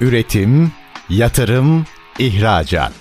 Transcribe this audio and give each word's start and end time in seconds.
Üretim, 0.00 0.72
yatırım, 1.08 1.84
ihracat. 2.18 2.92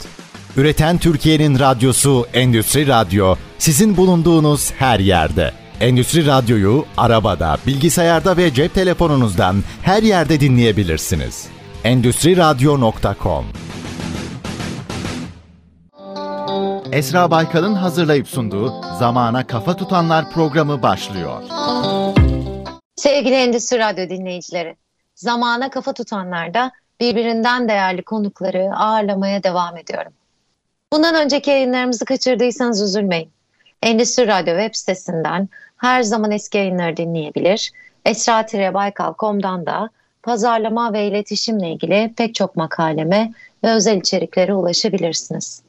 Üreten 0.58 0.98
Türkiye'nin 0.98 1.60
radyosu 1.60 2.26
Endüstri 2.34 2.88
Radyo 2.88 3.36
sizin 3.58 3.98
bulunduğunuz 3.98 4.72
her 4.72 5.00
yerde. 5.00 5.52
Endüstri 5.80 6.26
Radyo'yu 6.26 6.86
arabada, 6.98 7.58
bilgisayarda 7.68 8.38
ve 8.38 8.54
cep 8.54 8.74
telefonunuzdan 8.74 9.64
her 9.82 10.04
yerde 10.04 10.40
dinleyebilirsiniz. 10.40 11.48
Endüstri 11.84 12.38
Radyo.com 12.38 13.46
Esra 16.92 17.32
Baykal'ın 17.32 17.76
hazırlayıp 17.76 18.28
sunduğu 18.28 18.74
Zamana 19.00 19.48
Kafa 19.48 19.76
Tutanlar 19.76 20.32
programı 20.32 20.82
başlıyor. 20.82 21.42
Sevgili 22.96 23.36
Endüstri 23.36 23.80
Radyo 23.80 24.10
dinleyicileri, 24.10 24.76
zamana 25.16 25.70
kafa 25.70 25.94
tutanlarda 25.94 26.72
birbirinden 27.00 27.70
değerli 27.70 28.02
konukları 28.02 28.72
ağırlamaya 28.76 29.44
devam 29.44 29.78
ediyorum. 29.78 30.14
Bundan 30.94 31.16
önceki 31.16 31.50
yayınlarımızı 31.50 32.06
kaçırdıysanız 32.06 32.82
üzülmeyin. 32.82 33.32
Endüstri 33.84 34.28
Radyo 34.28 34.58
web 34.58 34.76
sitesinden 34.76 35.50
her 35.78 36.02
zaman 36.02 36.32
eski 36.32 36.58
yayınları 36.58 36.98
dinleyebilir. 36.98 37.72
esra-baykal.com'dan 38.06 39.66
da 39.66 39.90
pazarlama 40.24 40.94
ve 40.94 41.08
iletişimle 41.08 41.72
ilgili 41.72 42.14
pek 42.18 42.36
çok 42.36 42.56
makaleme 42.56 43.34
ve 43.64 43.72
özel 43.72 43.98
içeriklere 43.98 44.54
ulaşabilirsiniz. 44.54 45.64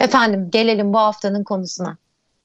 Efendim 0.00 0.48
gelelim 0.52 0.92
bu 0.92 0.98
haftanın 0.98 1.44
konusuna. 1.44 1.96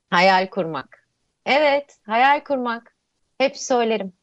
Hayal 0.09 0.47
kurmak. 0.47 1.07
Evet, 1.45 1.97
hayal 2.05 2.43
kurmak. 2.43 2.93
Hep 3.37 3.57
söylerim. 3.57 4.13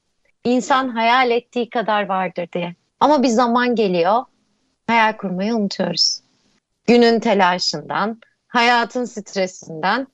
İnsan 0.44 0.88
hayal 0.88 1.30
ettiği 1.30 1.70
kadar 1.70 2.06
vardır 2.06 2.48
diye. 2.52 2.74
Ama 3.00 3.22
bir 3.22 3.28
zaman 3.28 3.74
geliyor, 3.74 4.24
hayal 4.86 5.12
kurmayı 5.12 5.56
unutuyoruz. 5.56 6.20
Günün 6.86 7.20
telaşından, 7.20 8.20
hayatın 8.48 9.04
stresinden, 9.04 10.06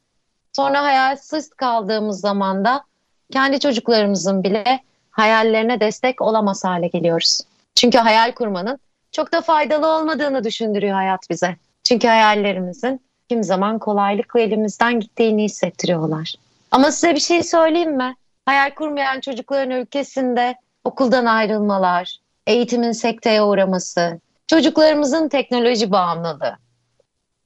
sonra 0.52 0.82
hayalsiz 0.82 1.50
kaldığımız 1.50 2.20
zamanda 2.20 2.84
kendi 3.32 3.60
çocuklarımızın 3.60 4.44
bile 4.44 4.80
hayallerine 5.10 5.80
destek 5.80 6.20
olamaz 6.20 6.64
hale 6.64 6.86
geliyoruz. 6.86 7.40
Çünkü 7.74 7.98
hayal 7.98 8.32
kurmanın 8.32 8.78
çok 9.12 9.32
da 9.32 9.40
faydalı 9.40 9.86
olmadığını 9.86 10.44
düşündürüyor 10.44 10.94
hayat 10.94 11.30
bize. 11.30 11.56
Çünkü 11.84 12.08
hayallerimizin 12.08 13.00
kim 13.28 13.44
zaman 13.44 13.78
kolaylıkla 13.78 14.40
elimizden 14.40 15.00
gittiğini 15.00 15.44
hissettiriyorlar. 15.44 16.34
Ama 16.70 16.92
size 16.92 17.14
bir 17.14 17.20
şey 17.20 17.42
söyleyeyim 17.42 17.96
mi? 17.96 18.16
Hayal 18.46 18.74
kurmayan 18.74 19.20
çocukların 19.20 19.70
ülkesinde 19.70 20.54
okuldan 20.84 21.24
ayrılmalar, 21.26 22.18
eğitimin 22.46 22.92
sekteye 22.92 23.42
uğraması, 23.42 24.20
çocuklarımızın 24.46 25.28
teknoloji 25.28 25.90
bağımlılığı 25.90 26.56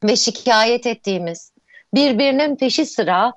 ve 0.05 0.17
şikayet 0.17 0.87
ettiğimiz 0.87 1.53
birbirinin 1.95 2.57
peşi 2.57 2.87
sıra 2.87 3.33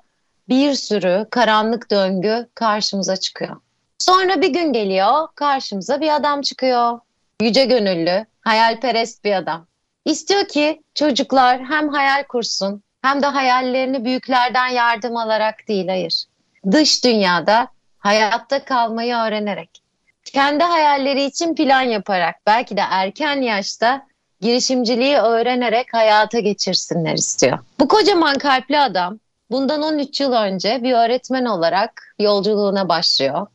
bir 0.48 0.74
sürü 0.74 1.26
karanlık 1.30 1.90
döngü 1.90 2.48
karşımıza 2.54 3.16
çıkıyor. 3.16 3.56
Sonra 3.98 4.40
bir 4.40 4.52
gün 4.52 4.72
geliyor 4.72 5.28
karşımıza 5.34 6.00
bir 6.00 6.14
adam 6.16 6.40
çıkıyor. 6.40 6.98
Yüce 7.42 7.64
gönüllü, 7.64 8.26
hayalperest 8.40 9.24
bir 9.24 9.32
adam. 9.32 9.66
İstiyor 10.04 10.48
ki 10.48 10.82
çocuklar 10.94 11.64
hem 11.64 11.88
hayal 11.88 12.24
kursun 12.28 12.82
hem 13.02 13.22
de 13.22 13.26
hayallerini 13.26 14.04
büyüklerden 14.04 14.68
yardım 14.68 15.16
alarak 15.16 15.68
değil 15.68 15.88
hayır. 15.88 16.24
Dış 16.70 17.04
dünyada 17.04 17.68
hayatta 17.98 18.64
kalmayı 18.64 19.14
öğrenerek, 19.14 19.82
kendi 20.24 20.64
hayalleri 20.64 21.24
için 21.24 21.54
plan 21.54 21.82
yaparak, 21.82 22.36
belki 22.46 22.76
de 22.76 22.82
erken 22.90 23.42
yaşta 23.42 24.06
girişimciliği 24.40 25.16
öğrenerek 25.16 25.94
hayata 25.94 26.38
geçirsinler 26.38 27.14
istiyor. 27.14 27.58
Bu 27.80 27.88
kocaman 27.88 28.38
kalpli 28.38 28.78
adam 28.78 29.18
bundan 29.50 29.82
13 29.82 30.20
yıl 30.20 30.32
önce 30.32 30.82
bir 30.82 30.92
öğretmen 30.92 31.44
olarak 31.44 32.14
yolculuğuna 32.18 32.88
başlıyor. 32.88 33.46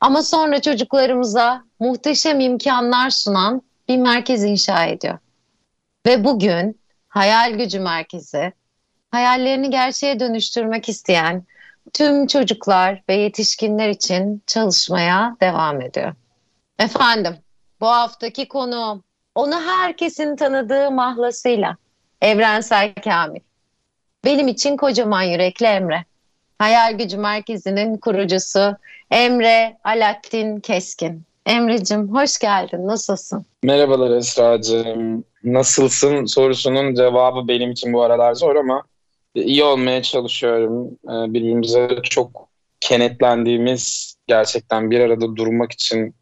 Ama 0.00 0.22
sonra 0.22 0.60
çocuklarımıza 0.60 1.64
muhteşem 1.80 2.40
imkanlar 2.40 3.10
sunan 3.10 3.62
bir 3.88 3.96
merkez 3.96 4.44
inşa 4.44 4.84
ediyor. 4.84 5.18
Ve 6.06 6.24
bugün 6.24 6.80
Hayal 7.08 7.52
Gücü 7.52 7.80
Merkezi 7.80 8.52
hayallerini 9.10 9.70
gerçeğe 9.70 10.20
dönüştürmek 10.20 10.88
isteyen 10.88 11.44
tüm 11.94 12.26
çocuklar 12.26 13.02
ve 13.08 13.14
yetişkinler 13.14 13.88
için 13.88 14.42
çalışmaya 14.46 15.36
devam 15.40 15.80
ediyor. 15.80 16.14
Efendim, 16.78 17.36
bu 17.80 17.86
haftaki 17.86 18.48
konu 18.48 19.02
onu 19.34 19.60
herkesin 19.60 20.36
tanıdığı 20.36 20.90
mahlasıyla 20.90 21.76
Evrensel 22.22 22.94
Kamil. 23.04 23.40
Benim 24.24 24.48
için 24.48 24.76
kocaman 24.76 25.22
yürekli 25.22 25.66
Emre. 25.66 26.04
Hayal 26.58 26.98
Gücü 26.98 27.16
Merkezi'nin 27.16 27.96
kurucusu 27.96 28.76
Emre 29.10 29.76
Alaaddin 29.84 30.60
Keskin. 30.60 31.22
Emre'cim 31.46 32.14
hoş 32.14 32.38
geldin. 32.38 32.86
Nasılsın? 32.86 33.44
Merhabalar 33.62 34.16
Esra'cığım. 34.16 35.24
Nasılsın 35.44 36.24
sorusunun 36.24 36.94
cevabı 36.94 37.48
benim 37.48 37.70
için 37.70 37.92
bu 37.92 38.02
aralar 38.02 38.34
zor 38.34 38.56
ama 38.56 38.82
iyi 39.44 39.64
olmaya 39.64 40.02
çalışıyorum. 40.02 40.86
Ee, 40.86 41.32
birbirimize 41.34 41.88
çok 42.02 42.48
kenetlendiğimiz, 42.80 44.14
gerçekten 44.26 44.90
bir 44.90 45.00
arada 45.00 45.36
durmak 45.36 45.72
için 45.72 46.14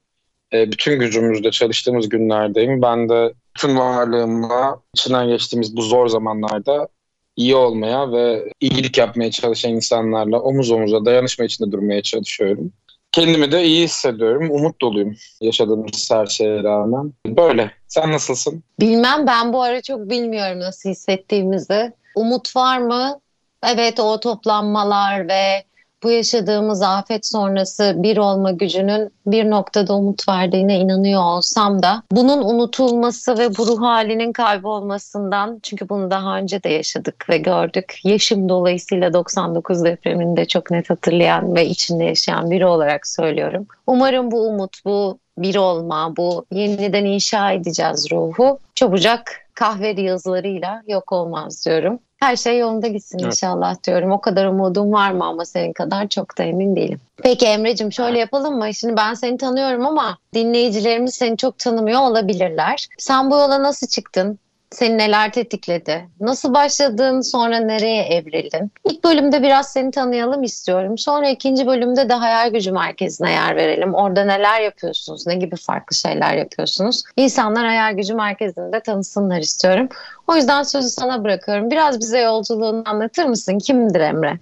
e, 0.53 0.73
bütün 0.73 0.99
gücümüzle 1.01 1.51
çalıştığımız 1.51 2.09
günlerdeyim. 2.09 2.83
Ben 2.83 3.09
de 3.09 3.33
tüm 3.55 3.79
varlığımla 3.79 4.81
içinden 4.95 5.29
geçtiğimiz 5.29 5.77
bu 5.77 5.83
zor 5.83 6.09
zamanlarda 6.09 6.89
iyi 7.37 7.57
olmaya 7.57 8.13
ve 8.13 8.53
iyilik 8.61 8.99
yapmaya 8.99 9.31
çalışan 9.31 9.71
insanlarla 9.73 10.41
omuz 10.41 10.71
omuza 10.71 11.05
dayanışma 11.05 11.45
içinde 11.45 11.73
durmaya 11.73 12.03
çalışıyorum. 12.03 12.73
Kendimi 13.13 13.53
de 13.53 13.65
iyi 13.65 13.85
hissediyorum. 13.85 14.51
Umut 14.51 14.81
doluyum 14.81 15.17
yaşadığımız 15.41 16.11
her 16.11 16.27
şeye 16.27 16.63
rağmen. 16.63 17.13
Böyle. 17.27 17.71
Sen 17.89 18.13
nasılsın? 18.13 18.63
Bilmem 18.81 19.27
ben 19.27 19.53
bu 19.53 19.63
ara 19.63 19.83
çok 19.83 20.11
bilmiyorum 20.11 20.61
nasıl 20.61 20.91
hissettiğimizi. 20.91 21.93
Umut 22.17 22.57
var 22.57 22.79
mı? 22.79 23.21
Evet 23.63 24.01
o 24.01 24.21
toplanmalar 24.21 25.29
ve 25.29 25.65
bu 26.03 26.11
yaşadığımız 26.11 26.83
afet 26.83 27.27
sonrası 27.27 27.95
bir 27.97 28.17
olma 28.17 28.51
gücünün 28.51 29.11
bir 29.27 29.51
noktada 29.51 29.95
umut 29.95 30.29
verdiğine 30.29 30.79
inanıyor 30.79 31.23
olsam 31.23 31.83
da 31.83 32.03
bunun 32.13 32.43
unutulması 32.43 33.39
ve 33.39 33.57
bu 33.59 33.67
ruh 33.67 33.81
halinin 33.83 34.33
kaybolmasından 34.33 35.61
çünkü 35.63 35.89
bunu 35.89 36.11
daha 36.11 36.39
önce 36.39 36.63
de 36.63 36.69
yaşadık 36.69 37.27
ve 37.31 37.39
gördük. 37.39 38.01
Yaşım 38.05 38.49
dolayısıyla 38.49 39.13
99 39.13 39.85
depremini 39.85 40.37
de 40.37 40.47
çok 40.47 40.71
net 40.71 40.91
hatırlayan 40.91 41.55
ve 41.57 41.67
içinde 41.67 42.05
yaşayan 42.05 42.51
biri 42.51 42.67
olarak 42.67 43.07
söylüyorum. 43.07 43.67
Umarım 43.87 44.31
bu 44.31 44.47
umut, 44.47 44.85
bu 44.85 45.19
bir 45.39 45.57
olma, 45.57 46.17
bu 46.17 46.47
yeniden 46.53 47.05
inşa 47.05 47.53
edeceğiz 47.53 48.13
ruhu 48.13 48.59
çabucak 48.75 49.47
kahve 49.55 50.01
yazılarıyla 50.01 50.83
yok 50.87 51.13
olmaz 51.13 51.67
diyorum. 51.67 51.99
Her 52.17 52.37
şey 52.37 52.59
yolunda 52.59 52.87
gitsin 52.87 53.19
evet. 53.19 53.27
inşallah 53.27 53.85
diyorum. 53.85 54.13
O 54.13 54.21
kadar 54.21 54.47
umudum 54.47 54.93
var 54.93 55.11
mı 55.11 55.25
ama 55.25 55.45
senin 55.45 55.73
kadar 55.73 56.09
çok 56.09 56.39
da 56.39 56.43
emin 56.43 56.77
değilim. 56.77 57.01
Peki 57.17 57.47
Emre'cim 57.47 57.93
şöyle 57.93 58.19
yapalım 58.19 58.59
mı? 58.59 58.75
Şimdi 58.75 58.97
ben 58.97 59.15
seni 59.15 59.37
tanıyorum 59.37 59.87
ama 59.87 60.19
dinleyicilerimiz 60.35 61.15
seni 61.15 61.37
çok 61.37 61.59
tanımıyor 61.59 62.01
olabilirler. 62.01 62.87
Sen 62.99 63.31
bu 63.31 63.35
yola 63.35 63.63
nasıl 63.63 63.87
çıktın? 63.87 64.39
Seni 64.71 64.99
neler 64.99 65.33
tetikledi? 65.33 66.09
Nasıl 66.21 66.55
başladın 66.55 67.21
sonra 67.21 67.59
nereye 67.59 68.03
evrildin? 68.03 68.71
İlk 68.85 69.05
bölümde 69.05 69.43
biraz 69.43 69.73
seni 69.73 69.91
tanıyalım 69.91 70.43
istiyorum. 70.43 70.99
Sonra 70.99 71.29
ikinci 71.29 71.67
bölümde 71.67 72.09
de 72.09 72.15
hayal 72.15 72.51
gücü 72.51 72.73
merkezine 72.73 73.33
yer 73.33 73.57
verelim. 73.57 73.95
Orada 73.95 74.25
neler 74.25 74.61
yapıyorsunuz? 74.61 75.27
Ne 75.27 75.35
gibi 75.35 75.57
farklı 75.57 75.97
şeyler 75.97 76.37
yapıyorsunuz? 76.37 77.03
İnsanlar 77.17 77.67
hayal 77.67 77.97
gücü 77.97 78.15
merkezinde 78.15 78.81
tanısınlar 78.81 79.39
istiyorum. 79.39 79.89
O 80.29 80.37
yüzden 80.37 80.63
sözü 80.63 80.89
sana 80.89 81.25
bırakıyorum. 81.25 81.71
Biraz 81.71 82.01
bize 82.01 82.21
yolculuğunu 82.21 82.83
anlatır 82.87 83.25
mısın? 83.25 83.59
Kimdir 83.59 84.01
Emre? 84.01 84.39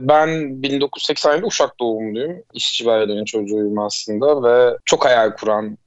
Ben 0.00 0.62
1987 0.62 1.46
Uşak 1.46 1.80
doğumluyum. 1.80 2.42
İşçi 2.54 2.90
ailenin 2.90 3.24
çocuğuyum 3.24 3.78
aslında 3.78 4.42
ve 4.42 4.76
çok 4.84 5.04
hayal 5.04 5.30
kuran, 5.30 5.78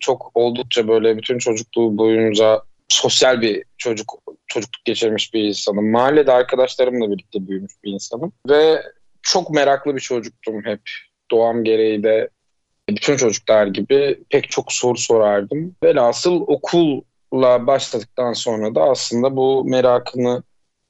çok 0.00 0.30
oldukça 0.34 0.88
böyle 0.88 1.16
bütün 1.16 1.38
çocukluğu 1.38 1.98
boyunca 1.98 2.60
sosyal 2.88 3.40
bir 3.40 3.64
çocuk 3.78 4.14
çocukluk 4.46 4.84
geçirmiş 4.84 5.34
bir 5.34 5.44
insanım. 5.44 5.90
Mahallede 5.90 6.32
arkadaşlarımla 6.32 7.10
birlikte 7.10 7.48
büyümüş 7.48 7.72
bir 7.84 7.92
insanım. 7.92 8.32
Ve 8.48 8.82
çok 9.22 9.50
meraklı 9.50 9.94
bir 9.94 10.00
çocuktum 10.00 10.64
hep. 10.64 10.80
Doğam 11.30 11.64
gereği 11.64 12.02
de 12.02 12.28
bütün 12.88 13.16
çocuklar 13.16 13.66
gibi 13.66 14.18
pek 14.30 14.50
çok 14.50 14.72
soru 14.72 14.98
sorardım. 14.98 15.76
Velhasıl 15.82 16.40
okulla 16.40 17.66
başladıktan 17.66 18.32
sonra 18.32 18.74
da 18.74 18.82
aslında 18.82 19.36
bu 19.36 19.64
merakını 19.64 20.42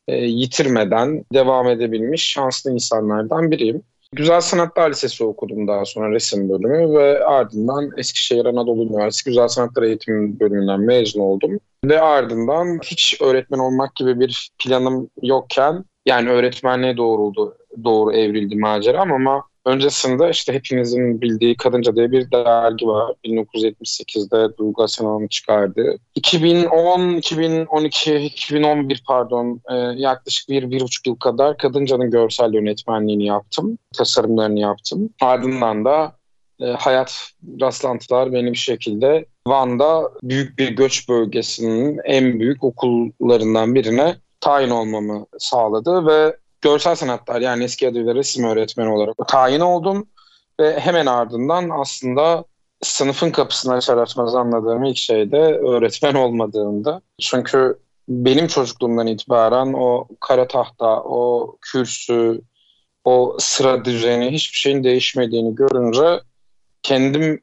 e, 0.08 0.16
yitirmeden 0.16 1.25
devam 1.32 1.69
edebilmiş 1.69 2.31
şanslı 2.31 2.72
insanlardan 2.72 3.50
biriyim. 3.50 3.82
Güzel 4.12 4.40
Sanatlar 4.40 4.90
Lisesi 4.90 5.24
okudum 5.24 5.68
daha 5.68 5.84
sonra 5.84 6.14
resim 6.14 6.48
bölümü 6.48 6.98
ve 6.98 7.24
ardından 7.24 7.90
Eskişehir 7.96 8.44
Anadolu 8.44 8.82
Üniversitesi 8.82 9.30
Güzel 9.30 9.48
Sanatlar 9.48 9.82
Eğitim 9.82 10.40
bölümünden 10.40 10.80
mezun 10.80 11.20
oldum. 11.20 11.60
Ve 11.84 12.00
ardından 12.00 12.78
hiç 12.84 13.20
öğretmen 13.20 13.58
olmak 13.58 13.96
gibi 13.96 14.20
bir 14.20 14.50
planım 14.58 15.10
yokken 15.22 15.84
yani 16.06 16.30
öğretmenliğe 16.30 16.96
doğruldu, 16.96 17.56
doğru 17.84 18.12
evrildi 18.12 18.56
maceram 18.56 19.12
ama 19.12 19.44
Öncesinde 19.66 20.30
işte 20.30 20.52
hepinizin 20.52 21.20
bildiği 21.20 21.56
Kadınca 21.56 21.96
diye 21.96 22.10
bir 22.10 22.30
dergi 22.30 22.86
var. 22.86 23.14
1978'de 23.24 24.56
Duygu 24.58 24.82
Asenal'ın 24.82 25.26
çıkardığı. 25.26 25.98
2010, 26.14 27.16
2012, 27.16 28.16
2011 28.16 29.02
pardon 29.06 29.60
e, 29.70 29.74
yaklaşık 29.76 30.48
bir, 30.48 30.70
bir 30.70 30.80
buçuk 30.80 31.06
yıl 31.06 31.16
kadar 31.16 31.58
Kadınca'nın 31.58 32.10
görsel 32.10 32.54
yönetmenliğini 32.54 33.24
yaptım. 33.24 33.78
Tasarımlarını 33.96 34.60
yaptım. 34.60 35.10
Ardından 35.20 35.84
da 35.84 36.16
e, 36.60 36.64
hayat 36.66 37.30
rastlantılar 37.60 38.32
beni 38.32 38.52
bir 38.52 38.58
şekilde 38.58 39.26
Van'da 39.46 40.10
büyük 40.22 40.58
bir 40.58 40.68
göç 40.68 41.08
bölgesinin 41.08 42.00
en 42.04 42.40
büyük 42.40 42.64
okullarından 42.64 43.74
birine 43.74 44.16
tayin 44.40 44.70
olmamı 44.70 45.26
sağladı 45.38 46.06
ve 46.06 46.36
görsel 46.60 46.94
sanatlar 46.94 47.40
yani 47.40 47.64
eski 47.64 47.88
adıyla 47.88 48.14
resim 48.14 48.44
öğretmeni 48.44 48.88
olarak 48.88 49.16
tayin 49.28 49.60
oldum. 49.60 50.06
Ve 50.60 50.80
hemen 50.80 51.06
ardından 51.06 51.70
aslında 51.70 52.44
sınıfın 52.82 53.30
kapısını 53.30 53.74
açar 53.74 53.96
açmaz 53.96 54.34
anladığım 54.34 54.84
ilk 54.84 54.96
şey 54.96 55.32
de 55.32 55.40
öğretmen 55.40 56.14
olmadığımda. 56.24 57.00
Çünkü 57.20 57.78
benim 58.08 58.46
çocukluğumdan 58.46 59.06
itibaren 59.06 59.72
o 59.72 60.08
kara 60.20 60.48
tahta, 60.48 61.02
o 61.02 61.56
kürsü, 61.62 62.40
o 63.04 63.36
sıra 63.38 63.84
düzeni 63.84 64.30
hiçbir 64.30 64.56
şeyin 64.56 64.84
değişmediğini 64.84 65.54
görünce 65.54 66.20
kendim 66.82 67.40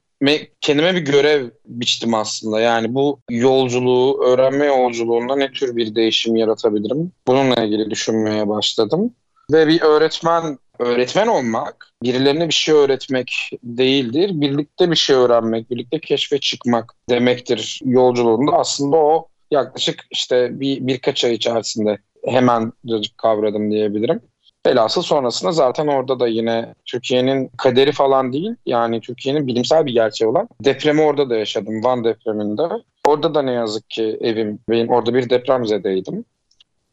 kendime 0.62 0.96
bir 0.96 1.02
görev 1.02 1.50
biçtim 1.66 2.14
aslında. 2.14 2.60
Yani 2.60 2.94
bu 2.94 3.20
yolculuğu, 3.30 4.24
öğrenme 4.24 4.66
yolculuğunda 4.66 5.36
ne 5.36 5.52
tür 5.52 5.76
bir 5.76 5.96
değişim 5.96 6.36
yaratabilirim? 6.36 7.12
Bununla 7.28 7.64
ilgili 7.64 7.90
düşünmeye 7.90 8.48
başladım. 8.48 9.14
Ve 9.52 9.68
bir 9.68 9.82
öğretmen 9.82 10.58
öğretmen 10.80 11.28
olmak 11.28 11.90
birilerine 12.04 12.48
bir 12.48 12.54
şey 12.54 12.76
öğretmek 12.76 13.50
değildir. 13.64 14.32
Birlikte 14.34 14.92
bir 14.92 14.96
şey 14.96 15.16
öğrenmek, 15.16 15.72
birlikte 15.72 16.00
keşfe 16.00 16.40
çıkmak 16.40 16.94
demektir 17.10 17.82
yolculuğunda. 17.86 18.52
Aslında 18.52 18.98
o 18.98 19.28
yaklaşık 19.52 20.06
işte 20.12 20.60
bir 20.60 20.88
birkaç 20.88 21.26
ay 21.26 21.34
içerisinde 21.34 21.98
hemen 22.26 22.72
kavradım 23.18 23.72
diyebilirim. 23.72 24.22
Velhasıl 24.66 25.02
sonrasında 25.02 25.52
zaten 25.52 25.88
orada 25.88 26.20
da 26.20 26.28
yine 26.28 26.76
Türkiye'nin 26.86 27.48
kaderi 27.58 27.92
falan 27.92 28.34
değil 28.34 28.56
yani 28.66 29.02
Türkiye'nin 29.02 29.48
bilimsel 29.48 29.86
bir 29.86 29.94
gerçeği 29.94 30.30
olan 30.30 30.50
depremi 30.62 31.02
orada 31.02 31.30
da 31.30 31.36
yaşadım 31.36 31.84
Van 31.84 32.04
depreminde. 32.04 32.64
Orada 33.08 33.34
da 33.34 33.42
ne 33.42 33.52
yazık 33.52 33.90
ki 33.90 34.18
evim, 34.22 34.60
benim 34.70 34.90
orada 34.90 35.14
bir 35.14 35.30
depremzedeydim. 35.30 36.26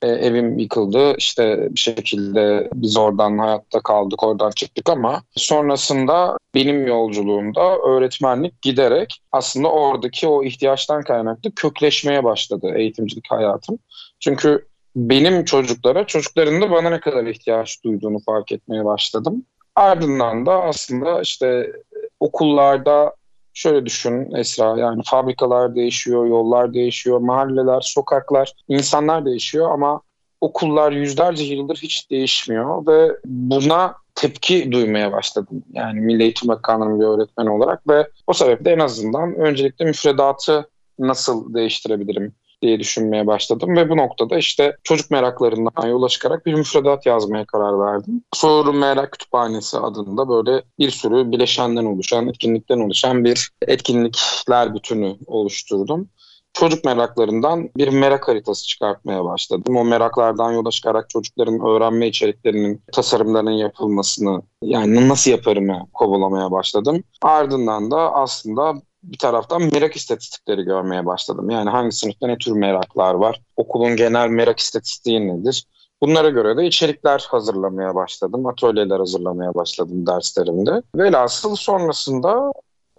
E, 0.02 0.08
evim 0.08 0.58
yıkıldı 0.58 1.14
işte 1.19 1.69
bir 1.70 1.81
şekilde 1.81 2.70
biz 2.75 2.96
oradan 2.96 3.38
hayatta 3.38 3.81
kaldık 3.81 4.22
oradan 4.22 4.50
çıktık 4.50 4.90
ama 4.90 5.22
sonrasında 5.37 6.38
benim 6.55 6.87
yolculuğumda 6.87 7.78
öğretmenlik 7.78 8.62
giderek 8.62 9.22
aslında 9.32 9.72
oradaki 9.72 10.28
o 10.28 10.44
ihtiyaçtan 10.44 11.02
kaynaklı 11.02 11.55
kökleşmeye 11.55 12.25
başladı 12.25 12.72
eğitimcilik 12.76 13.31
hayatım. 13.31 13.78
Çünkü 14.20 14.69
benim 14.97 15.45
çocuklara, 15.45 16.07
çocukların 16.07 16.63
da 16.63 16.71
bana 16.71 16.91
ne 16.91 17.01
kadar 17.01 17.27
ihtiyaç 17.27 17.85
duyduğunu 17.85 18.19
fark 18.19 18.53
etmeye 18.53 18.85
başladım. 18.85 19.45
Ardından 19.77 20.47
da 20.47 20.63
aslında 20.63 21.21
işte 21.21 21.73
okullarda 22.21 23.15
şöyle 23.55 23.87
düşün 23.87 24.35
Esra 24.35 24.79
yani 24.79 25.03
fabrikalar 25.05 25.75
değişiyor, 25.75 26.27
yollar 26.27 26.75
değişiyor, 26.75 27.19
mahalleler, 27.19 27.81
sokaklar, 27.81 28.53
insanlar 28.69 29.25
değişiyor 29.25 29.71
ama 29.71 30.01
okullar 30.41 30.93
yüzlerce 30.93 31.45
yıldır 31.45 31.77
hiç 31.77 32.11
değişmiyor 32.11 32.87
ve 32.87 33.17
buna 33.25 33.95
tepki 34.15 34.73
duymaya 34.73 35.13
başladım. 35.13 35.63
Yani 35.73 36.01
Milli 36.01 36.23
Eğitim 36.23 36.49
Bakanlığı'nın 36.49 37.01
bir 37.01 37.05
öğretmen 37.05 37.47
olarak 37.47 37.89
ve 37.89 38.09
o 38.27 38.33
sebeple 38.33 38.71
en 38.71 38.79
azından 38.79 39.35
öncelikle 39.35 39.85
müfredatı 39.85 40.69
nasıl 40.99 41.55
değiştirebilirim? 41.55 42.33
Diye 42.62 42.81
düşünmeye 42.81 43.27
başladım 43.27 43.77
ve 43.77 43.89
bu 43.91 43.97
noktada 43.97 44.39
işte 44.39 44.77
çocuk 44.85 45.11
meraklarından 45.11 45.89
yola 45.89 46.09
çıkarak 46.09 46.47
bir 46.47 46.55
müfredat 46.55 47.07
yazmaya 47.07 47.45
karar 47.45 47.81
verdim. 47.81 48.23
Soru 48.35 48.73
Merak 48.73 49.12
Kütüphanesi 49.12 49.79
adında 49.79 50.29
böyle 50.29 50.62
bir 50.79 50.91
sürü 50.91 51.33
bileşenden 51.33 51.85
oluşan, 51.85 52.29
etkinlikten 52.29 52.79
oluşan 52.79 53.25
bir 53.25 53.51
etkinlikler 53.67 54.75
bütünü 54.75 55.17
oluşturdum 55.27 56.09
çocuk 56.53 56.85
meraklarından 56.85 57.71
bir 57.77 57.89
merak 57.89 58.29
haritası 58.29 58.67
çıkartmaya 58.67 59.25
başladım. 59.25 59.77
O 59.77 59.85
meraklardan 59.85 60.53
yola 60.53 60.71
çıkarak 60.71 61.11
çocukların 61.11 61.61
öğrenme 61.61 62.09
içeriklerinin 62.09 62.83
tasarımlarının 62.93 63.51
yapılmasını 63.51 64.43
yani 64.63 65.09
nasıl 65.09 65.31
yaparımı 65.31 65.87
kovalamaya 65.93 66.51
başladım. 66.51 67.05
Ardından 67.23 67.91
da 67.91 68.15
aslında 68.15 68.75
bir 69.02 69.19
taraftan 69.19 69.62
merak 69.73 69.97
istatistikleri 69.97 70.62
görmeye 70.62 71.06
başladım. 71.06 71.50
Yani 71.50 71.70
hangi 71.70 71.93
sınıfta 71.93 72.26
ne 72.26 72.38
tür 72.38 72.52
meraklar 72.52 73.14
var? 73.14 73.41
Okulun 73.56 73.97
genel 73.97 74.29
merak 74.29 74.58
istatistiği 74.58 75.29
nedir? 75.29 75.67
Bunlara 76.02 76.29
göre 76.29 76.56
de 76.56 76.67
içerikler 76.67 77.26
hazırlamaya 77.31 77.94
başladım. 77.94 78.47
Atölyeler 78.47 78.99
hazırlamaya 78.99 79.55
başladım 79.55 80.06
derslerimde. 80.06 80.82
Velhasıl 80.97 81.56
sonrasında 81.56 82.52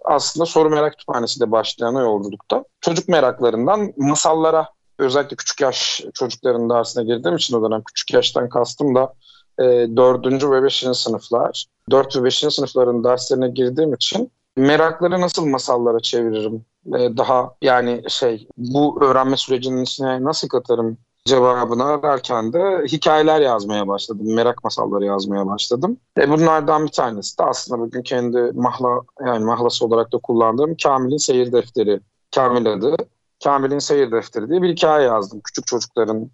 aslında 0.04 0.46
soru 0.46 0.70
merak 0.70 0.92
kütüphanesiyle 0.92 1.50
başlayan 1.50 1.92
yolculukta 1.92 2.64
çocuk 2.80 3.08
meraklarından 3.08 3.92
masallara 3.96 4.68
özellikle 4.98 5.36
küçük 5.36 5.60
yaş 5.60 6.04
çocukların 6.14 6.70
dersine 6.70 7.04
girdiğim 7.04 7.36
için 7.36 7.56
o 7.56 7.62
dönem 7.64 7.82
küçük 7.82 8.14
yaştan 8.14 8.48
kastım 8.48 8.94
da 8.94 9.12
e, 9.58 9.64
4. 9.96 10.50
ve 10.50 10.62
5. 10.62 10.86
sınıflar. 10.92 11.66
4 11.90 12.16
ve 12.16 12.24
5. 12.24 12.38
sınıfların 12.38 13.04
derslerine 13.04 13.48
girdiğim 13.48 13.94
için 13.94 14.32
merakları 14.56 15.20
nasıl 15.20 15.46
masallara 15.46 16.00
çeviririm? 16.00 16.64
Ee, 16.86 17.16
daha 17.16 17.54
yani 17.62 18.02
şey 18.08 18.48
bu 18.56 19.04
öğrenme 19.04 19.36
sürecinin 19.36 19.82
içine 19.82 20.24
nasıl 20.24 20.48
katarım 20.48 20.98
cevabını 21.24 21.84
ararken 21.84 22.52
de 22.52 22.84
hikayeler 22.86 23.40
yazmaya 23.40 23.88
başladım. 23.88 24.34
Merak 24.34 24.64
masalları 24.64 25.04
yazmaya 25.04 25.46
başladım. 25.46 25.96
E 26.18 26.30
bunlardan 26.30 26.86
bir 26.86 26.92
tanesi 26.92 27.38
de 27.38 27.42
aslında 27.42 27.80
bugün 27.80 28.02
kendi 28.02 28.38
mahla 28.54 29.00
yani 29.26 29.44
mahlası 29.44 29.86
olarak 29.86 30.12
da 30.12 30.18
kullandığım 30.18 30.76
Kamil'in 30.82 31.16
seyir 31.16 31.52
defteri. 31.52 32.00
Kamil 32.34 32.72
adı. 32.72 32.96
Kamil'in 33.44 33.78
seyir 33.78 34.12
defteri 34.12 34.48
diye 34.48 34.62
bir 34.62 34.68
hikaye 34.68 35.06
yazdım. 35.06 35.40
Küçük 35.44 35.66
çocukların 35.66 36.30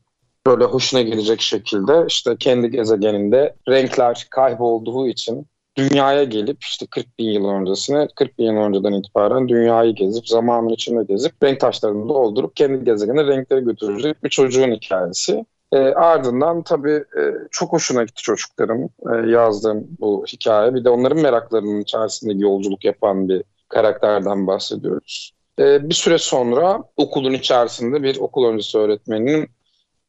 böyle 0.46 0.64
hoşuna 0.64 1.02
gelecek 1.02 1.40
şekilde 1.40 2.04
işte 2.08 2.36
kendi 2.38 2.70
gezegeninde 2.70 3.56
renkler 3.68 4.26
kaybolduğu 4.30 5.08
için 5.08 5.46
dünyaya 5.78 6.24
gelip 6.24 6.64
işte 6.64 6.86
40 6.86 7.18
bin 7.18 7.30
yıl 7.30 7.48
öncesine 7.48 8.08
40 8.16 8.38
bin 8.38 8.44
yıl 8.44 8.56
önceden 8.56 8.92
itibaren 8.92 9.48
dünyayı 9.48 9.94
gezip 9.94 10.28
zamanın 10.28 10.68
içinde 10.68 11.04
gezip 11.04 11.42
renk 11.42 11.60
taşlarını 11.60 12.08
doldurup 12.08 12.56
kendi 12.56 12.84
gezegenine 12.84 13.26
renkleri 13.26 13.64
götürecek 13.64 14.24
bir 14.24 14.28
çocuğun 14.28 14.72
hikayesi. 14.72 15.44
E, 15.72 15.78
ardından 15.78 16.62
tabii 16.62 16.92
e, 16.92 17.22
çok 17.50 17.72
hoşuna 17.72 18.04
gitti 18.04 18.22
çocuklarım 18.22 18.88
e, 19.12 19.30
yazdığım 19.30 19.86
bu 20.00 20.24
hikaye. 20.32 20.74
Bir 20.74 20.84
de 20.84 20.90
onların 20.90 21.18
meraklarının 21.18 21.80
içerisinde 21.80 22.32
yolculuk 22.32 22.84
yapan 22.84 23.28
bir 23.28 23.42
karakterden 23.68 24.46
bahsediyoruz. 24.46 25.32
E, 25.58 25.88
bir 25.88 25.94
süre 25.94 26.18
sonra 26.18 26.82
okulun 26.96 27.32
içerisinde 27.32 28.02
bir 28.02 28.18
okul 28.18 28.44
öncesi 28.44 28.78
öğretmeninin 28.78 29.48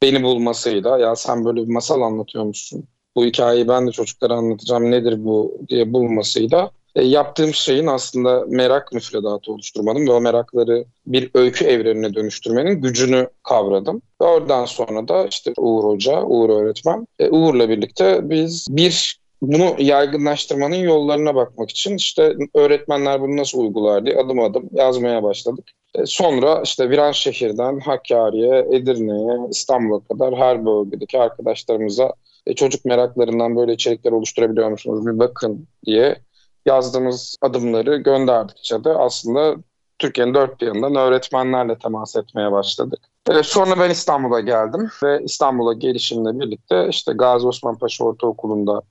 beni 0.02 0.24
bulmasıyla 0.24 0.98
ya 0.98 1.16
sen 1.16 1.46
böyle 1.46 1.62
bir 1.62 1.74
masal 1.74 2.02
anlatıyormuşsun 2.02 2.88
bu 3.16 3.26
hikayeyi 3.26 3.68
ben 3.68 3.88
de 3.88 3.92
çocuklara 3.92 4.34
anlatacağım 4.34 4.92
nedir 4.92 5.26
bu 5.26 5.58
diye 5.70 5.94
bulmasıyla 5.94 6.72
e, 6.96 7.04
yaptığım 7.04 7.54
şeyin 7.54 7.88
aslında 7.88 8.46
merak 8.48 8.94
müfredatı 8.94 9.52
oluşturmadım 9.52 10.08
ve 10.08 10.12
o 10.12 10.22
merakları 10.22 10.86
bir 11.06 11.32
öykü 11.34 11.66
evrenine 11.66 12.14
dönüştürmenin 12.14 12.82
gücünü 12.82 13.30
kavradım. 13.44 14.02
Ve 14.22 14.26
oradan 14.26 14.66
sonra 14.66 15.08
da 15.08 15.28
işte 15.28 15.54
Uğur 15.58 15.84
Hoca, 15.84 16.24
Uğur 16.24 16.50
öğretmen, 16.50 17.08
e, 17.20 17.30
Uğur'la 17.30 17.70
birlikte 17.70 18.30
biz 18.30 18.68
bir 18.70 19.20
bunu 19.42 19.76
yaygınlaştırmanın 19.80 20.76
yollarına 20.76 21.36
bakmak 21.36 21.70
için 21.70 21.96
işte 21.96 22.36
öğretmenler 22.54 23.22
bunu 23.22 23.38
nasıl 23.38 23.60
uygular 23.60 24.06
diye 24.06 24.18
adım 24.18 24.40
adım 24.40 24.70
yazmaya 24.72 25.24
başladık. 25.24 25.72
E, 25.96 26.06
sonra 26.06 26.62
işte 26.64 26.90
Viranşehir'den 26.90 27.80
Hakkari'ye, 27.80 28.68
Edirne'ye, 28.72 29.50
İstanbul'a 29.50 30.00
kadar 30.00 30.36
her 30.36 30.66
bölgedeki 30.66 31.20
arkadaşlarımıza 31.20 32.14
e, 32.50 32.56
çocuk 32.56 32.86
meraklarından 32.86 33.56
böyle 33.56 33.74
içerikler 33.74 34.12
oluşturabiliyor 34.12 34.70
musunuz 34.70 35.08
bir 35.08 35.20
bakın 35.20 35.68
diye 35.86 36.22
yazdığımız 36.66 37.36
adımları 37.42 37.98
gönderdikçe 37.98 38.84
de 38.84 38.90
aslında 38.90 39.56
Türkiye'nin 40.00 40.34
dört 40.34 40.62
bir 40.62 40.68
yanından 40.68 40.96
öğretmenlerle 40.96 41.78
temas 41.78 42.16
etmeye 42.16 42.52
başladık. 42.52 43.00
Evet, 43.30 43.46
sonra 43.46 43.80
ben 43.80 43.90
İstanbul'a 43.90 44.40
geldim 44.40 44.90
ve 45.04 45.24
İstanbul'a 45.24 45.74
gelişimle 45.74 46.40
birlikte 46.40 46.88
işte 46.90 47.14
Gazi 47.14 47.48
Osman 47.48 47.78
Paşa 47.78 48.04
Ortaokulu'nda 48.04 48.82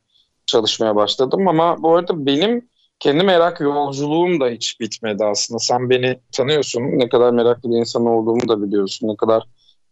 çalışmaya 0.47 0.97
başladım 0.97 1.49
ama 1.49 1.83
bu 1.83 1.95
arada 1.95 2.27
benim 2.27 2.69
kendi 3.00 3.25
merak 3.25 3.61
yolculuğum 3.61 4.41
da 4.41 4.49
hiç 4.49 4.81
bitmedi 4.81 5.25
aslında. 5.25 5.59
Sen 5.59 5.91
beni 5.91 6.21
tanıyorsun. 6.33 6.83
Ne 6.83 7.09
kadar 7.09 7.31
meraklı 7.31 7.71
bir 7.71 7.77
insan 7.77 8.07
olduğumu 8.07 8.49
da 8.49 8.62
biliyorsun. 8.62 9.09
Ne 9.09 9.17
kadar 9.17 9.47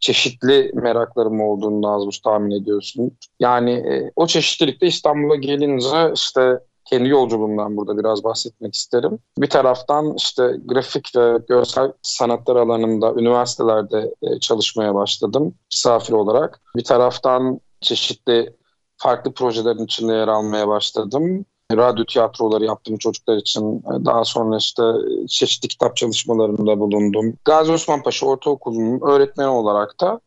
çeşitli 0.07 0.71
meraklarım 0.75 1.41
olduğunu 1.41 1.95
az 1.95 2.07
buz 2.07 2.21
tahmin 2.21 2.51
ediyorsun. 2.51 3.13
Yani 3.41 3.71
e, 3.71 4.13
o 4.17 4.27
çeşitlilikte 4.27 4.87
İstanbul'a 4.87 5.37
gelince 5.37 6.13
işte 6.15 6.59
kendi 6.85 7.09
yolculuğumdan 7.09 7.77
burada 7.77 7.99
biraz 7.99 8.25
bahsetmek 8.25 8.75
isterim. 8.75 9.19
Bir 9.39 9.51
taraftan 9.51 10.15
işte 10.17 10.53
grafik 10.65 11.17
ve 11.17 11.39
görsel 11.49 11.93
sanatlar 12.03 12.57
alanında 12.57 13.15
üniversitelerde 13.21 14.15
e, 14.23 14.41
çalışmaya 14.41 14.95
başladım 14.95 15.55
misafir 15.73 16.13
olarak. 16.13 16.61
Bir 16.77 16.85
taraftan 16.85 17.61
çeşitli 17.81 18.57
farklı 18.97 19.33
projelerin 19.33 19.85
içinde 19.85 20.13
yer 20.13 20.29
almaya 20.29 20.69
başladım. 20.69 21.45
Radyo 21.73 22.05
tiyatroları 22.05 22.65
yaptım 22.65 22.97
çocuklar 22.97 23.37
için. 23.37 23.83
Daha 23.83 24.25
sonra 24.25 24.57
işte 24.57 24.83
çeşitli 25.29 25.69
kitap 25.69 25.97
çalışmalarında 25.97 26.81
bulundum. 26.81 27.35
Gazi 27.45 27.73
Osman 27.73 28.03
Paşa 28.03 28.27
Ortaokulu'nun 28.27 29.01
öğretmeni 29.01 29.49
olarak 29.49 30.01
da 30.01 30.21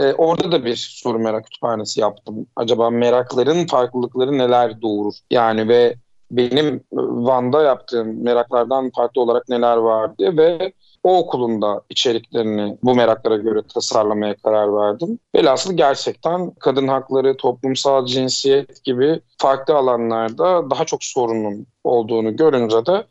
e, 0.00 0.12
orada 0.12 0.52
da 0.52 0.64
bir 0.64 0.76
soru 0.76 1.18
merak 1.18 1.44
kütüphanesi 1.44 2.00
yaptım. 2.00 2.46
Acaba 2.56 2.90
merakların 2.90 3.66
farklılıkları 3.66 4.38
neler 4.38 4.82
doğurur? 4.82 5.14
Yani 5.30 5.68
ve 5.68 5.96
benim 6.30 6.84
Van'da 6.92 7.62
yaptığım 7.62 8.22
meraklardan 8.24 8.90
farklı 8.96 9.20
olarak 9.20 9.48
neler 9.48 9.76
var 9.76 10.18
diye 10.18 10.36
ve 10.36 10.72
o 11.02 11.18
okulunda 11.18 11.82
içeriklerini 11.90 12.78
bu 12.82 12.94
meraklara 12.94 13.36
göre 13.36 13.62
tasarlamaya 13.74 14.36
karar 14.36 14.76
verdim. 14.76 15.18
Velhasıl 15.36 15.76
gerçekten 15.76 16.50
kadın 16.50 16.88
hakları, 16.88 17.36
toplumsal 17.36 18.06
cinsiyet 18.06 18.84
gibi 18.84 19.20
farklı 19.38 19.74
alanlarda 19.74 20.70
daha 20.70 20.84
çok 20.84 21.04
sorunun 21.04 21.66
olduğunu 21.84 22.36
görünce 22.36 22.86
de 22.86 23.06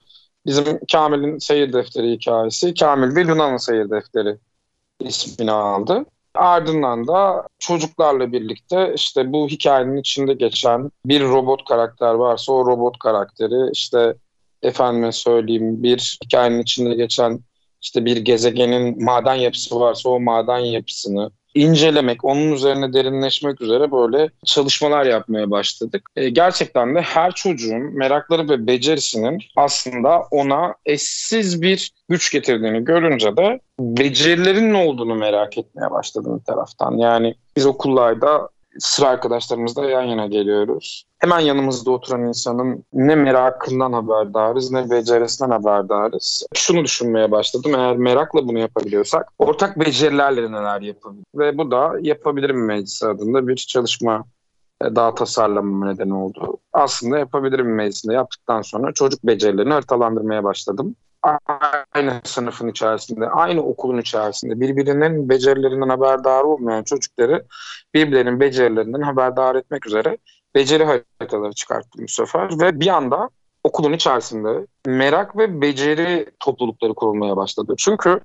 bizim 0.45 0.79
Kamil'in 0.91 1.37
seyir 1.37 1.73
defteri 1.73 2.11
hikayesi 2.11 2.73
Kamil 2.73 3.15
ve 3.15 3.27
Luna'nın 3.27 3.57
seyir 3.57 3.89
defteri 3.89 4.37
ismini 4.99 5.51
aldı. 5.51 6.05
Ardından 6.35 7.07
da 7.07 7.47
çocuklarla 7.59 8.31
birlikte 8.31 8.93
işte 8.95 9.33
bu 9.33 9.47
hikayenin 9.47 9.97
içinde 9.97 10.33
geçen 10.33 10.91
bir 11.05 11.21
robot 11.21 11.65
karakter 11.65 12.13
varsa 12.13 12.53
o 12.53 12.65
robot 12.65 12.99
karakteri 12.99 13.71
işte 13.71 14.15
efendime 14.61 15.11
söyleyeyim 15.11 15.83
bir 15.83 16.17
hikayenin 16.25 16.61
içinde 16.61 16.95
geçen 16.95 17.39
işte 17.85 18.05
bir 18.05 18.17
gezegenin 18.17 19.03
maden 19.03 19.35
yapısı 19.35 19.79
varsa 19.79 20.09
o 20.09 20.19
maden 20.19 20.59
yapısını 20.59 21.31
incelemek, 21.55 22.25
onun 22.25 22.51
üzerine 22.51 22.93
derinleşmek 22.93 23.61
üzere 23.61 23.91
böyle 23.91 24.29
çalışmalar 24.45 25.05
yapmaya 25.05 25.51
başladık. 25.51 26.09
E, 26.15 26.29
gerçekten 26.29 26.95
de 26.95 27.01
her 27.01 27.31
çocuğun 27.31 27.97
merakları 27.97 28.49
ve 28.49 28.67
becerisinin 28.67 29.39
aslında 29.55 30.21
ona 30.31 30.75
eşsiz 30.85 31.61
bir 31.61 31.91
güç 32.09 32.31
getirdiğini 32.31 32.83
görünce 32.83 33.37
de 33.37 33.59
becerilerin 33.79 34.73
ne 34.73 34.77
olduğunu 34.77 35.15
merak 35.15 35.57
etmeye 35.57 35.91
başladım 35.91 36.39
bir 36.39 36.45
taraftan. 36.45 36.97
Yani 36.97 37.35
biz 37.55 37.65
okullarda 37.65 38.49
sıra 38.79 39.07
arkadaşlarımızla 39.07 39.85
yan 39.85 40.03
yana 40.03 40.27
geliyoruz. 40.27 41.05
Hemen 41.19 41.39
yanımızda 41.39 41.91
oturan 41.91 42.27
insanın 42.27 42.83
ne 42.93 43.15
merakından 43.15 43.93
haberdarız 43.93 44.71
ne 44.71 44.89
becerisinden 44.89 45.51
haberdarız. 45.51 46.47
Şunu 46.53 46.83
düşünmeye 46.83 47.31
başladım. 47.31 47.75
Eğer 47.75 47.97
merakla 47.97 48.47
bunu 48.47 48.59
yapabiliyorsak 48.59 49.27
ortak 49.39 49.79
becerilerle 49.79 50.51
neler 50.51 50.81
yapabiliriz? 50.81 51.25
Ve 51.35 51.57
bu 51.57 51.71
da 51.71 51.93
Yapabilirim 52.01 52.65
Meclisi 52.65 53.07
adında 53.07 53.47
bir 53.47 53.55
çalışma 53.55 54.25
e, 54.81 54.95
daha 54.95 55.15
tasarlamama 55.15 55.93
neden 55.93 56.09
oldu. 56.09 56.57
Aslında 56.73 57.19
Yapabilirim 57.19 57.75
Meclisi'nde 57.75 58.13
yaptıktan 58.13 58.61
sonra 58.61 58.93
çocuk 58.93 59.23
becerilerini 59.23 59.73
haritalandırmaya 59.73 60.43
başladım 60.43 60.95
aynı 61.93 62.21
sınıfın 62.23 62.67
içerisinde, 62.67 63.29
aynı 63.29 63.61
okulun 63.61 63.97
içerisinde 63.97 64.59
birbirinin 64.59 65.29
becerilerinden 65.29 65.89
haberdar 65.89 66.43
olmayan 66.43 66.83
çocukları 66.83 67.45
birbirlerinin 67.93 68.39
becerilerinden 68.39 69.01
haberdar 69.01 69.55
etmek 69.55 69.87
üzere 69.87 70.17
beceri 70.55 70.83
haritaları 70.83 71.53
çıkarttım 71.53 72.03
bu 72.03 72.07
sefer 72.07 72.49
ve 72.61 72.79
bir 72.79 72.87
anda 72.87 73.29
okulun 73.63 73.93
içerisinde 73.93 74.67
merak 74.85 75.37
ve 75.37 75.61
beceri 75.61 76.25
toplulukları 76.39 76.93
kurulmaya 76.93 77.37
başladı. 77.37 77.73
Çünkü 77.77 78.19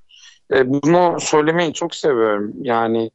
e, 0.53 0.69
bunu 0.69 1.19
söylemeyi 1.19 1.73
çok 1.73 1.95
seviyorum. 1.95 2.53
Yani 2.61 3.11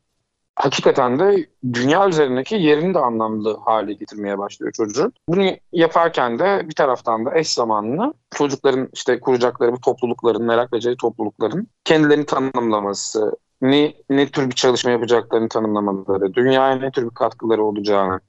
hakikaten 0.56 1.18
de 1.18 1.46
dünya 1.72 2.08
üzerindeki 2.08 2.54
yerini 2.54 2.94
de 2.94 2.98
anlamlı 2.98 3.56
hale 3.56 3.92
getirmeye 3.92 4.38
başlıyor 4.38 4.72
çocuğun. 4.72 5.12
Bunu 5.28 5.50
yaparken 5.72 6.38
de 6.38 6.62
bir 6.68 6.74
taraftan 6.74 7.26
da 7.26 7.38
eş 7.38 7.48
zamanlı 7.54 8.14
çocukların 8.34 8.88
işte 8.92 9.20
kuracakları 9.20 9.72
bu 9.72 9.80
toplulukların, 9.80 10.42
merak 10.42 10.72
beceri 10.72 10.96
toplulukların 10.96 11.68
kendilerini 11.84 12.26
tanımlaması, 12.26 13.36
ne, 13.62 13.94
ne 14.10 14.28
tür 14.28 14.50
bir 14.50 14.54
çalışma 14.54 14.90
yapacaklarını 14.90 15.48
tanımlamaları, 15.48 16.34
dünyaya 16.34 16.76
ne 16.76 16.90
tür 16.90 17.04
bir 17.04 17.14
katkıları 17.14 17.64
olacağını, 17.64 18.20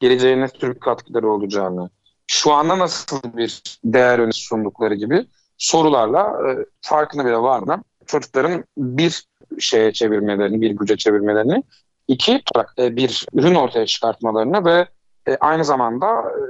geleceğe 0.00 0.40
ne 0.40 0.48
tür 0.48 0.74
bir 0.74 0.80
katkıları 0.80 1.30
olacağını, 1.30 1.90
şu 2.26 2.52
anda 2.52 2.78
nasıl 2.78 3.36
bir 3.36 3.62
değer 3.84 4.18
öne 4.18 4.32
sundukları 4.32 4.94
gibi 4.94 5.26
sorularla 5.58 6.20
e, 6.20 6.64
farkına 6.80 7.24
bile 7.24 7.36
varmadan 7.36 7.84
çocukların 8.06 8.64
bir 8.78 9.24
şeye 9.58 9.92
çevirmelerini, 9.92 10.60
bir 10.60 10.70
güce 10.70 10.96
çevirmelerini, 10.96 11.62
iki 12.08 12.42
e, 12.78 12.96
bir 12.96 13.26
ürün 13.32 13.54
ortaya 13.54 13.86
çıkartmalarını 13.86 14.64
ve 14.64 14.86
e, 15.28 15.36
aynı 15.40 15.64
zamanda 15.64 16.20
e, 16.20 16.40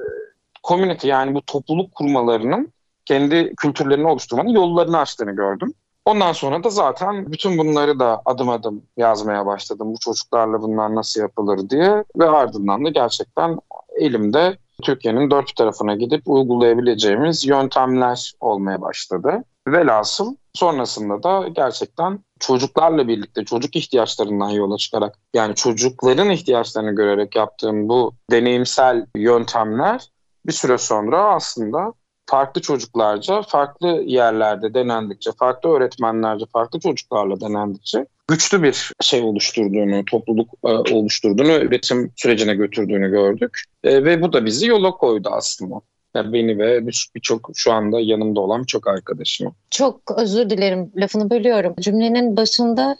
community 0.64 1.08
yani 1.08 1.34
bu 1.34 1.42
topluluk 1.42 1.94
kurmalarının 1.94 2.72
kendi 3.04 3.54
kültürlerini 3.56 4.06
oluşturmanın 4.06 4.48
yollarını 4.48 4.98
açtığını 4.98 5.32
gördüm. 5.32 5.72
Ondan 6.04 6.32
sonra 6.32 6.64
da 6.64 6.70
zaten 6.70 7.32
bütün 7.32 7.58
bunları 7.58 7.98
da 7.98 8.22
adım 8.24 8.48
adım 8.48 8.82
yazmaya 8.96 9.46
başladım. 9.46 9.92
Bu 9.92 9.98
çocuklarla 9.98 10.62
bunlar 10.62 10.94
nasıl 10.94 11.20
yapılır 11.20 11.70
diye 11.70 12.04
ve 12.16 12.28
ardından 12.28 12.84
da 12.84 12.88
gerçekten 12.88 13.58
elimde 13.96 14.58
Türkiye'nin 14.82 15.30
dört 15.30 15.56
tarafına 15.56 15.94
gidip 15.94 16.22
uygulayabileceğimiz 16.26 17.46
yöntemler 17.46 18.32
olmaya 18.40 18.80
başladı. 18.80 19.44
Velhasıl 19.68 20.36
sonrasında 20.54 21.22
da 21.22 21.48
gerçekten 21.48 22.18
çocuklarla 22.40 23.08
birlikte 23.08 23.44
çocuk 23.44 23.76
ihtiyaçlarından 23.76 24.50
yola 24.50 24.76
çıkarak 24.76 25.18
yani 25.34 25.54
çocukların 25.54 26.30
ihtiyaçlarını 26.30 26.94
görerek 26.94 27.36
yaptığım 27.36 27.88
bu 27.88 28.12
deneyimsel 28.30 29.06
yöntemler 29.16 30.10
bir 30.46 30.52
süre 30.52 30.78
sonra 30.78 31.34
aslında 31.34 31.92
farklı 32.26 32.60
çocuklarca, 32.60 33.42
farklı 33.42 34.02
yerlerde 34.06 34.74
denendikçe, 34.74 35.30
farklı 35.32 35.70
öğretmenlerce, 35.70 36.44
farklı 36.52 36.80
çocuklarla 36.80 37.40
denendikçe 37.40 38.06
güçlü 38.28 38.62
bir 38.62 38.92
şey 39.00 39.22
oluşturduğunu, 39.22 40.04
topluluk 40.04 40.48
e, 40.64 40.68
oluşturduğunu, 40.68 41.52
üretim 41.52 42.12
sürecine 42.16 42.54
götürdüğünü 42.54 43.10
gördük. 43.10 43.62
E, 43.84 44.04
ve 44.04 44.22
bu 44.22 44.32
da 44.32 44.44
bizi 44.44 44.66
yola 44.66 44.90
koydu 44.90 45.28
aslında. 45.32 45.80
Yani 46.14 46.32
beni 46.32 46.58
ve 46.58 46.86
birçok 47.14 47.50
şu 47.54 47.72
anda 47.72 48.00
yanımda 48.00 48.40
olan 48.40 48.62
birçok 48.62 48.88
arkadaşım. 48.88 49.54
Çok 49.70 50.00
özür 50.16 50.50
dilerim 50.50 50.92
lafını 50.96 51.30
bölüyorum. 51.30 51.74
Cümlenin 51.80 52.36
başında 52.36 52.96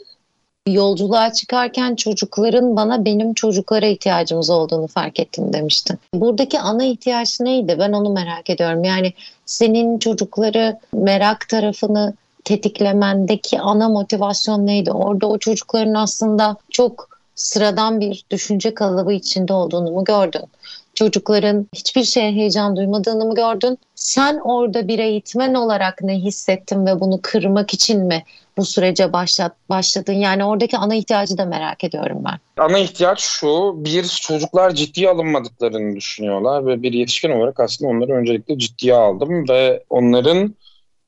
yolculuğa 0.67 1.33
çıkarken 1.33 1.95
çocukların 1.95 2.75
bana 2.75 3.05
benim 3.05 3.33
çocuklara 3.33 3.85
ihtiyacımız 3.85 4.49
olduğunu 4.49 4.87
fark 4.87 5.19
ettim 5.19 5.53
demiştin. 5.53 5.99
Buradaki 6.13 6.59
ana 6.59 6.83
ihtiyaç 6.83 7.39
neydi? 7.39 7.75
Ben 7.79 7.93
onu 7.93 8.09
merak 8.09 8.49
ediyorum. 8.49 8.83
Yani 8.83 9.13
senin 9.45 9.99
çocukları 9.99 10.79
merak 10.93 11.49
tarafını 11.49 12.13
tetiklemendeki 12.43 13.59
ana 13.59 13.89
motivasyon 13.89 14.67
neydi? 14.67 14.91
Orada 14.91 15.27
o 15.27 15.37
çocukların 15.37 15.93
aslında 15.93 16.55
çok 16.69 17.09
sıradan 17.35 17.99
bir 17.99 18.23
düşünce 18.31 18.73
kalıbı 18.73 19.13
içinde 19.13 19.53
olduğunu 19.53 19.91
mu 19.91 20.03
gördün? 20.03 20.41
Çocukların 20.93 21.67
hiçbir 21.75 22.03
şeye 22.03 22.31
heyecan 22.31 22.75
duymadığını 22.75 23.25
mı 23.25 23.35
gördün? 23.35 23.77
Sen 23.95 24.39
orada 24.43 24.87
bir 24.87 24.99
eğitmen 24.99 25.53
olarak 25.53 26.01
ne 26.01 26.15
hissettin 26.15 26.85
ve 26.85 26.99
bunu 26.99 27.19
kırmak 27.21 27.73
için 27.73 28.01
mi 28.01 28.23
bu 28.57 28.65
sürece 28.65 29.13
başlat, 29.13 29.55
başladın? 29.69 30.13
Yani 30.13 30.45
oradaki 30.45 30.77
ana 30.77 30.95
ihtiyacı 30.95 31.37
da 31.37 31.45
merak 31.45 31.83
ediyorum 31.83 32.21
ben. 32.25 32.63
Ana 32.63 32.77
ihtiyaç 32.77 33.19
şu, 33.19 33.73
bir 33.77 34.03
çocuklar 34.03 34.71
ciddiye 34.71 35.09
alınmadıklarını 35.09 35.95
düşünüyorlar 35.95 36.65
ve 36.65 36.81
bir 36.81 36.93
yetişkin 36.93 37.31
olarak 37.31 37.59
aslında 37.59 37.91
onları 37.91 38.11
öncelikle 38.11 38.57
ciddiye 38.57 38.93
aldım 38.93 39.49
ve 39.49 39.83
onların 39.89 40.55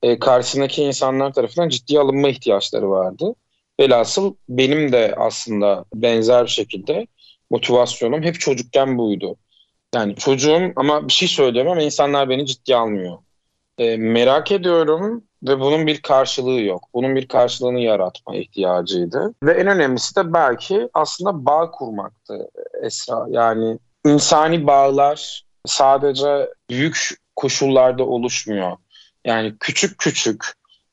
e, 0.02 0.18
karşısındaki 0.18 0.82
insanlar 0.82 1.32
tarafından 1.32 1.68
ciddiye 1.68 2.00
alınma 2.00 2.28
ihtiyaçları 2.28 2.90
vardı. 2.90 3.34
Velhasıl 3.80 4.34
benim 4.48 4.92
de 4.92 5.14
aslında 5.16 5.84
benzer 5.94 6.44
bir 6.44 6.50
şekilde 6.50 7.06
motivasyonum 7.50 8.22
hep 8.22 8.40
çocukken 8.40 8.98
buydu. 8.98 9.36
Yani 9.94 10.14
çocuğum 10.14 10.72
ama 10.76 11.08
bir 11.08 11.12
şey 11.12 11.28
söylüyorum 11.28 11.72
ama 11.72 11.82
insanlar 11.82 12.28
beni 12.28 12.46
ciddiye 12.46 12.76
almıyor. 12.76 13.18
E, 13.80 13.96
merak 13.96 14.52
ediyorum 14.52 15.24
ve 15.42 15.60
bunun 15.60 15.86
bir 15.86 16.02
karşılığı 16.02 16.60
yok. 16.60 16.88
Bunun 16.94 17.16
bir 17.16 17.28
karşılığını 17.28 17.80
yaratma 17.80 18.36
ihtiyacıydı. 18.36 19.34
Ve 19.44 19.52
en 19.52 19.66
önemlisi 19.66 20.16
de 20.16 20.32
belki 20.32 20.88
aslında 20.94 21.46
bağ 21.46 21.70
kurmaktı 21.70 22.48
Esra. 22.82 23.26
Yani 23.28 23.78
insani 24.06 24.66
bağlar 24.66 25.44
sadece 25.66 26.48
büyük 26.70 27.16
koşullarda 27.36 28.04
oluşmuyor. 28.04 28.76
Yani 29.24 29.54
küçük 29.60 29.98
küçük 29.98 30.44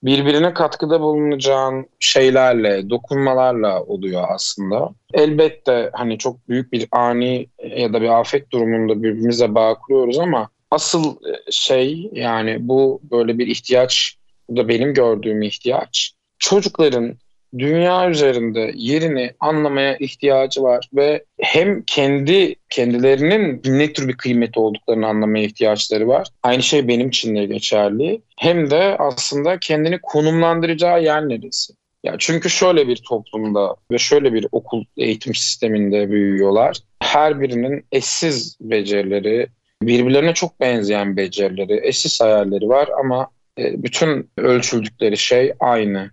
birbirine 0.04 0.54
katkıda 0.54 1.02
bulunacağın 1.02 1.86
şeylerle, 2.00 2.90
dokunmalarla 2.90 3.84
oluyor 3.84 4.24
aslında. 4.30 4.90
Elbette 5.14 5.90
hani 5.94 6.18
çok 6.18 6.50
büyük 6.50 6.72
bir 6.72 6.88
ani 6.92 7.48
ya 7.78 7.94
da 7.94 8.02
bir 8.02 8.20
afet 8.20 8.52
durumunda 8.52 9.04
birbirimize 9.04 9.56
bağ 9.56 9.76
kuruyoruz 9.76 10.20
ama 10.20 10.50
asıl 10.72 11.16
şey 11.52 12.10
yani 12.14 12.58
bu 12.60 13.02
böyle 13.12 13.38
bir 13.38 13.48
ihtiyaç, 13.48 14.18
bu 14.50 14.58
da 14.58 14.68
benim 14.68 14.94
gördüğüm 14.94 15.42
ihtiyaç. 15.42 16.14
Çocukların 16.40 17.18
dünya 17.58 18.10
üzerinde 18.10 18.72
yerini 18.76 19.32
anlamaya 19.40 19.98
ihtiyacı 19.98 20.64
var 20.64 20.90
ve 20.96 21.24
hem 21.40 21.84
kendi 21.84 22.56
kendilerinin 22.70 23.62
ne 23.66 23.94
tür 23.94 24.08
bir 24.08 24.18
kıymeti 24.18 24.60
olduklarını 24.60 25.08
anlamaya 25.08 25.46
ihtiyaçları 25.46 26.08
var. 26.08 26.28
Aynı 26.44 26.64
şey 26.64 26.88
benim 26.88 27.08
için 27.08 27.36
de 27.36 27.46
geçerli. 27.46 28.22
Hem 28.38 28.70
de 28.70 28.96
aslında 29.00 29.60
kendini 29.60 30.00
konumlandıracağı 30.02 31.04
yer 31.04 31.30
neresi? 31.30 31.74
Ya 32.04 32.16
çünkü 32.20 32.50
şöyle 32.50 32.88
bir 32.88 32.96
toplumda 32.96 33.76
ve 33.92 33.98
şöyle 33.98 34.34
bir 34.34 34.48
okul 34.52 34.84
eğitim 34.98 35.36
sisteminde 35.36 36.12
büyüyorlar. 36.12 36.78
Her 37.02 37.42
birinin 37.42 37.86
eşsiz 37.92 38.58
becerileri, 38.62 39.48
birbirlerine 39.82 40.34
çok 40.34 40.60
benzeyen 40.60 41.18
becerileri, 41.18 41.88
eşsiz 41.88 42.22
hayalleri 42.22 42.70
var 42.70 42.90
ama 43.00 43.28
e, 43.60 43.84
bütün 43.84 44.30
ölçüldükleri 44.38 45.18
şey 45.18 45.54
aynı. 45.60 46.12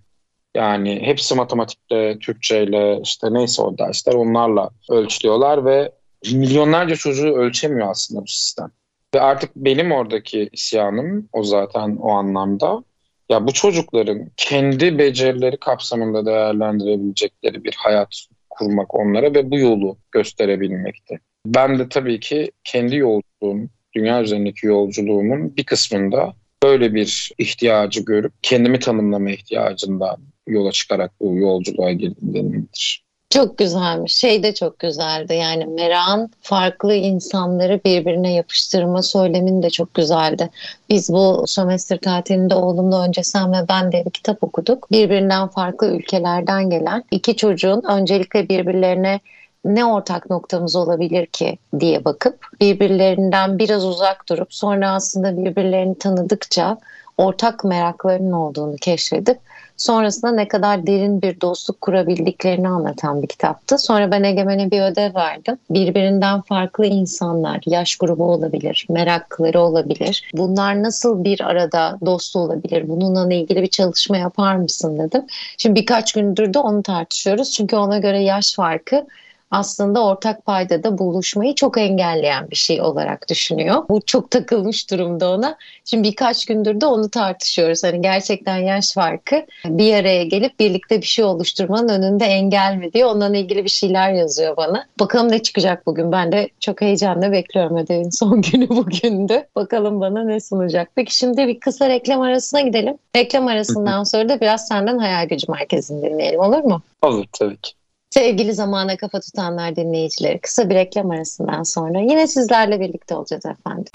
Yani 0.57 1.03
hepsi 1.03 1.35
matematikte, 1.35 2.19
Türkçeyle 2.19 3.01
işte 3.03 3.35
neyse 3.35 3.63
o 3.63 3.79
dersler 3.79 4.15
onlarla 4.15 4.71
ölçülüyorlar 4.91 5.65
ve 5.65 5.93
milyonlarca 6.33 6.97
çocuğu 6.97 7.35
ölçemiyor 7.35 7.91
aslında 7.91 8.23
bu 8.23 8.27
sistem. 8.27 8.71
Ve 9.15 9.21
artık 9.21 9.57
benim 9.57 9.93
oradaki 9.93 10.49
isyanım 10.53 11.29
o 11.33 11.43
zaten 11.43 11.97
o 11.97 12.11
anlamda. 12.11 12.85
Ya 13.29 13.47
bu 13.47 13.53
çocukların 13.53 14.31
kendi 14.37 14.99
becerileri 14.99 15.57
kapsamında 15.57 16.27
değerlendirebilecekleri 16.27 17.65
bir 17.65 17.75
hayat 17.79 18.27
kurmak 18.51 18.95
onlara 18.95 19.35
ve 19.35 19.51
bu 19.51 19.59
yolu 19.59 19.97
gösterebilmekti. 20.13 21.21
Ben 21.47 21.79
de 21.79 21.89
tabii 21.89 22.21
ki 22.21 22.51
kendi 22.65 22.97
yolculuğum, 22.97 23.69
dünya 23.97 24.23
üzerindeki 24.23 24.67
yolculuğumun 24.67 25.57
bir 25.57 25.65
kısmında 25.65 26.35
böyle 26.63 26.95
bir 26.95 27.33
ihtiyacı 27.39 28.01
görüp 28.01 28.33
kendimi 28.43 28.79
tanımlama 28.79 29.31
ihtiyacından 29.31 30.17
yola 30.47 30.73
çıkarak 30.73 31.13
bu 31.21 31.37
yolculuğa 31.37 31.93
girdiğimdendir. 31.93 33.05
Çok 33.31 33.59
güzelmiş. 33.59 34.17
Şey 34.17 34.43
de 34.43 34.55
çok 34.55 34.79
güzeldi. 34.79 35.35
Yani 35.35 35.67
Merak'ın 35.67 36.31
farklı 36.41 36.95
insanları 36.95 37.81
birbirine 37.85 38.35
yapıştırma 38.35 39.03
söylemin 39.03 39.63
de 39.63 39.71
çok 39.71 39.95
güzeldi. 39.95 40.51
Biz 40.91 41.11
bu 41.13 41.45
sömestr 41.47 41.97
tatilinde 41.97 42.55
oğlumla 42.55 43.05
önce 43.05 43.23
sen 43.23 43.53
ve 43.53 43.57
ben 43.69 43.93
de 43.93 44.03
bir 44.07 44.11
kitap 44.11 44.45
okuduk. 44.45 44.91
Birbirinden 44.91 45.49
farklı 45.49 45.87
ülkelerden 45.97 46.71
gelen 46.71 47.05
iki 47.11 47.37
çocuğun 47.37 47.83
öncelikle 47.89 48.49
birbirlerine 48.49 49.21
ne 49.65 49.85
ortak 49.85 50.31
noktamız 50.31 50.77
olabilir 50.77 51.27
ki 51.27 51.59
diye 51.81 52.05
bakıp 52.05 52.47
birbirlerinden 52.61 53.59
biraz 53.59 53.85
uzak 53.85 54.29
durup 54.29 54.55
sonra 54.55 54.91
aslında 54.91 55.37
birbirlerini 55.37 55.99
tanıdıkça 55.99 56.79
ortak 57.19 57.65
meraklarının 57.65 58.33
olduğunu 58.33 58.77
keşfedip 58.77 59.39
sonrasında 59.77 60.33
ne 60.33 60.49
kadar 60.49 60.87
derin 60.87 61.23
bir 61.23 61.41
dostluk 61.41 61.81
kurabildiklerini 61.81 62.69
anlatan 62.69 63.23
bir 63.23 63.27
kitaptı. 63.27 63.79
Sonra 63.79 64.11
ben 64.11 64.23
Egemen'e 64.23 64.71
bir 64.71 64.83
ödev 64.83 65.15
verdim. 65.15 65.59
Birbirinden 65.71 66.41
farklı 66.41 66.87
insanlar, 66.87 67.61
yaş 67.67 67.97
grubu 67.97 68.25
olabilir, 68.25 68.87
merakları 68.91 69.61
olabilir. 69.61 70.31
Bunlar 70.35 70.83
nasıl 70.83 71.25
bir 71.25 71.41
arada 71.41 71.99
dost 72.07 72.37
olabilir? 72.37 72.89
Bununla 72.89 73.35
ilgili 73.35 73.63
bir 73.63 73.67
çalışma 73.67 74.17
yapar 74.17 74.57
mısın 74.57 74.99
dedim. 74.99 75.23
Şimdi 75.59 75.81
birkaç 75.81 76.13
gündür 76.13 76.55
de 76.55 76.59
onu 76.59 76.83
tartışıyoruz. 76.83 77.53
Çünkü 77.53 77.77
ona 77.77 77.99
göre 77.99 78.23
yaş 78.23 78.55
farkı 78.55 79.07
aslında 79.51 80.05
ortak 80.05 80.45
paydada 80.45 80.99
buluşmayı 80.99 81.55
çok 81.55 81.79
engelleyen 81.79 82.51
bir 82.51 82.57
şey 82.57 82.83
olarak 82.83 83.29
düşünüyor. 83.29 83.85
Bu 83.89 84.01
çok 84.07 84.31
takılmış 84.31 84.91
durumda 84.91 85.31
ona. 85.31 85.57
Şimdi 85.85 86.09
birkaç 86.09 86.47
gündür 86.47 86.81
de 86.81 86.87
onu 86.87 87.11
tartışıyoruz. 87.11 87.85
Hani 87.85 88.03
gerçekten 88.03 88.57
yaş 88.57 88.93
farkı 88.95 89.47
bir 89.65 89.95
araya 89.95 90.25
gelip 90.25 90.61
birlikte 90.61 91.01
bir 91.01 91.07
şey 91.07 91.25
oluşturmanın 91.25 91.89
önünde 91.89 92.25
engel 92.25 92.77
mi 92.77 92.93
diye 92.93 93.07
ondan 93.07 93.35
ilgili 93.35 93.65
bir 93.65 93.71
şeyler 93.71 94.13
yazıyor 94.13 94.57
bana. 94.57 94.87
Bakalım 95.01 95.33
ne 95.33 95.43
çıkacak 95.43 95.87
bugün. 95.87 96.13
Ben 96.13 96.33
de 96.33 96.49
çok 96.61 96.81
heyecanla 96.81 97.33
bekliyorum 97.33 97.77
ödevin 97.77 98.11
son 98.13 98.43
günü 98.43 98.69
bugündü. 98.69 99.47
Bakalım 99.57 100.01
bana 100.01 100.25
ne 100.25 100.41
sunacak. 100.41 100.91
Peki 100.95 101.17
şimdi 101.17 101.47
bir 101.47 101.61
kısa 101.61 101.89
reklam 101.89 102.21
arasına 102.21 102.61
gidelim. 102.61 102.99
Reklam 103.17 103.47
arasından 103.47 104.05
sonra 104.05 104.29
da 104.29 104.41
biraz 104.41 104.69
senden 104.69 104.99
hayal 104.99 105.29
gücü 105.29 105.53
merkezini 105.53 106.03
dinleyelim 106.03 106.41
olur 106.41 106.59
mu? 106.59 106.83
Olur 107.03 107.25
tabii 107.33 107.57
ki. 107.57 107.73
Sevgili 108.15 108.55
zamana 108.55 108.97
kafa 108.97 109.21
tutanlar 109.21 109.77
dinleyicileri 109.77 110.39
kısa 110.39 110.71
bir 110.71 110.75
reklam 110.75 111.11
arasından 111.11 111.63
sonra 111.63 112.01
yine 112.01 112.27
sizlerle 112.27 112.81
birlikte 112.81 113.15
olacağız 113.15 113.47
efendim. 113.47 113.93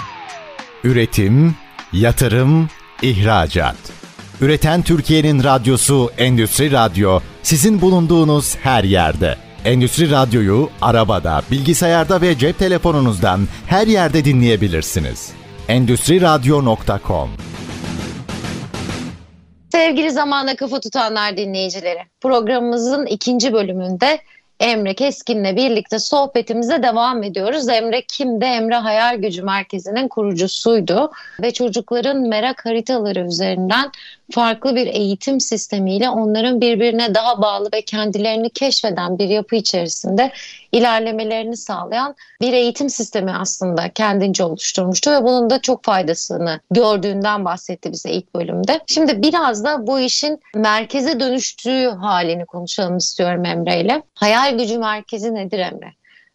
Üretim, 0.84 1.56
yatırım, 1.94 2.70
ihracat. 3.02 3.76
Üreten 4.42 4.82
Türkiye'nin 4.82 5.44
radyosu 5.44 6.12
Endüstri 6.18 6.72
Radyo 6.72 7.20
sizin 7.44 7.82
bulunduğunuz 7.82 8.56
her 8.56 8.84
yerde. 8.84 9.36
Endüstri 9.66 10.12
Radyo'yu 10.12 10.70
arabada, 10.82 11.42
bilgisayarda 11.52 12.22
ve 12.22 12.38
cep 12.38 12.60
telefonunuzdan 12.60 13.48
her 13.68 13.88
yerde 13.88 14.26
dinleyebilirsiniz. 14.26 15.32
Endüstri 15.68 16.22
Radyo.com 16.22 17.30
Sevgili 19.80 20.12
zamana 20.12 20.56
kafa 20.56 20.80
tutanlar 20.80 21.38
dinleyicileri, 21.38 22.00
programımızın 22.22 23.06
ikinci 23.06 23.54
bölümünde 23.54 24.20
Emre 24.60 24.94
Keskin'le 24.94 25.56
birlikte 25.56 26.00
sohbetimize 26.00 26.84
devam 26.84 27.24
ediyoruz. 27.24 27.70
Emre 27.70 28.02
kimdi? 28.02 28.46
Emre 28.46 28.76
Hayal 28.76 29.16
Gücü 29.16 29.42
Merkezi'nin 29.44 30.08
kurucusuydu 30.08 31.12
ve 31.42 31.54
çocukların 31.54 32.18
merak 32.18 32.66
haritaları 32.66 33.20
üzerinden 33.20 33.92
farklı 34.32 34.76
bir 34.76 34.88
eğitim 34.88 35.40
sistemiyle 35.40 36.10
onların 36.10 36.62
birbirine 36.62 37.16
daha 37.16 37.42
bağlı 37.42 37.70
ve 37.74 37.82
kendilerini 37.82 38.50
keşfeden 38.50 39.20
bir 39.20 39.30
yapı 39.30 39.56
içerisinde 39.56 40.32
ilerlemelerini 40.72 41.58
sağlayan 41.58 42.16
bir 42.42 42.54
eğitim 42.54 42.90
sistemi 42.90 43.32
aslında 43.32 43.90
kendince 43.90 44.44
oluşturmuştu 44.44 45.12
ve 45.12 45.24
bunun 45.24 45.50
da 45.50 45.62
çok 45.62 45.84
faydasını 45.84 46.60
gördüğünden 46.72 47.46
bahsetti 47.46 47.92
bize 47.92 48.12
ilk 48.12 48.36
bölümde. 48.36 48.80
Şimdi 48.88 49.22
biraz 49.22 49.64
da 49.64 49.88
bu 49.88 50.00
işin 50.00 50.40
merkeze 50.56 51.20
dönüştüğü 51.20 51.90
halini 51.90 52.46
konuşalım 52.46 52.98
istiyorum 52.98 53.46
Emre 53.46 53.82
ile. 53.82 54.04
Hayal 54.16 54.58
gücü 54.58 54.78
merkezi 54.78 55.36
nedir 55.36 55.60
Emre? 55.60 55.94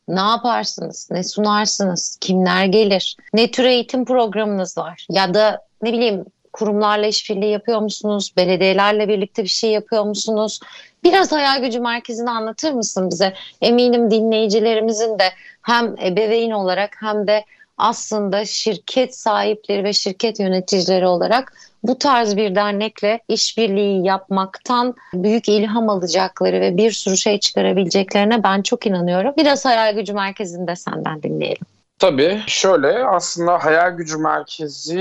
Ne 0.09 0.21
yaparsınız? 0.21 1.09
Ne 1.11 1.25
sunarsınız? 1.25 2.19
Kimler 2.21 2.65
gelir? 2.65 3.17
Ne 3.35 3.51
tür 3.51 3.65
eğitim 3.65 4.05
programınız 4.05 4.79
var? 4.79 5.07
Ya 5.11 5.35
da 5.35 5.61
ne 5.83 5.93
bileyim 5.93 6.25
kurumlarla 6.55 7.07
işbirliği 7.07 7.51
yapıyor 7.51 7.81
musunuz? 7.81 8.33
Belediyelerle 8.37 9.09
birlikte 9.09 9.43
bir 9.43 9.49
şey 9.49 9.71
yapıyor 9.71 10.05
musunuz? 10.05 10.61
Biraz 11.05 11.33
hayal 11.33 11.63
gücü 11.63 11.81
merkezini 11.81 12.31
anlatır 12.31 12.73
mısın 12.73 13.11
bize? 13.11 13.35
Eminim 13.61 14.11
dinleyicilerimizin 14.11 15.19
de 15.19 15.25
hem 15.63 15.95
ebeveyn 16.05 16.51
olarak 16.51 16.97
hem 17.01 17.27
de 17.27 17.45
aslında 17.79 18.45
şirket 18.45 19.17
sahipleri 19.17 19.85
ve 19.85 19.93
şirket 19.93 20.41
yöneticileri 20.41 21.07
olarak 21.07 21.53
bu 21.83 21.99
tarz 21.99 22.37
bir 22.37 22.55
dernekle 22.55 23.21
işbirliği 23.29 24.07
yapmaktan 24.07 24.95
büyük 25.15 25.49
ilham 25.49 25.89
alacakları 25.89 26.61
ve 26.61 26.77
bir 26.77 26.93
sürü 26.93 27.17
şey 27.17 27.41
çıkarabileceklerine 27.41 28.43
ben 28.43 28.63
çok 28.63 28.87
inanıyorum. 28.87 29.35
Biraz 29.37 29.65
hayal 29.65 29.95
gücü 29.95 30.13
merkezinde 30.13 30.77
senden 30.77 31.23
dinleyelim. 31.23 31.74
Tabii 31.99 32.43
şöyle 32.47 33.05
aslında 33.07 33.59
hayal 33.65 33.91
gücü 33.97 34.19
merkezi 34.19 34.99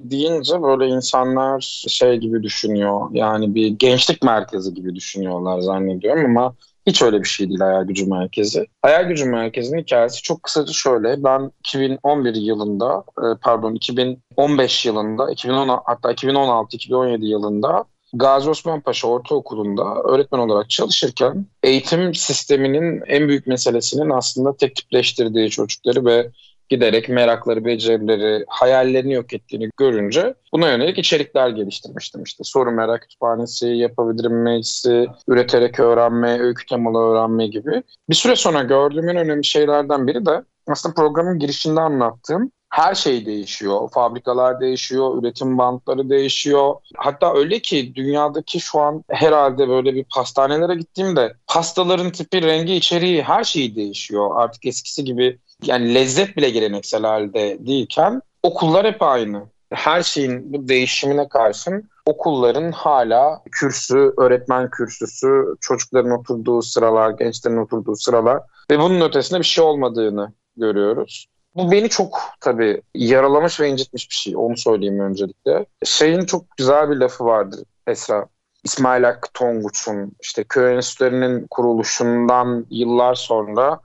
deyince 0.00 0.62
böyle 0.62 0.86
insanlar 0.86 1.60
şey 1.88 2.16
gibi 2.16 2.42
düşünüyor. 2.42 3.08
Yani 3.12 3.54
bir 3.54 3.66
gençlik 3.68 4.22
merkezi 4.22 4.74
gibi 4.74 4.94
düşünüyorlar 4.94 5.60
zannediyorum 5.60 6.24
ama 6.24 6.54
hiç 6.86 7.02
öyle 7.02 7.18
bir 7.22 7.28
şey 7.28 7.48
değil 7.48 7.60
hayal 7.60 7.84
gücü 7.84 8.06
merkezi. 8.06 8.66
Hayal 8.82 9.04
gücü 9.04 9.24
merkezinin 9.24 9.82
hikayesi 9.82 10.22
çok 10.22 10.42
kısaca 10.42 10.72
şöyle. 10.72 11.24
Ben 11.24 11.50
2011 11.58 12.34
yılında 12.34 13.04
e, 13.18 13.24
pardon 13.42 13.74
2015 13.74 14.86
yılında 14.86 15.30
2010 15.30 15.80
hatta 15.84 16.12
2016-2017 16.12 17.24
yılında 17.26 17.84
Gazi 18.14 18.50
Osman 18.50 18.80
Paşa 18.80 19.08
Ortaokulu'nda 19.08 19.94
öğretmen 19.94 20.38
olarak 20.38 20.70
çalışırken 20.70 21.46
eğitim 21.62 22.14
sisteminin 22.14 23.02
en 23.06 23.28
büyük 23.28 23.46
meselesinin 23.46 24.10
aslında 24.10 24.56
tek 24.56 24.76
tipleştirdiği 24.76 25.50
çocukları 25.50 26.04
ve 26.04 26.30
giderek 26.68 27.08
merakları, 27.08 27.64
becerileri, 27.64 28.44
hayallerini 28.48 29.12
yok 29.12 29.32
ettiğini 29.32 29.68
görünce 29.76 30.34
buna 30.52 30.68
yönelik 30.68 30.98
içerikler 30.98 31.48
geliştirmiştim. 31.48 32.22
İşte 32.22 32.44
soru 32.44 32.70
merak 32.70 33.02
kütüphanesi, 33.02 33.66
yapabilirim 33.66 34.42
meclisi, 34.42 35.06
üreterek 35.28 35.80
öğrenme, 35.80 36.40
öykü 36.40 36.66
temalı 36.66 36.98
öğrenme 36.98 37.46
gibi. 37.46 37.82
Bir 38.10 38.14
süre 38.14 38.36
sonra 38.36 38.62
gördüğüm 38.62 39.08
en 39.08 39.16
önemli 39.16 39.44
şeylerden 39.44 40.06
biri 40.06 40.26
de 40.26 40.44
aslında 40.66 40.94
programın 40.94 41.38
girişinde 41.38 41.80
anlattığım 41.80 42.50
her 42.74 42.94
şey 42.94 43.26
değişiyor. 43.26 43.88
Fabrikalar 43.92 44.60
değişiyor, 44.60 45.22
üretim 45.22 45.58
bantları 45.58 46.10
değişiyor. 46.10 46.74
Hatta 46.96 47.34
öyle 47.34 47.58
ki 47.60 47.94
dünyadaki 47.94 48.60
şu 48.60 48.80
an 48.80 49.04
herhalde 49.10 49.68
böyle 49.68 49.94
bir 49.94 50.04
pastanelere 50.14 50.74
gittiğimde 50.74 51.34
pastaların 51.46 52.10
tipi, 52.10 52.42
rengi, 52.42 52.74
içeriği 52.74 53.22
her 53.22 53.44
şeyi 53.44 53.76
değişiyor. 53.76 54.30
Artık 54.34 54.66
eskisi 54.66 55.04
gibi 55.04 55.38
yani 55.62 55.94
lezzet 55.94 56.36
bile 56.36 56.50
geleneksel 56.50 57.02
halde 57.02 57.56
değilken 57.60 58.22
okullar 58.42 58.86
hep 58.86 59.02
aynı. 59.02 59.42
Her 59.72 60.02
şeyin 60.02 60.52
bu 60.52 60.68
değişimine 60.68 61.28
karşın 61.28 61.90
okulların 62.06 62.72
hala 62.72 63.42
kürsü, 63.52 64.12
öğretmen 64.18 64.70
kürsüsü, 64.70 65.56
çocukların 65.60 66.10
oturduğu 66.10 66.62
sıralar, 66.62 67.10
gençlerin 67.10 67.56
oturduğu 67.56 67.96
sıralar 67.96 68.40
ve 68.70 68.78
bunun 68.78 69.00
ötesinde 69.00 69.38
bir 69.38 69.44
şey 69.44 69.64
olmadığını 69.64 70.32
görüyoruz. 70.56 71.26
Bu 71.54 71.70
beni 71.70 71.88
çok 71.88 72.20
tabii 72.40 72.82
yaralamış 72.94 73.60
ve 73.60 73.68
incitmiş 73.68 74.10
bir 74.10 74.14
şey. 74.14 74.36
Onu 74.36 74.56
söyleyeyim 74.56 75.00
öncelikle. 75.00 75.66
Şeyin 75.84 76.20
çok 76.20 76.56
güzel 76.56 76.90
bir 76.90 76.96
lafı 76.96 77.24
vardır 77.24 77.60
Esra. 77.86 78.26
İsmail 78.64 79.02
Hakkı 79.02 79.32
Tonguç'un 79.34 80.12
işte 80.22 80.44
köy 80.44 80.74
enstitülerinin 80.74 81.46
kuruluşundan 81.50 82.66
yıllar 82.70 83.14
sonra 83.14 83.80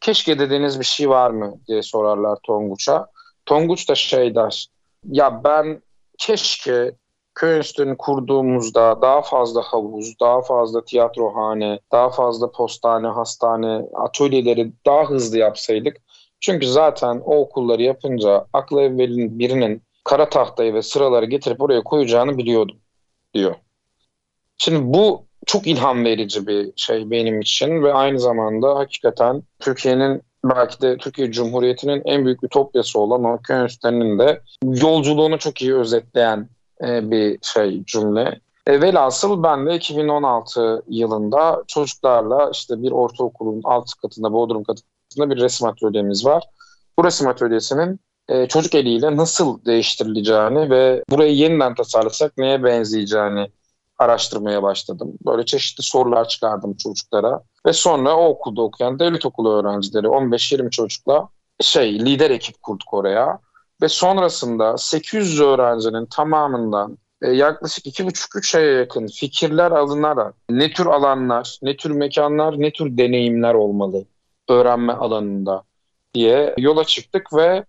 keşke 0.00 0.38
dediğiniz 0.38 0.80
bir 0.80 0.84
şey 0.84 1.08
var 1.08 1.30
mı 1.30 1.54
diye 1.68 1.82
sorarlar 1.82 2.38
Tonguç'a. 2.46 3.06
Tonguç 3.46 3.88
da 3.88 3.94
şey 3.94 4.34
der. 4.34 4.66
Ya 5.04 5.44
ben 5.44 5.82
keşke 6.18 6.92
köy 7.34 7.56
enstitülerini 7.56 7.96
kurduğumuzda 7.96 9.02
daha 9.02 9.22
fazla 9.22 9.62
havuz, 9.62 10.20
daha 10.20 10.42
fazla 10.42 10.84
tiyatrohane, 10.84 11.80
daha 11.92 12.10
fazla 12.10 12.50
postane, 12.50 13.06
hastane, 13.06 13.82
atölyeleri 13.94 14.72
daha 14.86 15.04
hızlı 15.04 15.38
yapsaydık. 15.38 15.96
Çünkü 16.40 16.66
zaten 16.66 17.22
o 17.24 17.36
okulları 17.36 17.82
yapınca 17.82 18.46
aklı 18.52 18.80
evvelin 18.80 19.38
birinin 19.38 19.82
kara 20.04 20.28
tahtayı 20.28 20.74
ve 20.74 20.82
sıraları 20.82 21.26
getirip 21.26 21.62
oraya 21.62 21.82
koyacağını 21.82 22.38
biliyordum 22.38 22.76
diyor. 23.34 23.54
Şimdi 24.58 24.94
bu 24.94 25.24
çok 25.46 25.66
ilham 25.66 26.04
verici 26.04 26.46
bir 26.46 26.72
şey 26.76 27.10
benim 27.10 27.40
için 27.40 27.82
ve 27.82 27.92
aynı 27.92 28.20
zamanda 28.20 28.74
hakikaten 28.74 29.42
Türkiye'nin 29.58 30.22
belki 30.44 30.80
de 30.80 30.96
Türkiye 30.96 31.32
Cumhuriyeti'nin 31.32 32.02
en 32.04 32.24
büyük 32.24 32.44
ütopyası 32.44 33.00
olan 33.00 33.24
o 33.24 33.38
köy 33.42 33.68
de 34.18 34.40
yolculuğunu 34.64 35.38
çok 35.38 35.62
iyi 35.62 35.74
özetleyen 35.74 36.48
e, 36.82 37.10
bir 37.10 37.38
şey 37.42 37.84
cümle. 37.84 38.40
E, 38.66 38.80
velhasıl 38.80 39.42
ben 39.42 39.66
de 39.66 39.74
2016 39.74 40.82
yılında 40.88 41.64
çocuklarla 41.66 42.50
işte 42.50 42.82
bir 42.82 42.90
ortaokulun 42.90 43.60
alt 43.64 43.94
katında, 44.02 44.32
Bodrum 44.32 44.64
katında 45.10 45.30
bir 45.30 45.40
resim 45.40 45.66
atölyemiz 45.66 46.26
var. 46.26 46.44
Bu 46.98 47.04
resim 47.04 47.28
atölyesinin 47.28 48.00
e, 48.28 48.48
çocuk 48.48 48.74
eliyle 48.74 49.16
nasıl 49.16 49.64
değiştirileceğini 49.64 50.70
ve 50.70 51.02
burayı 51.10 51.34
yeniden 51.34 51.74
tasarlasak 51.74 52.38
neye 52.38 52.64
benzeyeceğini 52.64 53.50
araştırmaya 53.98 54.62
başladım. 54.62 55.12
Böyle 55.26 55.44
çeşitli 55.44 55.82
sorular 55.82 56.28
çıkardım 56.28 56.76
çocuklara 56.76 57.40
ve 57.66 57.72
sonra 57.72 58.16
o 58.16 58.28
okulda 58.28 58.62
okuyan 58.62 58.98
devlet 58.98 59.26
okulu 59.26 59.52
öğrencileri 59.52 60.06
15-20 60.06 60.70
çocukla 60.70 61.28
şey 61.60 62.00
lider 62.00 62.30
ekip 62.30 62.62
kurduk 62.62 62.94
oraya 62.94 63.38
ve 63.82 63.88
sonrasında 63.88 64.78
800 64.78 65.40
öğrencinin 65.40 66.06
tamamından 66.06 66.98
e, 67.22 67.30
yaklaşık 67.30 67.86
2,5-3 67.86 68.58
aya 68.58 68.72
yakın 68.72 69.06
fikirler 69.06 69.70
alınarak 69.70 70.34
ne 70.50 70.72
tür 70.72 70.86
alanlar, 70.86 71.58
ne 71.62 71.76
tür 71.76 71.90
mekanlar, 71.90 72.60
ne 72.60 72.72
tür 72.72 72.98
deneyimler 72.98 73.54
olmalı 73.54 74.04
öğrenme 74.50 74.92
alanında 74.92 75.62
diye 76.14 76.54
yola 76.58 76.84
çıktık 76.84 77.34
ve 77.36 77.64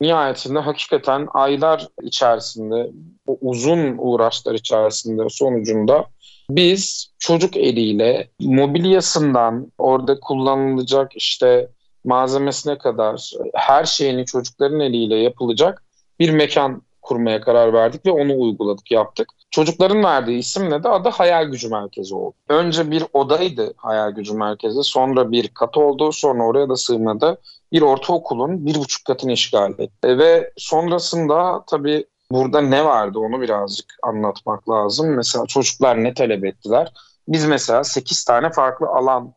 nihayetinde 0.00 0.58
hakikaten 0.58 1.28
aylar 1.34 1.88
içerisinde, 2.02 2.90
o 3.26 3.38
uzun 3.40 3.94
uğraşlar 3.98 4.54
içerisinde 4.54 5.22
sonucunda 5.28 6.04
biz 6.50 7.12
çocuk 7.18 7.56
eliyle 7.56 8.28
mobilyasından 8.40 9.72
orada 9.78 10.20
kullanılacak 10.20 11.16
işte 11.16 11.68
malzemesine 12.04 12.78
kadar 12.78 13.30
her 13.54 13.84
şeyini 13.84 14.26
çocukların 14.26 14.80
eliyle 14.80 15.16
yapılacak 15.16 15.84
bir 16.20 16.30
mekan 16.30 16.82
kurmaya 17.02 17.40
karar 17.40 17.72
verdik 17.72 18.06
ve 18.06 18.10
onu 18.10 18.40
uyguladık, 18.40 18.90
yaptık. 18.90 19.28
Çocukların 19.50 20.04
verdiği 20.04 20.38
isimle 20.38 20.82
de 20.82 20.88
adı 20.88 21.08
Hayal 21.08 21.44
Gücü 21.44 21.68
Merkezi 21.68 22.14
oldu. 22.14 22.34
Önce 22.48 22.90
bir 22.90 23.04
odaydı 23.12 23.74
Hayal 23.76 24.10
Gücü 24.10 24.34
Merkezi, 24.34 24.82
sonra 24.82 25.32
bir 25.32 25.48
kat 25.48 25.76
oldu, 25.76 26.12
sonra 26.12 26.42
oraya 26.42 26.68
da 26.68 26.76
sığmadı. 26.76 27.40
Bir 27.72 27.82
ortaokulun 27.82 28.66
bir 28.66 28.74
buçuk 28.74 29.04
katını 29.04 29.32
işgal 29.32 29.72
etti. 29.78 30.18
Ve 30.18 30.52
sonrasında 30.56 31.64
tabii 31.66 32.06
burada 32.30 32.60
ne 32.60 32.84
vardı 32.84 33.18
onu 33.18 33.40
birazcık 33.40 33.94
anlatmak 34.02 34.68
lazım. 34.68 35.14
Mesela 35.14 35.46
çocuklar 35.46 36.04
ne 36.04 36.14
talep 36.14 36.44
ettiler? 36.44 36.92
Biz 37.28 37.44
mesela 37.44 37.84
8 37.84 38.24
tane 38.24 38.50
farklı 38.50 38.86
alan 38.86 39.34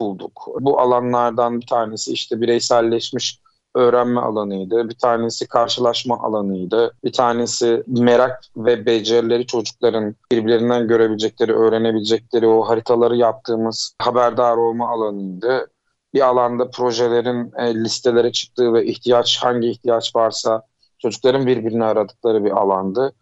bulduk. 0.00 0.46
Bu 0.60 0.80
alanlardan 0.80 1.60
bir 1.60 1.66
tanesi 1.66 2.12
işte 2.12 2.40
bireyselleşmiş 2.40 3.40
öğrenme 3.74 4.20
alanıydı. 4.20 4.88
Bir 4.88 4.94
tanesi 4.94 5.48
karşılaşma 5.48 6.18
alanıydı. 6.18 6.94
Bir 7.04 7.12
tanesi 7.12 7.82
merak 7.86 8.42
ve 8.56 8.86
becerileri 8.86 9.46
çocukların 9.46 10.14
birbirlerinden 10.32 10.88
görebilecekleri, 10.88 11.52
öğrenebilecekleri 11.52 12.46
o 12.46 12.62
haritaları 12.62 13.16
yaptığımız 13.16 13.94
haberdar 13.98 14.56
olma 14.56 14.88
alanıydı. 14.88 15.70
Bir 16.14 16.20
alanda 16.20 16.70
projelerin 16.70 17.52
e, 17.56 17.74
listelere 17.74 18.32
çıktığı 18.32 18.72
ve 18.72 18.86
ihtiyaç 18.86 19.38
hangi 19.42 19.70
ihtiyaç 19.70 20.16
varsa 20.16 20.62
çocukların 20.98 21.46
birbirini 21.46 21.84
aradıkları 21.84 22.44
bir 22.44 22.50
alandı. 22.50 23.12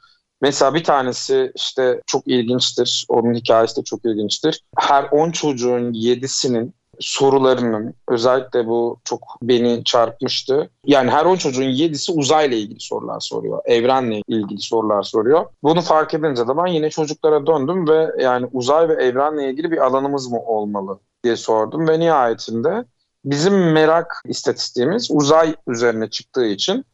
Mesela 0.41 0.75
bir 0.75 0.85
tanesi 0.85 1.53
işte 1.55 2.01
çok 2.07 2.27
ilginçtir. 2.27 3.07
Onun 3.09 3.35
hikayesi 3.35 3.77
de 3.77 3.85
çok 3.85 4.05
ilginçtir. 4.05 4.65
Her 4.79 5.05
10 5.05 5.31
çocuğun 5.31 5.93
7'sinin 5.93 6.75
sorularının 7.01 7.95
özellikle 8.09 8.67
bu 8.67 9.01
çok 9.05 9.21
beni 9.43 9.85
çarpmıştı. 9.85 10.71
Yani 10.85 11.11
her 11.11 11.25
10 11.25 11.37
çocuğun 11.37 11.63
7'si 11.63 12.13
uzayla 12.13 12.57
ilgili 12.57 12.81
sorular 12.81 13.21
soruyor. 13.21 13.63
Evrenle 13.65 14.23
ilgili 14.29 14.61
sorular 14.61 15.03
soruyor. 15.03 15.47
Bunu 15.63 15.81
fark 15.81 16.15
edince 16.15 16.49
de 16.49 16.57
ben 16.57 16.67
yine 16.67 16.91
çocuklara 16.91 17.47
döndüm 17.47 17.89
ve 17.89 18.23
yani 18.23 18.49
uzay 18.53 18.89
ve 18.89 18.93
evrenle 18.93 19.51
ilgili 19.51 19.71
bir 19.71 19.79
alanımız 19.79 20.31
mı 20.31 20.41
olmalı 20.41 20.99
diye 21.25 21.37
sordum 21.37 21.89
ve 21.89 22.01
nihayetinde 22.01 22.85
bizim 23.25 23.73
merak 23.73 24.23
istatistiğimiz 24.25 25.11
uzay 25.11 25.55
üzerine 25.67 26.11
çıktığı 26.11 26.47
için 26.47 26.85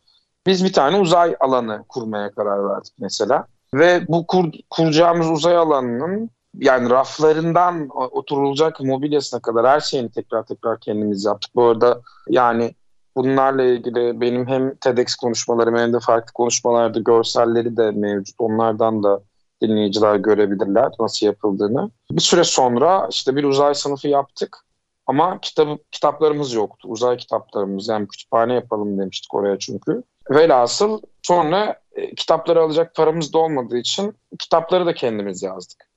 biz 0.47 0.65
bir 0.65 0.73
tane 0.73 1.01
uzay 1.01 1.37
alanı 1.41 1.85
kurmaya 1.89 2.31
karar 2.31 2.69
verdik 2.69 2.93
mesela. 2.99 3.47
Ve 3.75 4.05
bu 4.09 4.27
kur, 4.27 4.53
kuracağımız 4.71 5.31
uzay 5.31 5.57
alanının 5.57 6.31
yani 6.59 6.91
raflarından 6.91 7.89
oturulacak 7.91 8.81
mobilyasına 8.81 9.41
kadar 9.41 9.67
her 9.67 9.81
şeyini 9.81 10.11
tekrar 10.11 10.47
tekrar 10.47 10.81
kendimiz 10.81 11.25
yaptık. 11.25 11.51
Bu 11.55 11.65
arada 11.65 12.01
yani 12.29 12.75
bunlarla 13.17 13.63
ilgili 13.63 14.21
benim 14.21 14.47
hem 14.47 14.75
TEDx 14.75 15.15
konuşmalarım 15.15 15.77
hem 15.77 15.93
de 15.93 16.01
farklı 16.01 16.33
konuşmalarda 16.33 16.99
görselleri 16.99 17.77
de 17.77 17.91
mevcut. 17.91 18.35
Onlardan 18.39 19.03
da 19.03 19.21
dinleyiciler 19.63 20.17
görebilirler 20.17 20.93
nasıl 21.01 21.27
yapıldığını. 21.27 21.91
Bir 22.11 22.21
süre 22.21 22.45
sonra 22.45 23.09
işte 23.11 23.37
bir 23.37 23.45
uzay 23.45 23.75
sınıfı 23.75 24.09
yaptık. 24.09 24.59
Ama 25.07 25.41
kitap, 25.41 25.93
kitaplarımız 25.93 26.53
yoktu. 26.53 26.89
Uzay 26.89 27.17
kitaplarımız 27.17 27.89
yani 27.89 28.09
kütüphane 28.09 28.55
yapalım 28.55 28.99
demiştik 28.99 29.35
oraya 29.35 29.59
çünkü. 29.59 30.03
Velhasıl 30.31 31.01
sonra 31.23 31.81
e, 31.93 32.15
kitapları 32.15 32.63
alacak 32.63 32.95
paramız 32.95 33.33
da 33.33 33.39
olmadığı 33.39 33.77
için 33.77 34.15
kitapları 34.39 34.87
da 34.87 34.95
kendimiz 34.95 35.43
yazdık. 35.43 35.94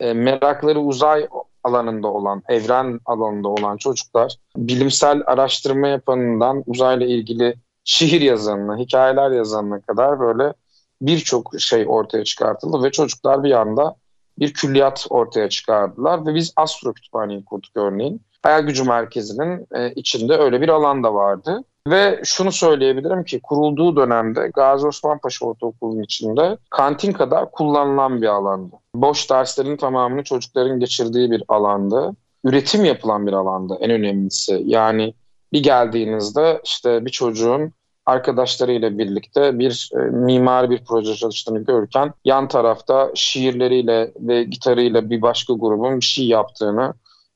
E, 0.00 0.12
merakları 0.12 0.80
uzay 0.80 1.28
alanında 1.64 2.08
olan, 2.08 2.42
evren 2.48 3.00
alanında 3.06 3.48
olan 3.48 3.76
çocuklar 3.76 4.36
bilimsel 4.56 5.22
araştırma 5.26 5.88
yapanından 5.88 6.62
uzayla 6.66 7.06
ilgili 7.06 7.54
şiir 7.84 8.20
yazanına, 8.20 8.76
hikayeler 8.76 9.30
yazanına 9.30 9.80
kadar 9.80 10.20
böyle 10.20 10.54
birçok 11.02 11.60
şey 11.60 11.84
ortaya 11.88 12.24
çıkartıldı 12.24 12.84
ve 12.84 12.90
çocuklar 12.90 13.44
bir 13.44 13.52
anda 13.52 13.96
bir 14.38 14.52
külliyat 14.52 15.06
ortaya 15.10 15.48
çıkardılar 15.48 16.26
ve 16.26 16.34
biz 16.34 16.52
Astro 16.56 16.92
Kütüphaneyi 16.92 17.44
kurduk 17.44 17.76
örneğin. 17.76 18.22
Hayal 18.42 18.62
Gücü 18.62 18.84
Merkezi'nin 18.84 19.66
e, 19.74 19.92
içinde 19.92 20.36
öyle 20.36 20.60
bir 20.60 20.68
alan 20.68 21.02
da 21.02 21.14
vardı. 21.14 21.64
Ve 21.88 22.20
şunu 22.24 22.52
söyleyebilirim 22.52 23.24
ki 23.24 23.40
kurulduğu 23.42 23.96
dönemde 23.96 24.50
Gazi 24.54 24.86
Osman 24.86 25.18
Paşa 25.18 25.46
Ortaokulu'nun 25.46 26.02
içinde 26.02 26.58
kantin 26.70 27.12
kadar 27.12 27.50
kullanılan 27.50 28.22
bir 28.22 28.26
alandı. 28.26 28.76
Boş 28.94 29.30
derslerin 29.30 29.76
tamamını 29.76 30.24
çocukların 30.24 30.80
geçirdiği 30.80 31.30
bir 31.30 31.42
alandı. 31.48 32.16
Üretim 32.44 32.84
yapılan 32.84 33.26
bir 33.26 33.32
alandı 33.32 33.76
en 33.80 33.90
önemlisi. 33.90 34.62
Yani 34.66 35.14
bir 35.52 35.62
geldiğinizde 35.62 36.60
işte 36.64 37.04
bir 37.04 37.10
çocuğun 37.10 37.72
arkadaşlarıyla 38.06 38.98
birlikte 38.98 39.58
bir 39.58 39.90
e, 39.94 39.98
mimari 39.98 40.70
bir 40.70 40.84
proje 40.84 41.14
çalıştığını 41.14 41.58
görürken 41.58 42.12
yan 42.24 42.48
tarafta 42.48 43.10
şiirleriyle 43.14 44.12
ve 44.20 44.44
gitarıyla 44.44 45.10
bir 45.10 45.22
başka 45.22 45.52
grubun 45.52 45.96
bir 45.96 46.04
şey 46.04 46.26
yaptığını, 46.26 46.94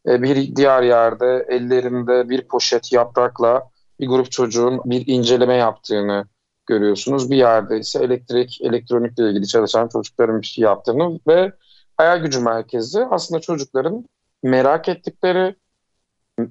e, 0.09 0.23
bir 0.23 0.57
diğer 0.57 0.83
yerde 0.83 1.47
ellerinde 1.49 2.29
bir 2.29 2.43
poşet 2.43 2.93
yaprakla 2.93 3.74
bir 4.05 4.09
grup 4.09 4.31
çocuğun 4.31 4.81
bir 4.85 5.07
inceleme 5.07 5.55
yaptığını 5.55 6.27
görüyorsunuz. 6.67 7.31
Bir 7.31 7.37
yerde 7.37 7.79
ise 7.79 8.05
elektrik, 8.05 8.61
elektronikle 8.61 9.31
ilgili 9.31 9.47
çalışan 9.47 9.89
çocukların 9.89 10.43
bir 10.43 10.47
şey 10.47 10.63
yaptığını 10.63 11.21
ve 11.27 11.53
hayal 11.97 12.19
gücü 12.19 12.41
merkezi 12.41 13.05
aslında 13.11 13.41
çocukların 13.41 14.09
merak 14.43 14.89
ettikleri, 14.89 15.57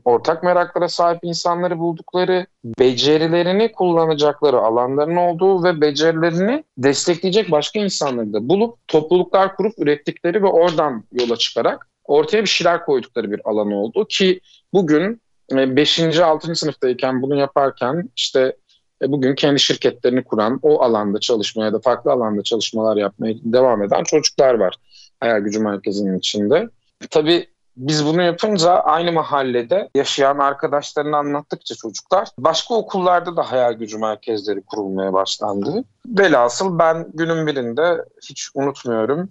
ortak 0.05 0.43
meraklara 0.43 0.89
sahip 0.89 1.19
insanları 1.23 1.79
buldukları, 1.79 2.47
becerilerini 2.79 3.71
kullanacakları 3.71 4.57
alanların 4.57 5.15
olduğu 5.15 5.63
ve 5.63 5.81
becerilerini 5.81 6.63
destekleyecek 6.77 7.51
başka 7.51 7.79
insanları 7.79 8.33
da 8.33 8.49
bulup 8.49 8.87
topluluklar 8.87 9.55
kurup 9.55 9.73
ürettikleri 9.77 10.43
ve 10.43 10.47
oradan 10.47 11.03
yola 11.11 11.37
çıkarak 11.37 11.87
ortaya 12.05 12.43
bir 12.43 12.49
şeyler 12.49 12.85
koydukları 12.85 13.31
bir 13.31 13.41
alan 13.43 13.71
oldu 13.71 14.05
ki 14.09 14.39
bugün 14.73 15.21
5. 15.57 15.99
E, 15.99 16.25
6. 16.25 16.55
sınıftayken 16.55 17.21
bunu 17.21 17.35
yaparken 17.35 18.09
işte 18.15 18.55
e, 19.01 19.11
bugün 19.11 19.35
kendi 19.35 19.59
şirketlerini 19.59 20.23
kuran, 20.23 20.59
o 20.61 20.81
alanda 20.81 21.19
çalışmaya 21.19 21.73
da 21.73 21.79
farklı 21.79 22.11
alanda 22.11 22.43
çalışmalar 22.43 22.97
yapmaya 22.97 23.35
devam 23.43 23.83
eden 23.83 24.03
çocuklar 24.03 24.53
var 24.53 24.75
hayal 25.23 25.39
gücü 25.39 25.59
merkezinin 25.59 26.19
içinde. 26.19 26.69
Tabii 27.09 27.47
biz 27.77 28.05
bunu 28.05 28.21
yapınca 28.21 28.71
aynı 28.71 29.11
mahallede 29.11 29.89
yaşayan 29.95 30.37
arkadaşlarını 30.37 31.17
anlattıkça 31.17 31.75
çocuklar 31.75 32.29
başka 32.37 32.73
okullarda 32.73 33.37
da 33.37 33.51
hayal 33.51 33.73
gücü 33.73 33.97
merkezleri 33.97 34.61
kurulmaya 34.61 35.13
başlandı. 35.13 35.83
Velhasıl 36.07 36.79
ben 36.79 37.07
günün 37.13 37.47
birinde 37.47 38.05
hiç 38.29 38.49
unutmuyorum 38.55 39.29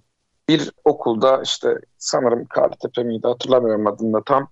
bir 0.49 0.71
okulda 0.85 1.43
işte 1.43 1.79
sanırım 1.99 2.47
Kartepe 2.47 3.03
miydi 3.03 3.27
hatırlamıyorum 3.27 3.87
adında 3.87 4.23
tam 4.27 4.49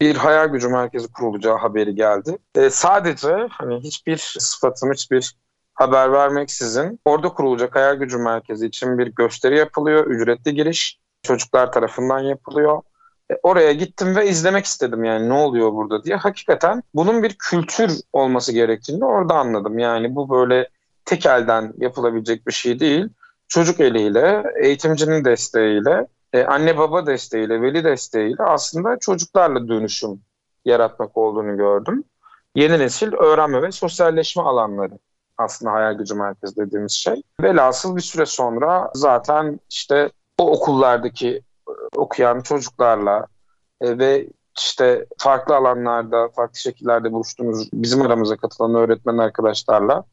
bir 0.00 0.16
hayal 0.16 0.48
gücü 0.48 0.68
merkezi 0.68 1.12
kurulacağı 1.12 1.56
haberi 1.56 1.94
geldi. 1.94 2.38
E, 2.54 2.70
sadece 2.70 3.48
hani 3.50 3.80
hiçbir 3.80 4.16
sıfatım, 4.38 4.92
hiçbir 4.92 5.36
haber 5.74 6.12
vermeksizin 6.12 7.00
orada 7.04 7.28
kurulacak 7.28 7.74
hayal 7.74 7.94
gücü 7.94 8.18
merkezi 8.18 8.66
için 8.66 8.98
bir 8.98 9.06
gösteri 9.06 9.58
yapılıyor. 9.58 10.06
Ücretli 10.06 10.54
giriş 10.54 10.98
çocuklar 11.22 11.72
tarafından 11.72 12.20
yapılıyor. 12.20 12.82
E, 13.30 13.34
oraya 13.42 13.72
gittim 13.72 14.16
ve 14.16 14.28
izlemek 14.28 14.64
istedim 14.64 15.04
yani 15.04 15.28
ne 15.28 15.32
oluyor 15.32 15.72
burada 15.72 16.04
diye. 16.04 16.16
Hakikaten 16.16 16.82
bunun 16.94 17.22
bir 17.22 17.36
kültür 17.38 17.92
olması 18.12 18.52
gerektiğini 18.52 19.04
orada 19.04 19.34
anladım. 19.34 19.78
Yani 19.78 20.14
bu 20.14 20.30
böyle 20.30 20.68
tek 21.04 21.26
elden 21.26 21.72
yapılabilecek 21.78 22.46
bir 22.46 22.52
şey 22.52 22.80
değil. 22.80 23.08
Çocuk 23.48 23.80
eliyle, 23.80 24.44
eğitimcinin 24.62 25.24
desteğiyle, 25.24 26.06
e, 26.32 26.44
anne 26.44 26.78
baba 26.78 27.06
desteğiyle, 27.06 27.62
veli 27.62 27.84
desteğiyle 27.84 28.42
aslında 28.42 28.98
çocuklarla 28.98 29.68
dönüşüm 29.68 30.20
yaratmak 30.64 31.16
olduğunu 31.16 31.56
gördüm. 31.56 32.04
Yeni 32.54 32.78
nesil 32.78 33.12
öğrenme 33.12 33.62
ve 33.62 33.72
sosyalleşme 33.72 34.42
alanları 34.42 34.98
aslında 35.38 35.72
hayal 35.72 35.94
gücü 35.94 36.14
merkezi 36.14 36.56
dediğimiz 36.56 36.92
şey. 36.92 37.22
Velhasıl 37.42 37.96
bir 37.96 38.00
süre 38.00 38.26
sonra 38.26 38.90
zaten 38.94 39.60
işte 39.70 40.10
o 40.38 40.50
okullardaki 40.52 41.42
okuyan 41.96 42.40
çocuklarla 42.40 43.26
e, 43.80 43.98
ve 43.98 44.28
işte 44.58 45.06
farklı 45.18 45.56
alanlarda, 45.56 46.28
farklı 46.28 46.58
şekillerde 46.58 47.12
buluştuğumuz 47.12 47.72
bizim 47.72 48.02
aramıza 48.02 48.36
katılan 48.36 48.74
öğretmen 48.74 49.18
arkadaşlarla 49.18 50.04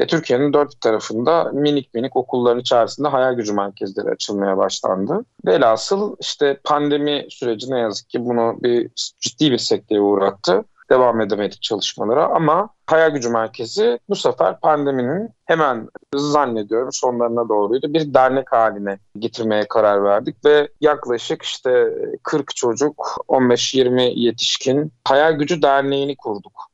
e, 0.00 0.06
Türkiye'nin 0.06 0.52
dört 0.52 0.80
tarafında 0.80 1.44
minik 1.44 1.94
minik 1.94 2.16
okulların 2.16 2.60
içerisinde 2.60 3.08
hayal 3.08 3.34
gücü 3.34 3.52
merkezleri 3.52 4.10
açılmaya 4.10 4.56
başlandı. 4.56 5.24
Velhasıl 5.46 6.16
işte 6.20 6.60
pandemi 6.64 7.26
süreci 7.30 7.70
ne 7.70 7.78
yazık 7.78 8.10
ki 8.10 8.24
bunu 8.24 8.56
bir 8.62 8.90
ciddi 9.20 9.52
bir 9.52 9.58
sekteye 9.58 10.00
uğrattı 10.00 10.64
devam 10.90 11.20
edemedik 11.20 11.62
çalışmalara 11.62 12.26
ama 12.26 12.68
Hayal 12.86 13.10
Gücü 13.10 13.30
Merkezi 13.30 13.98
bu 14.08 14.16
sefer 14.16 14.60
pandeminin 14.60 15.30
hemen 15.44 15.88
zannediyorum 16.14 16.92
sonlarına 16.92 17.48
doğruydu 17.48 17.94
bir 17.94 18.14
dernek 18.14 18.52
haline 18.52 18.98
getirmeye 19.18 19.68
karar 19.68 20.04
verdik 20.04 20.44
ve 20.44 20.68
yaklaşık 20.80 21.42
işte 21.42 21.94
40 22.22 22.56
çocuk 22.56 22.96
15-20 23.28 24.00
yetişkin 24.14 24.92
Hayal 25.08 25.32
Gücü 25.32 25.62
Derneği'ni 25.62 26.16
kurduk. 26.16 26.69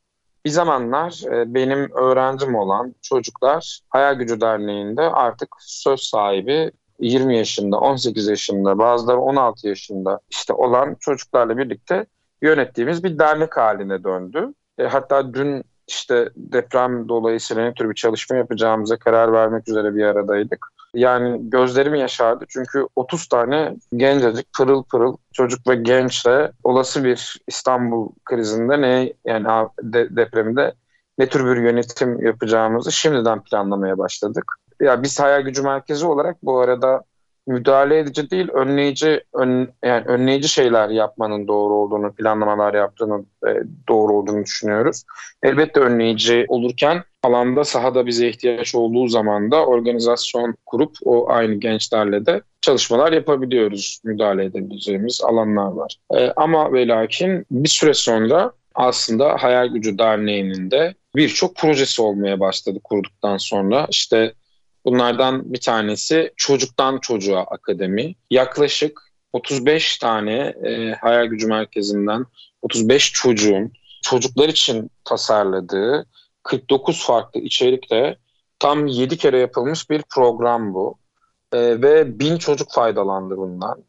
Bir 0.47 0.51
zamanlar 0.51 1.33
e, 1.33 1.55
benim 1.55 1.91
öğrencim 1.93 2.55
olan 2.55 2.95
çocuklar 3.03 3.81
Hayal 3.91 4.15
Gücü 4.15 4.41
Derneği'nde 4.41 5.03
artık 5.03 5.49
söz 5.59 6.01
sahibi 6.01 6.71
20 7.01 7.37
yaşında, 7.37 7.79
18 7.79 8.29
yaşında, 8.29 8.79
bazıları 8.79 9.19
16 9.19 9.69
yaşında 9.69 10.21
işte 10.31 10.53
olan 10.53 10.97
çocuklarla 11.01 11.59
birlikte 11.59 12.07
yönettiğimiz 12.43 13.05
bir 13.05 13.19
dernek 13.19 13.57
haline 13.57 14.05
döndü. 14.05 14.55
E, 14.79 14.85
hatta 14.85 15.35
dün 15.35 15.65
işte 15.89 16.31
deprem 16.37 17.09
dolayısıyla 17.09 17.65
ne 17.65 17.75
tür 17.75 17.91
bir 17.91 17.95
çalışma 17.95 18.37
yapacağımıza 18.37 18.97
karar 18.97 19.33
vermek 19.33 19.69
üzere 19.69 19.95
bir 19.95 20.05
aradaydık. 20.05 20.67
Yani 20.97 21.51
gözlerim 21.51 21.95
yaşardı 21.95 22.45
çünkü 22.49 22.87
30 22.97 23.27
tane 23.29 23.77
gencecik 23.97 24.53
pırıl 24.53 24.83
pırıl 24.83 25.17
çocuk 25.33 25.69
ve 25.69 25.75
gençle 25.75 26.53
olası 26.65 27.05
bir 27.05 27.41
İstanbul 27.47 28.09
krizinde 28.25 28.81
ne 28.81 29.13
yani 29.25 29.69
de, 29.83 30.17
depreminde 30.17 30.75
ne 31.19 31.29
tür 31.29 31.47
bir 31.47 31.63
yönetim 31.63 32.27
yapacağımızı 32.27 32.93
şimdiden 32.93 33.43
planlamaya 33.43 33.99
başladık. 33.99 34.45
Ya 34.81 35.03
biz 35.03 35.21
hayal 35.21 35.41
gücü 35.41 35.63
merkezi 35.63 36.07
olarak 36.07 36.37
bu 36.43 36.59
arada 36.61 37.03
müdahale 37.47 37.99
edici 37.99 38.31
değil, 38.31 38.49
önleyici 38.49 39.21
ön, 39.35 39.69
yani 39.85 40.05
önleyici 40.07 40.49
şeyler 40.49 40.89
yapmanın 40.89 41.49
doğru 41.49 41.75
olduğunu, 41.75 42.13
planlamalar 42.13 42.75
yaptığının 42.75 43.27
e, 43.47 43.51
doğru 43.89 44.13
olduğunu 44.13 44.45
düşünüyoruz. 44.45 45.03
Elbette 45.43 45.81
önleyici 45.81 46.45
olurken 46.49 47.03
alanda 47.23 47.65
sahada 47.65 48.07
bize 48.07 48.29
ihtiyaç 48.29 48.75
olduğu 48.75 49.09
zaman 49.09 49.51
da 49.51 49.67
organizasyon 49.67 50.55
kurup 50.67 50.97
o 51.05 51.31
aynı 51.31 51.55
gençlerle 51.55 52.27
de 52.27 52.41
çalışmalar 52.61 53.13
yapabiliyoruz. 53.13 54.01
Müdahale 54.05 54.45
edebileceğimiz 54.45 55.21
alanlar 55.25 55.73
var. 55.73 55.97
E, 56.15 56.33
ama 56.37 56.73
ve 56.73 56.89
lakin 56.89 57.47
bir 57.51 57.69
süre 57.69 57.95
sonra 57.95 58.53
aslında 58.75 59.37
Hayal 59.43 59.67
Gücü 59.69 59.99
Derneği'nin 59.99 60.71
de 60.71 60.95
birçok 61.17 61.57
projesi 61.57 62.03
olmaya 62.03 62.41
başladı 62.41 62.79
kurduktan 62.85 63.37
sonra. 63.37 63.87
İşte 63.91 64.33
Bunlardan 64.87 65.53
bir 65.53 65.61
tanesi 65.61 66.33
Çocuktan 66.37 66.99
Çocuğa 66.99 67.41
Akademi. 67.41 68.15
Yaklaşık 68.31 69.01
35 69.33 69.99
tane 69.99 70.55
e, 70.65 70.95
hayal 71.01 71.27
gücü 71.27 71.47
merkezinden 71.47 72.27
35 72.63 73.13
çocuğun 73.13 73.73
çocuklar 74.03 74.49
için 74.49 74.91
tasarladığı 75.05 76.07
49 76.43 77.07
farklı 77.07 77.41
içerikte 77.41 78.19
tam 78.59 78.87
7 78.87 79.17
kere 79.17 79.39
yapılmış 79.39 79.91
bir 79.91 80.03
program 80.15 80.75
bu. 80.75 80.99
E, 81.53 81.59
ve 81.59 82.19
bin 82.19 82.37
çocuk 82.37 82.73
faydalandı 82.73 83.37
bundan 83.37 83.85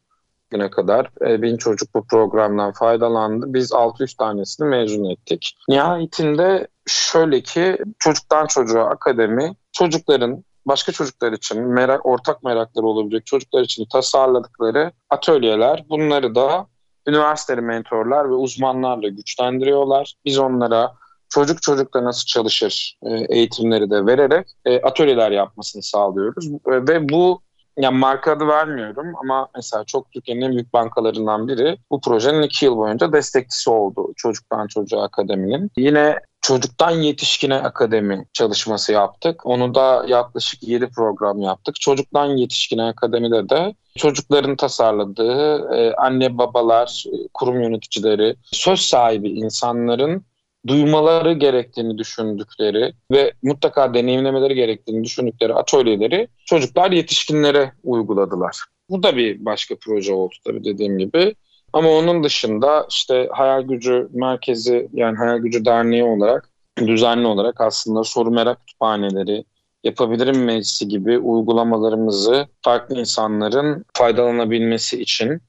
güne 0.49 0.69
kadar. 0.69 1.09
E, 1.53 1.57
çocuk 1.57 1.95
bu 1.95 2.07
programdan 2.07 2.71
faydalandı. 2.71 3.53
Biz 3.53 3.73
600 3.73 4.13
tanesini 4.13 4.67
mezun 4.67 5.09
ettik. 5.09 5.57
Nihayetinde 5.69 6.67
şöyle 6.87 7.41
ki 7.41 7.77
Çocuktan 7.99 8.47
Çocuğa 8.47 8.83
Akademi 8.83 9.55
çocukların 9.71 10.43
başka 10.67 10.91
çocuklar 10.91 11.31
için 11.31 11.61
merak 11.61 12.05
ortak 12.05 12.43
merakları 12.43 12.85
olabilecek 12.85 13.25
çocuklar 13.25 13.61
için 13.61 13.85
tasarladıkları 13.85 14.91
atölyeler. 15.09 15.85
Bunları 15.89 16.35
da 16.35 16.67
üniversiteli 17.07 17.61
mentorlar 17.61 18.29
ve 18.29 18.33
uzmanlarla 18.33 19.07
güçlendiriyorlar. 19.07 20.15
Biz 20.25 20.39
onlara 20.39 20.93
çocuk 21.29 21.61
çocukla 21.61 22.03
nasıl 22.03 22.25
çalışır 22.25 22.97
e, 23.03 23.35
eğitimleri 23.35 23.89
de 23.89 24.05
vererek 24.05 24.47
e, 24.65 24.81
atölyeler 24.81 25.31
yapmasını 25.31 25.83
sağlıyoruz. 25.83 26.51
Ve 26.67 27.09
bu 27.09 27.41
yani 27.77 27.97
marka 27.97 28.31
adı 28.31 28.47
vermiyorum 28.47 29.13
ama 29.21 29.47
mesela 29.55 29.83
çok 29.83 30.11
Türkiye'nin 30.11 30.41
en 30.41 30.51
büyük 30.51 30.73
bankalarından 30.73 31.47
biri 31.47 31.77
bu 31.91 32.01
projenin 32.01 32.41
iki 32.41 32.65
yıl 32.65 32.77
boyunca 32.77 33.13
destekçisi 33.13 33.69
oldu 33.69 34.13
Çocuktan 34.15 34.67
Çocuğa 34.67 35.03
Akademi'nin. 35.03 35.71
Yine 35.77 36.19
Çocuktan 36.41 36.91
Yetişkine 36.91 37.55
Akademi 37.55 38.25
çalışması 38.33 38.91
yaptık. 38.91 39.45
Onu 39.45 39.75
da 39.75 40.05
yaklaşık 40.07 40.63
7 40.63 40.89
program 40.89 41.41
yaptık. 41.41 41.75
Çocuktan 41.81 42.25
Yetişkine 42.25 42.83
Akademi'de 42.83 43.49
de 43.49 43.73
çocukların 43.97 44.55
tasarladığı 44.55 45.73
e, 45.75 45.93
anne 45.93 46.37
babalar, 46.37 47.03
kurum 47.33 47.61
yöneticileri, 47.61 48.35
söz 48.43 48.79
sahibi 48.79 49.29
insanların 49.29 50.25
duymaları 50.67 51.33
gerektiğini 51.33 51.97
düşündükleri 51.97 52.93
ve 53.11 53.33
mutlaka 53.43 53.93
deneyimlemeleri 53.93 54.55
gerektiğini 54.55 55.03
düşündükleri 55.03 55.53
atölyeleri 55.53 56.27
çocuklar 56.45 56.91
yetişkinlere 56.91 57.71
uyguladılar. 57.83 58.57
Bu 58.89 59.03
da 59.03 59.17
bir 59.17 59.45
başka 59.45 59.75
proje 59.81 60.13
oldu 60.13 60.35
tabii 60.45 60.63
dediğim 60.63 60.97
gibi. 60.97 61.35
Ama 61.73 61.89
onun 61.89 62.23
dışında 62.23 62.85
işte 62.89 63.29
Hayal 63.31 63.61
Gücü 63.61 64.07
Merkezi 64.13 64.89
yani 64.93 65.17
Hayal 65.17 65.37
Gücü 65.37 65.65
Derneği 65.65 66.03
olarak 66.03 66.49
düzenli 66.77 67.27
olarak 67.27 67.61
aslında 67.61 68.03
soru 68.03 68.31
merak 68.31 68.59
kütüphaneleri, 68.59 69.43
yapabilirim 69.83 70.43
meclisi 70.43 70.87
gibi 70.87 71.17
uygulamalarımızı 71.17 72.47
farklı 72.61 72.99
insanların 72.99 73.85
faydalanabilmesi 73.93 75.01
için 75.01 75.41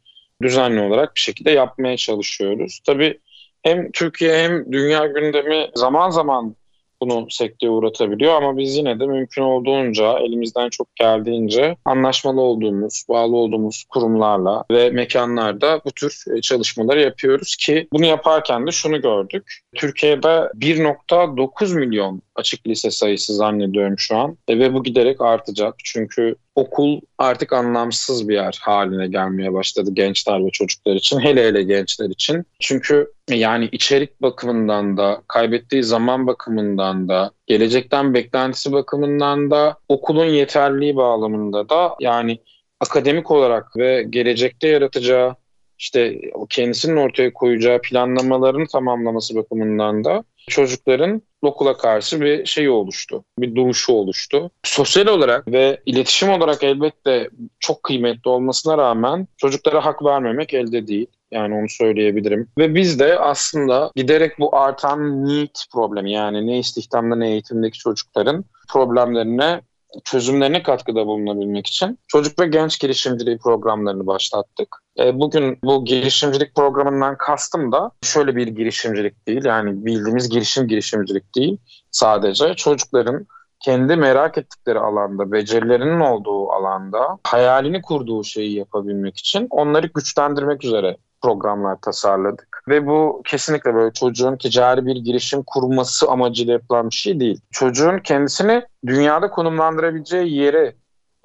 düzenli 0.42 0.80
olarak 0.80 1.14
bir 1.14 1.20
şekilde 1.20 1.50
yapmaya 1.50 1.96
çalışıyoruz. 1.96 2.80
Tabii 2.86 3.20
hem 3.62 3.90
Türkiye 3.92 4.38
hem 4.38 4.72
dünya 4.72 5.06
gündemi 5.06 5.70
zaman 5.74 6.10
zaman 6.10 6.56
bunu 7.02 7.26
sekteye 7.30 7.70
uğratabiliyor 7.70 8.34
ama 8.34 8.58
biz 8.58 8.76
yine 8.76 9.00
de 9.00 9.06
mümkün 9.06 9.42
olduğunca 9.42 10.18
elimizden 10.18 10.68
çok 10.68 10.96
geldiğince 10.96 11.76
anlaşmalı 11.84 12.40
olduğumuz, 12.40 13.04
bağlı 13.08 13.36
olduğumuz 13.36 13.84
kurumlarla 13.88 14.64
ve 14.70 14.90
mekanlarda 14.90 15.80
bu 15.84 15.92
tür 15.92 16.24
e, 16.36 16.40
çalışmaları 16.40 17.00
yapıyoruz 17.00 17.56
ki 17.56 17.88
bunu 17.92 18.06
yaparken 18.06 18.66
de 18.66 18.70
şunu 18.70 19.00
gördük. 19.00 19.58
Türkiye'de 19.76 20.28
1.9 20.28 21.78
milyon 21.78 22.22
açık 22.38 22.66
lise 22.66 22.90
sayısı 22.90 23.34
zannediyorum 23.34 23.98
şu 23.98 24.16
an 24.16 24.36
e, 24.48 24.58
ve 24.58 24.74
bu 24.74 24.82
giderek 24.82 25.20
artacak 25.20 25.74
çünkü 25.84 26.34
okul 26.54 27.00
artık 27.18 27.52
anlamsız 27.52 28.28
bir 28.28 28.34
yer 28.34 28.58
haline 28.62 29.08
gelmeye 29.08 29.52
başladı 29.52 29.90
gençler 29.92 30.44
ve 30.44 30.50
çocuklar 30.50 30.94
için. 30.94 31.20
Hele 31.20 31.44
hele 31.44 31.62
gençler 31.62 32.10
için. 32.10 32.44
Çünkü 32.60 33.12
yani 33.30 33.68
içerik 33.72 34.22
bakımından 34.22 34.96
da, 34.96 35.22
kaybettiği 35.28 35.84
zaman 35.84 36.26
bakımından 36.26 37.08
da, 37.08 37.30
gelecekten 37.46 38.14
beklentisi 38.14 38.72
bakımından 38.72 39.50
da, 39.50 39.76
okulun 39.88 40.24
yeterliliği 40.24 40.96
bağlamında 40.96 41.68
da 41.68 41.94
yani 42.00 42.38
akademik 42.80 43.30
olarak 43.30 43.76
ve 43.76 44.06
gelecekte 44.10 44.68
yaratacağı 44.68 45.34
işte 45.78 46.20
kendisinin 46.48 46.96
ortaya 46.96 47.32
koyacağı 47.32 47.80
planlamaların 47.80 48.66
tamamlaması 48.66 49.36
bakımından 49.36 50.04
da 50.04 50.24
çocukların 50.48 51.22
okula 51.42 51.76
karşı 51.76 52.20
bir 52.20 52.46
şey 52.46 52.68
oluştu. 52.68 53.24
Bir 53.38 53.54
duruşu 53.54 53.92
oluştu. 53.92 54.50
Sosyal 54.64 55.06
olarak 55.06 55.48
ve 55.48 55.80
iletişim 55.86 56.30
olarak 56.30 56.64
elbette 56.64 57.30
çok 57.60 57.82
kıymetli 57.82 58.30
olmasına 58.30 58.78
rağmen 58.78 59.28
çocuklara 59.36 59.84
hak 59.84 60.04
vermemek 60.04 60.54
elde 60.54 60.86
değil. 60.86 61.06
Yani 61.30 61.54
onu 61.54 61.68
söyleyebilirim. 61.68 62.48
Ve 62.58 62.74
biz 62.74 63.00
de 63.00 63.18
aslında 63.18 63.90
giderek 63.96 64.38
bu 64.38 64.56
artan 64.56 65.26
need 65.26 65.56
problemi 65.72 66.12
yani 66.12 66.46
ne 66.46 66.58
istihdamda 66.58 67.16
ne 67.16 67.30
eğitimdeki 67.30 67.78
çocukların 67.78 68.44
problemlerine 68.72 69.60
çözümlerine 70.04 70.62
katkıda 70.62 71.06
bulunabilmek 71.06 71.66
için 71.66 71.98
çocuk 72.08 72.40
ve 72.40 72.46
genç 72.46 72.80
girişimciliği 72.80 73.38
programlarını 73.38 74.06
başlattık. 74.06 74.76
E, 74.98 75.20
bugün 75.20 75.58
bu 75.64 75.84
girişimcilik 75.84 76.54
programından 76.54 77.16
kastım 77.18 77.72
da 77.72 77.90
şöyle 78.02 78.36
bir 78.36 78.46
girişimcilik 78.46 79.26
değil 79.26 79.44
yani 79.44 79.86
bildiğimiz 79.86 80.28
girişim 80.28 80.68
girişimcilik 80.68 81.34
değil 81.34 81.58
sadece 81.90 82.54
çocukların 82.54 83.26
kendi 83.60 83.96
merak 83.96 84.38
ettikleri 84.38 84.78
alanda, 84.78 85.32
becerilerinin 85.32 86.00
olduğu 86.00 86.52
alanda 86.52 87.18
hayalini 87.24 87.82
kurduğu 87.82 88.24
şeyi 88.24 88.54
yapabilmek 88.54 89.16
için 89.16 89.46
onları 89.50 89.86
güçlendirmek 89.86 90.64
üzere 90.64 90.96
programlar 91.22 91.80
tasarladık. 91.80 92.57
Ve 92.68 92.86
bu 92.86 93.22
kesinlikle 93.26 93.74
böyle 93.74 93.92
çocuğun 93.92 94.36
ticari 94.36 94.86
bir 94.86 94.96
girişim 94.96 95.42
kurması 95.42 96.08
amacıyla 96.08 96.52
yapılan 96.52 96.90
bir 96.90 96.94
şey 96.94 97.20
değil. 97.20 97.40
Çocuğun 97.50 97.98
kendisini 97.98 98.62
dünyada 98.86 99.30
konumlandırabileceği 99.30 100.34
yeri 100.34 100.76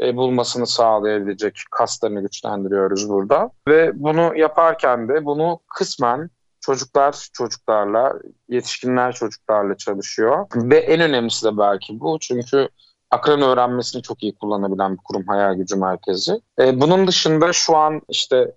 e, 0.02 0.16
bulmasını 0.16 0.68
sağlayabilecek 0.68 1.62
kaslarını 1.72 2.22
güçlendiriyoruz 2.22 3.10
burada. 3.10 3.52
Ve 3.68 3.92
bunu 3.96 4.38
yaparken 4.38 5.10
de 5.10 5.26
bunu 5.26 5.60
kısmen 5.76 6.30
çocuklar 6.62 7.28
çocuklarla, 7.34 8.14
yetişkinler 8.50 9.12
çocuklarla 9.14 9.78
çalışıyor. 9.78 10.46
Ve 10.56 10.78
en 10.78 11.02
önemlisi 11.02 11.46
de 11.46 11.58
belki 11.58 12.00
bu. 12.00 12.18
Çünkü 12.22 12.70
akran 13.12 13.42
öğrenmesini 13.42 14.02
çok 14.02 14.24
iyi 14.24 14.36
kullanabilen 14.36 14.94
bir 14.94 15.04
kurum 15.04 15.28
Hayal 15.28 15.54
Gücü 15.54 15.76
Merkezi. 15.76 16.42
E, 16.60 16.82
bunun 16.82 17.08
dışında 17.08 17.54
şu 17.54 17.78
an 17.78 18.02
işte 18.10 18.52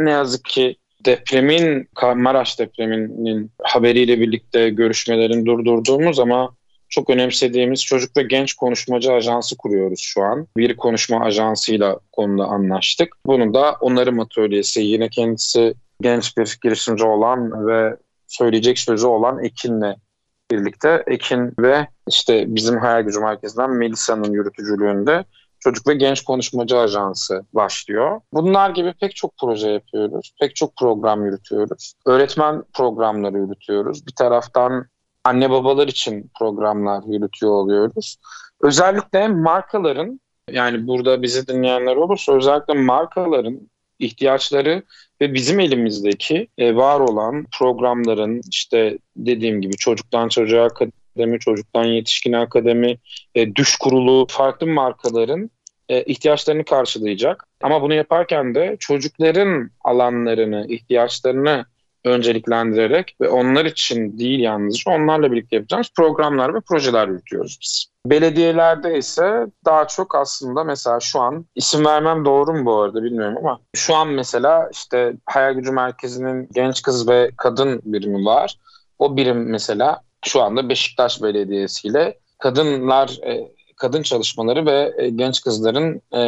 ne 0.00 0.10
yazık 0.10 0.44
ki 0.44 0.76
depremin, 1.04 1.88
Maraş 2.14 2.58
depreminin 2.58 3.50
haberiyle 3.62 4.20
birlikte 4.20 4.70
görüşmelerini 4.70 5.46
durdurduğumuz 5.46 6.18
ama 6.18 6.54
çok 6.88 7.10
önemsediğimiz 7.10 7.84
çocuk 7.84 8.16
ve 8.16 8.22
genç 8.22 8.54
konuşmacı 8.54 9.12
ajansı 9.12 9.56
kuruyoruz 9.56 10.00
şu 10.00 10.22
an. 10.22 10.46
Bir 10.56 10.76
konuşma 10.76 11.20
ajansıyla 11.20 11.98
konuda 12.12 12.44
anlaştık. 12.44 13.16
Bunu 13.26 13.54
da 13.54 13.76
onarım 13.80 14.20
atölyesi 14.20 14.80
yine 14.80 15.08
kendisi 15.08 15.74
genç 16.00 16.36
bir 16.36 16.58
girişimci 16.62 17.04
olan 17.04 17.66
ve 17.66 17.96
söyleyecek 18.26 18.78
sözü 18.78 19.06
olan 19.06 19.44
Ekin'le 19.44 19.96
birlikte 20.50 21.04
Ekin 21.06 21.52
ve 21.58 21.88
işte 22.08 22.44
bizim 22.48 22.78
hayal 22.78 23.02
gücü 23.02 23.20
merkezinden 23.20 23.70
Melisa'nın 23.70 24.32
yürütücülüğünde 24.32 25.24
Çocuk 25.64 25.88
ve 25.88 25.94
Genç 25.94 26.24
Konuşmacı 26.24 26.78
Ajansı 26.78 27.44
başlıyor. 27.52 28.20
Bunlar 28.32 28.70
gibi 28.70 28.94
pek 29.00 29.16
çok 29.16 29.32
proje 29.40 29.70
yapıyoruz. 29.70 30.32
Pek 30.40 30.56
çok 30.56 30.76
program 30.76 31.24
yürütüyoruz. 31.24 31.94
Öğretmen 32.06 32.62
programları 32.74 33.38
yürütüyoruz. 33.38 34.06
Bir 34.06 34.12
taraftan 34.12 34.86
anne 35.24 35.50
babalar 35.50 35.88
için 35.88 36.30
programlar 36.38 37.02
yürütüyor 37.06 37.52
oluyoruz. 37.52 38.16
Özellikle 38.60 39.28
markaların 39.28 40.20
yani 40.50 40.86
burada 40.86 41.22
bizi 41.22 41.46
dinleyenler 41.46 41.96
olursa 41.96 42.32
özellikle 42.32 42.74
markaların 42.74 43.60
ihtiyaçları 43.98 44.82
ve 45.20 45.34
bizim 45.34 45.60
elimizdeki 45.60 46.48
e, 46.58 46.76
var 46.76 47.00
olan 47.00 47.46
programların 47.58 48.40
işte 48.50 48.98
dediğim 49.16 49.60
gibi 49.60 49.76
çocuktan 49.76 50.28
çocuğa 50.28 50.68
akademi, 51.12 51.38
çocuktan 51.38 51.84
yetişkin 51.84 52.32
akademi, 52.32 52.98
e, 53.34 53.54
düş 53.54 53.76
kurulu 53.76 54.26
farklı 54.30 54.66
markaların 54.66 55.50
e, 55.88 56.02
ihtiyaçlarını 56.02 56.64
karşılayacak. 56.64 57.44
Ama 57.62 57.82
bunu 57.82 57.94
yaparken 57.94 58.54
de 58.54 58.76
çocukların 58.80 59.70
alanlarını, 59.84 60.66
ihtiyaçlarını 60.68 61.66
önceliklendirerek 62.04 63.16
ve 63.20 63.28
onlar 63.28 63.64
için 63.64 64.18
değil 64.18 64.40
yalnızca 64.40 64.92
onlarla 64.92 65.32
birlikte 65.32 65.56
yapacağımız 65.56 65.88
programlar 65.96 66.54
ve 66.54 66.60
projeler 66.60 67.08
yürütüyoruz 67.08 67.58
biz. 67.62 67.86
Belediyelerde 68.06 68.98
ise 68.98 69.46
daha 69.64 69.88
çok 69.88 70.14
aslında 70.14 70.64
mesela 70.64 71.00
şu 71.00 71.20
an 71.20 71.46
isim 71.54 71.84
vermem 71.84 72.24
doğru 72.24 72.52
mu 72.52 72.64
bu 72.64 72.80
arada 72.80 73.02
bilmiyorum 73.02 73.36
ama 73.38 73.60
şu 73.74 73.94
an 73.94 74.08
mesela 74.08 74.68
işte 74.72 75.14
Hayal 75.26 75.54
Gücü 75.54 75.72
Merkezi'nin 75.72 76.48
genç 76.52 76.82
kız 76.82 77.08
ve 77.08 77.30
kadın 77.36 77.82
birimi 77.84 78.24
var. 78.24 78.58
O 78.98 79.16
birim 79.16 79.50
mesela 79.50 80.02
şu 80.24 80.42
anda 80.42 80.68
Beşiktaş 80.68 81.22
Belediyesi 81.22 81.88
ile 81.88 82.18
kadınlar 82.38 83.18
e, 83.26 83.52
kadın 83.76 84.02
çalışmaları 84.02 84.66
ve 84.66 84.94
e, 84.98 85.08
genç 85.08 85.40
kızların 85.42 86.02
e, 86.14 86.22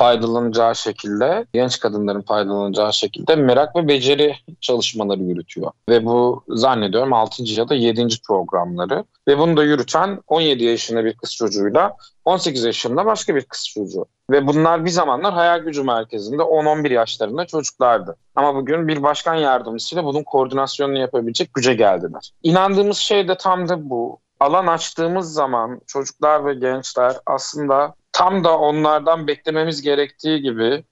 faydalanacağı 0.00 0.76
şekilde, 0.76 1.46
genç 1.52 1.80
kadınların 1.80 2.22
faydalanacağı 2.22 2.92
şekilde 2.92 3.36
merak 3.36 3.76
ve 3.76 3.88
beceri 3.88 4.36
çalışmaları 4.60 5.22
yürütüyor. 5.22 5.70
Ve 5.88 6.04
bu 6.04 6.44
zannediyorum 6.48 7.12
6. 7.12 7.42
ya 7.42 7.68
da 7.68 7.74
7. 7.74 8.08
programları. 8.26 9.04
Ve 9.28 9.38
bunu 9.38 9.56
da 9.56 9.64
yürüten 9.64 10.18
17 10.26 10.64
yaşında 10.64 11.04
bir 11.04 11.14
kız 11.14 11.34
çocuğuyla 11.34 11.96
18 12.24 12.64
yaşında 12.64 13.06
başka 13.06 13.34
bir 13.34 13.44
kız 13.44 13.68
çocuğu. 13.68 14.06
Ve 14.30 14.46
bunlar 14.46 14.84
bir 14.84 14.90
zamanlar 14.90 15.34
hayal 15.34 15.58
gücü 15.58 15.82
merkezinde 15.82 16.42
10-11 16.42 16.92
yaşlarında 16.92 17.46
çocuklardı. 17.46 18.16
Ama 18.36 18.54
bugün 18.54 18.88
bir 18.88 19.02
başkan 19.02 19.34
yardımcısıyla 19.34 20.04
bunun 20.04 20.22
koordinasyonunu 20.22 20.98
yapabilecek 20.98 21.54
güce 21.54 21.74
geldiler. 21.74 22.30
İnandığımız 22.42 22.96
şey 22.96 23.28
de 23.28 23.36
tam 23.36 23.68
da 23.68 23.90
bu. 23.90 24.18
Alan 24.40 24.66
açtığımız 24.66 25.32
zaman 25.32 25.80
çocuklar 25.86 26.46
ve 26.46 26.54
gençler 26.54 27.16
aslında 27.26 27.94
tam 28.12 28.44
da 28.44 28.58
onlardan 28.58 29.26
beklememiz 29.26 29.82
gerektiği 29.82 30.42
gibi 30.42 30.84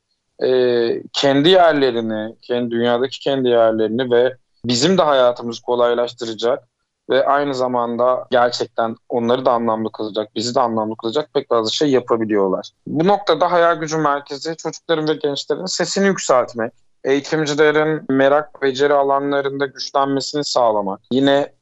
e, 0.42 1.02
kendi 1.12 1.48
yerlerini, 1.48 2.36
kendi 2.42 2.70
dünyadaki 2.70 3.20
kendi 3.20 3.48
yerlerini 3.48 4.10
ve 4.10 4.36
bizim 4.64 4.98
de 4.98 5.02
hayatımızı 5.02 5.62
kolaylaştıracak 5.62 6.68
ve 7.10 7.26
aynı 7.26 7.54
zamanda 7.54 8.26
gerçekten 8.30 8.96
onları 9.08 9.44
da 9.44 9.52
anlamlı 9.52 9.92
kılacak, 9.92 10.34
bizi 10.34 10.54
de 10.54 10.60
anlamlı 10.60 10.96
kılacak 10.96 11.30
pek 11.34 11.48
fazla 11.48 11.70
şey 11.70 11.90
yapabiliyorlar. 11.90 12.70
Bu 12.86 13.08
noktada 13.08 13.52
hayal 13.52 13.76
gücü 13.76 13.98
merkezi 13.98 14.56
çocukların 14.56 15.08
ve 15.08 15.14
gençlerin 15.14 15.66
sesini 15.66 16.06
yükseltmek, 16.06 16.72
eğitimcilerin 17.04 18.02
merak, 18.10 18.62
beceri 18.62 18.94
alanlarında 18.94 19.66
güçlenmesini 19.66 20.44
sağlamak, 20.44 21.00
yine 21.12 21.52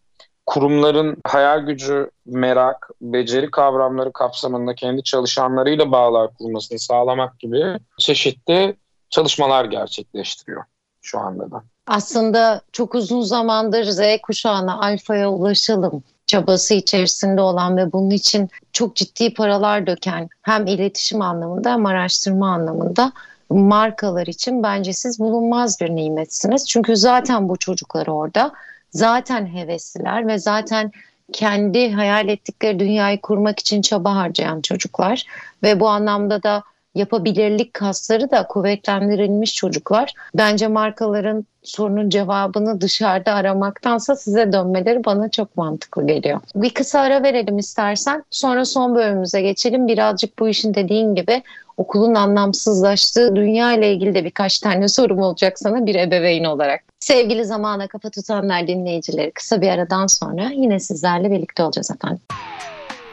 kurumların 0.47 1.17
hayal 1.25 1.61
gücü, 1.61 2.11
merak, 2.27 2.91
beceri 3.01 3.51
kavramları 3.51 4.13
kapsamında 4.13 4.75
kendi 4.75 5.03
çalışanlarıyla 5.03 5.93
bağlar 5.93 6.35
kurmasını 6.35 6.79
sağlamak 6.79 7.39
gibi 7.39 7.79
çeşitli 7.99 8.77
çalışmalar 9.11 9.65
gerçekleştiriyor 9.65 10.65
şu 11.03 11.19
anda 11.19 11.51
da. 11.51 11.63
Aslında 11.87 12.61
çok 12.73 12.95
uzun 12.95 13.21
zamandır 13.21 13.85
Z 13.85 14.01
kuşağına, 14.23 14.81
alfaya 14.81 15.31
ulaşalım 15.31 16.03
çabası 16.27 16.75
içerisinde 16.75 17.41
olan 17.41 17.77
ve 17.77 17.93
bunun 17.93 18.11
için 18.11 18.49
çok 18.73 18.97
ciddi 18.97 19.35
paralar 19.35 19.87
döken 19.87 20.29
hem 20.43 20.67
iletişim 20.67 21.23
anlamında 21.23 21.73
hem 21.73 21.87
araştırma 21.87 22.49
anlamında 22.53 23.13
markalar 23.51 24.27
için 24.27 24.63
bence 24.63 24.93
siz 24.93 25.21
bulunmaz 25.21 25.81
bir 25.81 25.91
nimetsiniz. 25.91 26.69
Çünkü 26.69 26.97
zaten 26.97 27.49
bu 27.49 27.57
çocuklar 27.57 28.07
orada 28.07 28.53
zaten 28.91 29.47
hevesliler 29.47 30.27
ve 30.27 30.39
zaten 30.39 30.93
kendi 31.33 31.93
hayal 31.93 32.29
ettikleri 32.29 32.79
dünyayı 32.79 33.21
kurmak 33.21 33.59
için 33.59 33.83
çaba 33.83 34.17
harcayan 34.17 34.61
çocuklar. 34.61 35.25
Ve 35.63 35.81
bu 35.81 35.89
anlamda 35.89 36.43
da 36.43 36.63
yapabilirlik 36.97 37.75
kasları 37.75 38.31
da 38.31 38.47
kuvvetlendirilmiş 38.47 39.55
çocuklar. 39.55 40.15
Bence 40.35 40.69
markaların 40.69 41.47
sorunun 41.63 42.11
cevabını 42.11 42.81
dışarıda 42.81 43.33
aramaktansa 43.33 44.17
size 44.17 44.53
dönmeleri 44.53 45.05
bana 45.05 45.31
çok 45.31 45.57
mantıklı 45.57 46.07
geliyor. 46.07 46.41
Bir 46.55 46.71
kısa 46.71 47.01
ara 47.01 47.23
verelim 47.23 47.59
istersen. 47.59 48.25
Sonra 48.31 48.65
son 48.65 48.95
bölümümüze 48.95 49.43
geçelim. 49.43 49.89
Birazcık 49.89 50.39
bu 50.39 50.49
işin 50.49 50.75
dediğin 50.75 51.15
gibi 51.15 51.43
okulun 51.77 52.15
anlamsızlaştığı 52.15 53.37
dünya 53.37 53.73
ile 53.73 53.93
ilgili 53.93 54.15
de 54.15 54.25
birkaç 54.25 54.59
tane 54.59 54.89
sorum 54.89 55.19
olacak 55.19 55.59
sana 55.59 55.87
bir 55.87 55.95
ebeveyn 55.95 56.45
olarak. 56.45 56.85
Sevgili 57.01 57.45
zamana 57.45 57.89
kafa 57.89 58.11
tutanlar 58.11 58.67
dinleyicileri 58.67 59.33
kısa 59.33 59.61
bir 59.61 59.69
aradan 59.69 60.07
sonra 60.07 60.51
yine 60.55 60.81
sizlerle 60.81 61.31
birlikte 61.31 61.63
olacağız 61.63 61.91
efendim. 61.91 62.23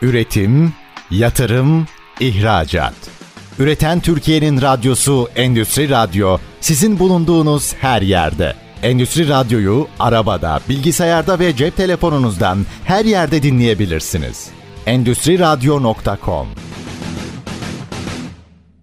Üretim, 0.01 0.73
yatırım, 1.11 1.87
ihracat. 2.19 3.22
Üreten 3.59 3.99
Türkiye'nin 3.99 4.61
radyosu 4.61 5.29
Endüstri 5.35 5.89
Radyo 5.89 6.37
sizin 6.61 6.99
bulunduğunuz 6.99 7.73
her 7.73 8.01
yerde. 8.01 8.53
Endüstri 8.83 9.29
Radyo'yu 9.29 9.87
arabada, 9.99 10.59
bilgisayarda 10.69 11.39
ve 11.39 11.55
cep 11.55 11.77
telefonunuzdan 11.77 12.57
her 12.85 13.05
yerde 13.05 13.43
dinleyebilirsiniz. 13.43 14.49
Endüstri 14.85 15.39
Radyo.com 15.39 16.47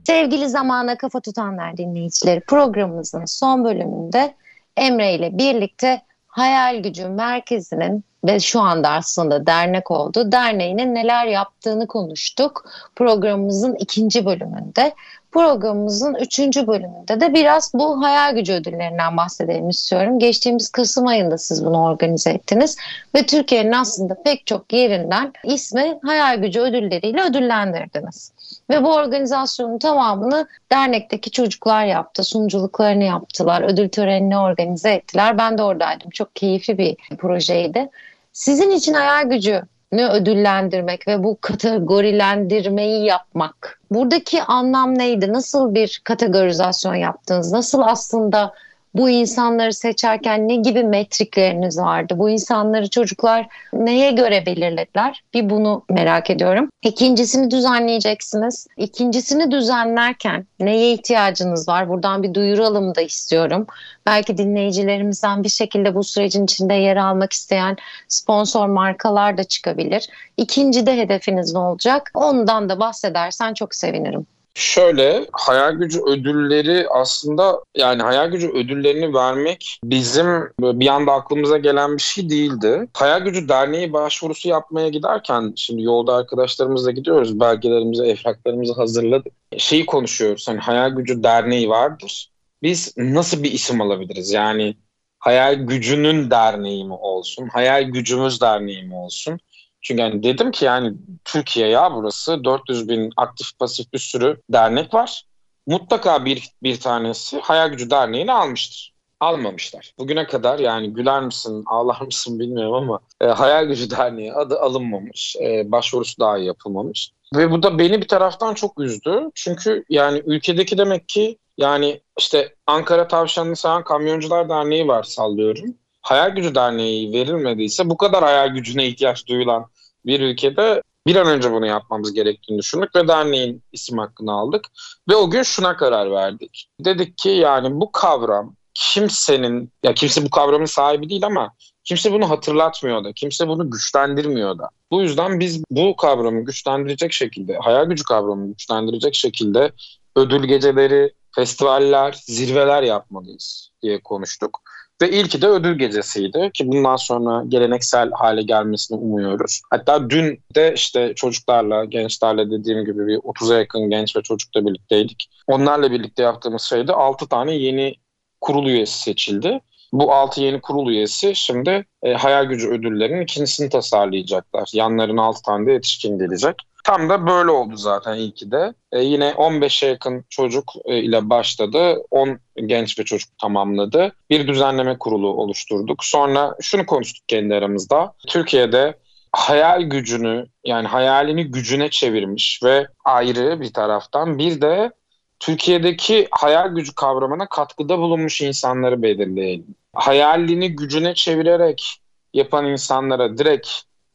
Sevgili 0.07 0.49
zamana 0.49 0.99
kafa 0.99 1.21
tutanlar 1.21 1.77
dinleyicileri 1.77 2.41
programımızın 2.41 3.25
son 3.25 3.64
bölümünde 3.64 4.35
Emre 4.77 5.14
ile 5.14 5.39
birlikte 5.39 6.03
Hayal 6.27 6.83
Gücü 6.83 7.09
Merkezi'nin 7.09 8.05
ve 8.25 8.41
şu 8.41 8.61
anda 8.61 8.91
aslında 8.91 9.47
dernek 9.47 9.91
oldu. 9.91 10.33
Derneğinin 10.33 10.95
neler 10.95 11.27
yaptığını 11.27 11.87
konuştuk 11.87 12.64
programımızın 12.97 13.75
ikinci 13.75 14.27
bölümünde. 14.27 14.95
Programımızın 15.33 16.14
üçüncü 16.14 16.66
bölümünde 16.66 17.21
de 17.21 17.35
biraz 17.35 17.75
bu 17.75 18.03
hayal 18.03 18.35
gücü 18.35 18.53
ödüllerinden 18.53 19.16
bahsedelim 19.16 19.68
istiyorum. 19.68 20.18
Geçtiğimiz 20.18 20.68
Kasım 20.68 21.07
ayında 21.07 21.39
siz 21.39 21.64
bunu 21.64 21.85
organize 21.85 22.31
ettiniz 22.31 22.77
ve 23.14 23.27
Türkiye'nin 23.27 23.73
aslında 23.73 24.23
pek 24.23 24.47
çok 24.47 24.73
yerinden 24.73 25.33
ismi 25.45 25.99
hayal 26.05 26.37
gücü 26.37 26.61
ödülleriyle 26.61 27.23
ödüllendirdiniz. 27.23 28.33
Ve 28.71 28.85
bu 28.85 28.95
organizasyonun 28.95 29.79
tamamını 29.79 30.49
dernekteki 30.73 31.31
çocuklar 31.31 31.85
yaptı. 31.85 32.25
Sunuculuklarını 32.25 33.05
yaptılar. 33.05 33.62
Ödül 33.62 33.89
törenini 33.89 34.39
organize 34.39 34.91
ettiler. 34.91 35.39
Ben 35.39 35.59
de 35.59 35.62
oradaydım. 35.62 36.11
Çok 36.11 36.37
keyifli 36.37 36.79
bir 36.79 36.97
projeydi. 37.16 37.89
Sizin 38.33 38.71
için 38.71 38.95
hayal 38.95 39.31
gücü 39.31 39.62
ödüllendirmek 39.93 41.09
ve 41.09 41.25
bu 41.25 41.39
kategorilendirmeyi 41.41 43.05
yapmak. 43.05 43.81
Buradaki 43.91 44.43
anlam 44.43 44.99
neydi? 44.99 45.33
Nasıl 45.33 45.75
bir 45.75 46.01
kategorizasyon 46.05 46.95
yaptınız? 46.95 47.53
Nasıl 47.53 47.83
aslında 47.83 48.55
bu 48.95 49.11
insanları 49.11 49.74
seçerken 49.74 50.49
ne 50.49 50.57
gibi 50.57 50.84
metrikleriniz 50.84 51.78
vardı? 51.78 52.14
Bu 52.16 52.30
insanları 52.30 52.91
çocuklar 52.91 53.47
neye 53.72 54.11
göre 54.11 54.47
belirlediler? 54.47 55.22
Bir 55.34 55.51
bunu 55.51 55.84
merak 55.91 56.30
ediyorum. 56.30 56.68
İkincisini 56.82 57.51
düzenleyeceksiniz. 57.51 58.66
İkincisini 58.76 59.51
düzenlerken 59.51 60.47
neye 60.61 60.93
ihtiyacınız 60.93 61.68
var? 61.68 61.88
Buradan 61.88 62.22
bir 62.22 62.34
duyuralım 62.34 62.95
da 62.95 63.01
istiyorum. 63.01 63.66
Belki 64.07 64.38
dinleyicilerimizden 64.38 65.45
bir 65.45 65.49
şekilde 65.49 65.95
bu 65.95 66.05
sürecin 66.05 66.45
içinde 66.45 66.74
yer 66.74 66.97
almak 66.97 67.32
isteyen 67.32 67.76
sponsor 68.09 68.66
markalar 68.66 69.38
da 69.38 69.45
çıkabilir. 69.45 70.09
İkinci 70.36 70.86
de 70.86 70.97
hedefiniz 70.97 71.53
ne 71.53 71.59
olacak? 71.59 72.11
Ondan 72.14 72.68
da 72.68 72.80
bahsedersen 72.80 73.55
çok 73.55 73.74
sevinirim. 73.74 74.26
Şöyle 74.55 75.27
hayal 75.33 75.73
gücü 75.73 76.01
ödülleri 76.01 76.89
aslında 76.89 77.61
yani 77.77 78.03
hayal 78.03 78.31
gücü 78.31 78.49
ödüllerini 78.49 79.15
vermek 79.15 79.79
bizim 79.85 80.27
bir 80.61 80.87
anda 80.87 81.13
aklımıza 81.13 81.59
gelen 81.59 81.97
bir 81.97 82.03
şey 82.03 82.31
değildi. 82.31 82.89
Hayal 82.95 83.21
gücü 83.21 83.49
derneği 83.49 83.93
başvurusu 83.93 84.49
yapmaya 84.49 84.89
giderken 84.89 85.53
şimdi 85.57 85.83
yolda 85.83 86.15
arkadaşlarımızla 86.15 86.91
gidiyoruz 86.91 87.41
belgelerimizi, 87.41 88.03
evraklarımızı 88.03 88.73
hazırladık. 88.75 89.33
Şeyi 89.59 89.87
konuşuyoruz 89.87 90.49
hani 90.49 90.59
hayal 90.59 90.91
gücü 90.91 91.23
derneği 91.23 91.69
vardır. 91.69 92.31
Biz 92.63 92.95
nasıl 92.97 93.43
bir 93.43 93.53
isim 93.53 93.81
alabiliriz? 93.81 94.33
Yani 94.33 94.77
hayal 95.19 95.55
gücünün 95.55 96.31
derneği 96.31 96.85
mi 96.85 96.95
olsun? 96.95 97.49
Hayal 97.49 97.83
gücümüz 97.83 98.41
derneği 98.41 98.83
mi 98.83 98.95
olsun? 98.95 99.41
Çünkü 99.83 100.03
yani 100.03 100.22
dedim 100.22 100.51
ki 100.51 100.64
yani 100.64 100.95
Türkiye 101.24 101.68
ya 101.68 101.95
burası 101.95 102.45
400 102.45 102.89
bin 102.89 103.12
aktif 103.16 103.59
pasif 103.59 103.93
bir 103.93 103.99
sürü 103.99 104.41
dernek 104.51 104.95
var. 104.95 105.24
Mutlaka 105.66 106.24
bir, 106.24 106.49
bir 106.62 106.81
tanesi 106.81 107.41
Hayal 107.41 107.68
Gücü 107.68 107.91
Derneği'ni 107.91 108.33
almıştır. 108.33 108.95
Almamışlar. 109.20 109.95
Bugüne 109.99 110.26
kadar 110.26 110.59
yani 110.59 110.93
güler 110.93 111.22
misin, 111.22 111.62
ağlar 111.66 112.01
mısın 112.01 112.39
bilmiyorum 112.39 112.74
ama 112.74 113.01
e, 113.20 113.26
Hayal 113.26 113.64
Gücü 113.64 113.91
Derneği 113.91 114.33
adı 114.33 114.61
alınmamış. 114.61 115.37
E, 115.37 115.72
başvurusu 115.72 116.20
daha 116.20 116.39
yapılmamış. 116.39 117.12
Ve 117.37 117.51
bu 117.51 117.62
da 117.62 117.78
beni 117.78 118.03
bir 118.03 118.09
taraftan 118.09 118.55
çok 118.55 118.81
üzdü. 118.81 119.31
Çünkü 119.35 119.85
yani 119.89 120.22
ülkedeki 120.26 120.78
demek 120.78 121.09
ki 121.09 121.39
yani 121.59 122.01
işte 122.18 122.55
Ankara 122.66 123.09
Tavşanlı 123.09 123.57
Sayan 123.57 123.85
Kamyoncular 123.85 124.49
Derneği 124.49 124.89
var 124.89 125.03
sallıyorum. 125.03 125.74
Hayal 126.03 126.31
Gücü 126.31 126.55
Derneği 126.55 127.13
verilmediyse 127.13 127.91
bu 127.91 127.97
kadar 127.97 128.25
hayal 128.25 128.49
gücüne 128.49 128.87
ihtiyaç 128.87 129.27
duyulan 129.27 129.67
bir 130.07 130.21
ülkede 130.21 130.83
bir 131.07 131.17
an 131.17 131.27
önce 131.27 131.53
bunu 131.53 131.67
yapmamız 131.67 132.13
gerektiğini 132.13 132.59
düşündük 132.59 132.97
ve 132.97 133.09
derneğin 133.09 133.63
isim 133.73 133.99
hakkını 133.99 134.33
aldık. 134.33 134.67
Ve 135.09 135.17
o 135.17 135.31
gün 135.31 135.43
şuna 135.43 135.77
karar 135.77 136.11
verdik. 136.11 136.69
Dedik 136.81 137.19
ki 137.19 137.29
yani 137.29 137.81
bu 137.81 137.93
kavram 137.93 138.55
kimsenin, 138.75 139.73
ya 139.83 139.95
kimse 139.95 140.25
bu 140.25 140.31
kavramın 140.31 140.65
sahibi 140.65 141.09
değil 141.09 141.27
ama 141.27 141.53
kimse 141.85 142.13
bunu 142.13 142.31
hatırlatmıyor 142.31 143.05
da, 143.05 143.13
kimse 143.13 143.49
bunu 143.49 143.71
güçlendirmiyor 143.71 144.59
da. 144.59 144.69
Bu 144.91 145.03
yüzden 145.03 145.41
biz 145.41 145.65
bu 145.71 145.97
kavramı 145.97 146.45
güçlendirecek 146.45 147.13
şekilde, 147.13 147.57
hayal 147.57 147.85
gücü 147.85 148.05
kavramını 148.05 148.49
güçlendirecek 148.49 149.15
şekilde 149.15 149.73
ödül 150.17 150.45
geceleri, 150.45 151.13
festivaller, 151.35 152.13
zirveler 152.13 152.83
yapmalıyız 152.83 153.71
diye 153.83 154.01
konuştuk. 154.01 154.61
Ve 155.03 155.11
ilki 155.11 155.43
de 155.43 155.47
ödül 155.47 155.79
gecesiydi 155.79 156.51
ki 156.55 156.69
bundan 156.69 156.97
sonra 156.97 157.45
geleneksel 157.49 158.11
hale 158.11 158.43
gelmesini 158.43 158.99
umuyoruz. 158.99 159.61
Hatta 159.71 160.11
dün 160.11 160.41
de 160.55 160.73
işte 160.75 161.13
çocuklarla, 161.17 161.85
gençlerle 161.85 162.51
dediğim 162.51 162.85
gibi 162.85 163.07
bir 163.07 163.17
30'a 163.17 163.59
yakın 163.59 163.91
genç 163.91 164.17
ve 164.17 164.23
çocukla 164.23 164.67
birlikteydik. 164.67 165.31
Onlarla 165.47 165.93
birlikte 165.93 166.23
yaptığımız 166.23 166.63
şeyde 166.63 166.93
6 166.93 167.29
tane 167.29 167.55
yeni 167.55 167.95
kurul 168.41 168.67
üyesi 168.67 169.03
seçildi. 169.03 169.61
Bu 169.93 170.13
6 170.13 170.41
yeni 170.41 170.61
kurul 170.61 170.91
üyesi 170.91 171.35
şimdi 171.35 171.87
e, 172.03 172.13
hayal 172.13 172.45
gücü 172.45 172.69
ödüllerinin 172.69 173.21
ikincisini 173.21 173.69
tasarlayacaklar. 173.69 174.71
Yanlarına 174.73 175.23
6 175.23 175.43
tane 175.43 175.67
de 175.67 175.73
yetişkin 175.73 176.19
gelecek. 176.19 176.57
Tam 176.85 177.09
da 177.09 177.26
böyle 177.26 177.51
oldu 177.51 177.76
zaten 177.76 178.14
iyi 178.14 178.33
de. 178.51 178.74
E, 178.93 179.03
yine 179.03 179.31
15'e 179.31 179.89
yakın 179.89 180.24
çocuk 180.31 180.72
e, 180.85 180.99
ile 180.99 181.31
başladı. 181.31 181.97
10 182.11 182.39
genç 182.66 182.99
ve 182.99 183.05
çocuk 183.05 183.39
tamamladı. 183.39 184.12
Bir 184.31 184.49
düzenleme 184.49 184.99
kurulu 184.99 185.28
oluşturduk. 185.28 186.05
Sonra 186.05 186.55
şunu 186.61 186.87
konuştuk 186.87 187.28
kendi 187.28 187.55
aramızda. 187.55 188.12
Türkiye'de 188.28 188.95
hayal 189.33 189.83
gücünü 189.83 190.47
yani 190.64 190.89
hayalini 190.89 191.45
gücüne 191.45 191.91
çevirmiş 191.91 192.61
ve 192.64 192.87
ayrı 193.05 193.61
bir 193.61 193.72
taraftan 193.72 194.39
bir 194.39 194.61
de 194.61 194.93
Türkiye'deki 195.41 196.28
hayal 196.31 196.68
gücü 196.68 196.95
kavramına 196.95 197.47
katkıda 197.47 197.99
bulunmuş 197.99 198.41
insanları 198.41 199.03
belirleyelim. 199.03 199.74
Hayalini 199.95 200.76
gücüne 200.76 201.14
çevirerek 201.14 202.01
yapan 202.35 202.66
insanlara 202.66 203.39
direkt 203.39 203.68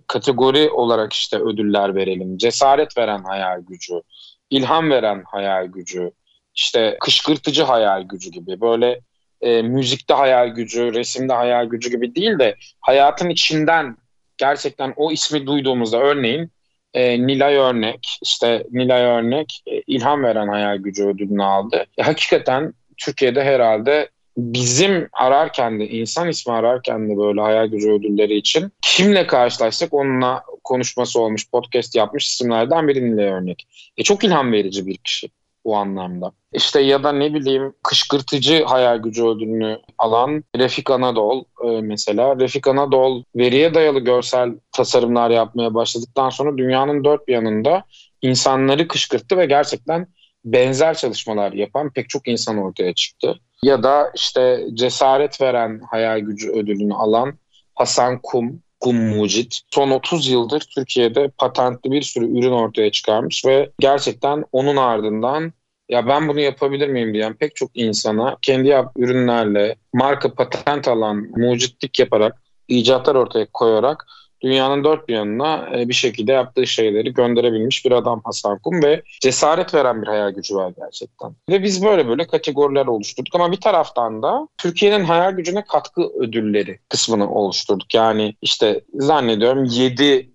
kategori 0.07 0.69
olarak 0.69 1.13
işte 1.13 1.37
ödüller 1.37 1.95
verelim. 1.95 2.37
Cesaret 2.37 2.97
veren 2.97 3.23
hayal 3.23 3.61
gücü, 3.61 4.01
ilham 4.49 4.89
veren 4.89 5.23
hayal 5.25 5.65
gücü, 5.65 6.11
işte 6.55 6.97
kışkırtıcı 7.01 7.63
hayal 7.63 8.01
gücü 8.01 8.31
gibi 8.31 8.61
böyle 8.61 8.99
e, 9.41 9.61
müzikte 9.61 10.13
hayal 10.13 10.47
gücü, 10.47 10.93
resimde 10.93 11.33
hayal 11.33 11.65
gücü 11.65 11.89
gibi 11.89 12.15
değil 12.15 12.39
de 12.39 12.55
hayatın 12.79 13.29
içinden 13.29 13.97
gerçekten 14.37 14.93
o 14.95 15.11
ismi 15.11 15.47
duyduğumuzda 15.47 15.99
örneğin 15.99 16.51
e, 16.93 17.27
Nilay 17.27 17.55
Örnek, 17.55 18.19
işte 18.23 18.63
Nilay 18.71 19.01
Örnek 19.01 19.63
e, 19.67 19.81
ilham 19.81 20.23
veren 20.23 20.47
hayal 20.47 20.77
gücü 20.77 21.07
ödülünü 21.07 21.43
aldı. 21.43 21.85
E, 21.97 22.03
hakikaten 22.03 22.73
Türkiye'de 22.97 23.43
herhalde 23.43 24.09
bizim 24.37 25.09
ararken 25.13 25.79
de 25.79 25.89
insan 25.89 26.29
ismi 26.29 26.53
ararken 26.53 27.09
de 27.09 27.17
böyle 27.17 27.41
hayal 27.41 27.67
gücü 27.67 27.91
ödülleri 27.91 28.35
için 28.35 28.71
kimle 28.81 29.27
karşılaşsak 29.27 29.93
onunla 29.93 30.43
konuşması 30.63 31.21
olmuş, 31.21 31.51
podcast 31.51 31.95
yapmış 31.95 32.25
isimlerden 32.27 32.87
birinin 32.87 33.17
örnek. 33.17 33.67
E 33.97 34.03
çok 34.03 34.23
ilham 34.23 34.51
verici 34.51 34.87
bir 34.87 34.97
kişi 34.97 35.29
bu 35.65 35.75
anlamda. 35.75 36.31
İşte 36.53 36.81
ya 36.81 37.03
da 37.03 37.11
ne 37.11 37.33
bileyim 37.33 37.73
kışkırtıcı 37.83 38.63
hayal 38.63 38.97
gücü 38.97 39.25
ödülünü 39.25 39.79
alan 39.97 40.43
Refik 40.57 40.91
Anadol 40.91 41.43
e, 41.63 41.81
mesela. 41.81 42.39
Refik 42.39 42.67
Anadol 42.67 43.23
veriye 43.35 43.73
dayalı 43.73 43.99
görsel 43.99 44.49
tasarımlar 44.71 45.29
yapmaya 45.29 45.73
başladıktan 45.73 46.29
sonra 46.29 46.57
dünyanın 46.57 47.03
dört 47.03 47.27
bir 47.27 47.33
yanında 47.33 47.83
insanları 48.21 48.87
kışkırttı 48.87 49.37
ve 49.37 49.45
gerçekten 49.45 50.07
benzer 50.45 50.97
çalışmalar 50.97 51.51
yapan 51.51 51.89
pek 51.89 52.09
çok 52.09 52.27
insan 52.27 52.57
ortaya 52.57 52.93
çıktı. 52.93 53.39
Ya 53.65 53.83
da 53.83 54.11
işte 54.15 54.67
cesaret 54.73 55.41
veren 55.41 55.81
hayal 55.91 56.19
gücü 56.19 56.51
ödülünü 56.51 56.93
alan 56.93 57.33
Hasan 57.75 58.19
Kum, 58.23 58.61
Kum 58.79 58.95
Mucit. 58.95 59.59
Son 59.71 59.91
30 59.91 60.27
yıldır 60.27 60.67
Türkiye'de 60.75 61.27
patentli 61.37 61.91
bir 61.91 62.01
sürü 62.01 62.39
ürün 62.39 62.51
ortaya 62.51 62.91
çıkarmış 62.91 63.45
ve 63.45 63.71
gerçekten 63.79 64.43
onun 64.51 64.75
ardından 64.75 65.53
ya 65.89 66.07
ben 66.07 66.27
bunu 66.27 66.39
yapabilir 66.39 66.87
miyim? 66.87 67.13
diyen 67.13 67.33
pek 67.33 67.55
çok 67.55 67.69
insana 67.73 68.37
kendi 68.41 68.67
yap 68.67 68.91
ürünlerle 68.97 69.75
marka 69.93 70.33
patent 70.33 70.87
alan 70.87 71.17
mucitlik 71.35 71.99
yaparak 71.99 72.41
icatlar 72.67 73.15
ortaya 73.15 73.47
koyarak 73.53 74.05
dünyanın 74.45 74.83
dört 74.83 75.07
bir 75.07 75.13
yanına 75.13 75.69
e, 75.75 75.89
bir 75.89 75.93
şekilde 75.93 76.31
yaptığı 76.31 76.67
şeyleri 76.67 77.13
gönderebilmiş 77.13 77.85
bir 77.85 77.91
adam 77.91 78.21
Hasan 78.23 78.59
Kum 78.59 78.83
ve 78.83 79.03
cesaret 79.21 79.73
veren 79.73 80.01
bir 80.01 80.07
hayal 80.07 80.31
gücü 80.31 80.55
var 80.55 80.73
gerçekten. 80.79 81.35
Ve 81.49 81.63
biz 81.63 81.85
böyle 81.85 82.07
böyle 82.07 82.27
kategoriler 82.27 82.85
oluşturduk 82.85 83.35
ama 83.35 83.51
bir 83.51 83.61
taraftan 83.61 84.23
da 84.23 84.47
Türkiye'nin 84.57 85.03
hayal 85.03 85.31
gücüne 85.31 85.63
katkı 85.65 86.01
ödülleri 86.01 86.79
kısmını 86.89 87.31
oluşturduk. 87.31 87.93
Yani 87.93 88.35
işte 88.41 88.81
zannediyorum 88.93 89.63
7 89.63 90.31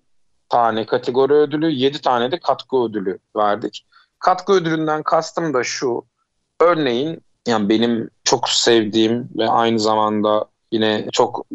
tane 0.49 0.85
kategori 0.85 1.33
ödülü, 1.33 1.71
7 1.71 2.01
tane 2.01 2.31
de 2.31 2.39
katkı 2.39 2.77
ödülü 2.77 3.19
verdik. 3.37 3.85
Katkı 4.19 4.53
ödülünden 4.53 5.03
kastım 5.03 5.53
da 5.53 5.63
şu. 5.63 6.05
Örneğin 6.61 7.21
yani 7.47 7.69
benim 7.69 8.09
çok 8.23 8.49
sevdiğim 8.49 9.29
ve 9.37 9.49
aynı 9.49 9.79
zamanda 9.79 10.45
yine 10.71 11.07
çok 11.11 11.45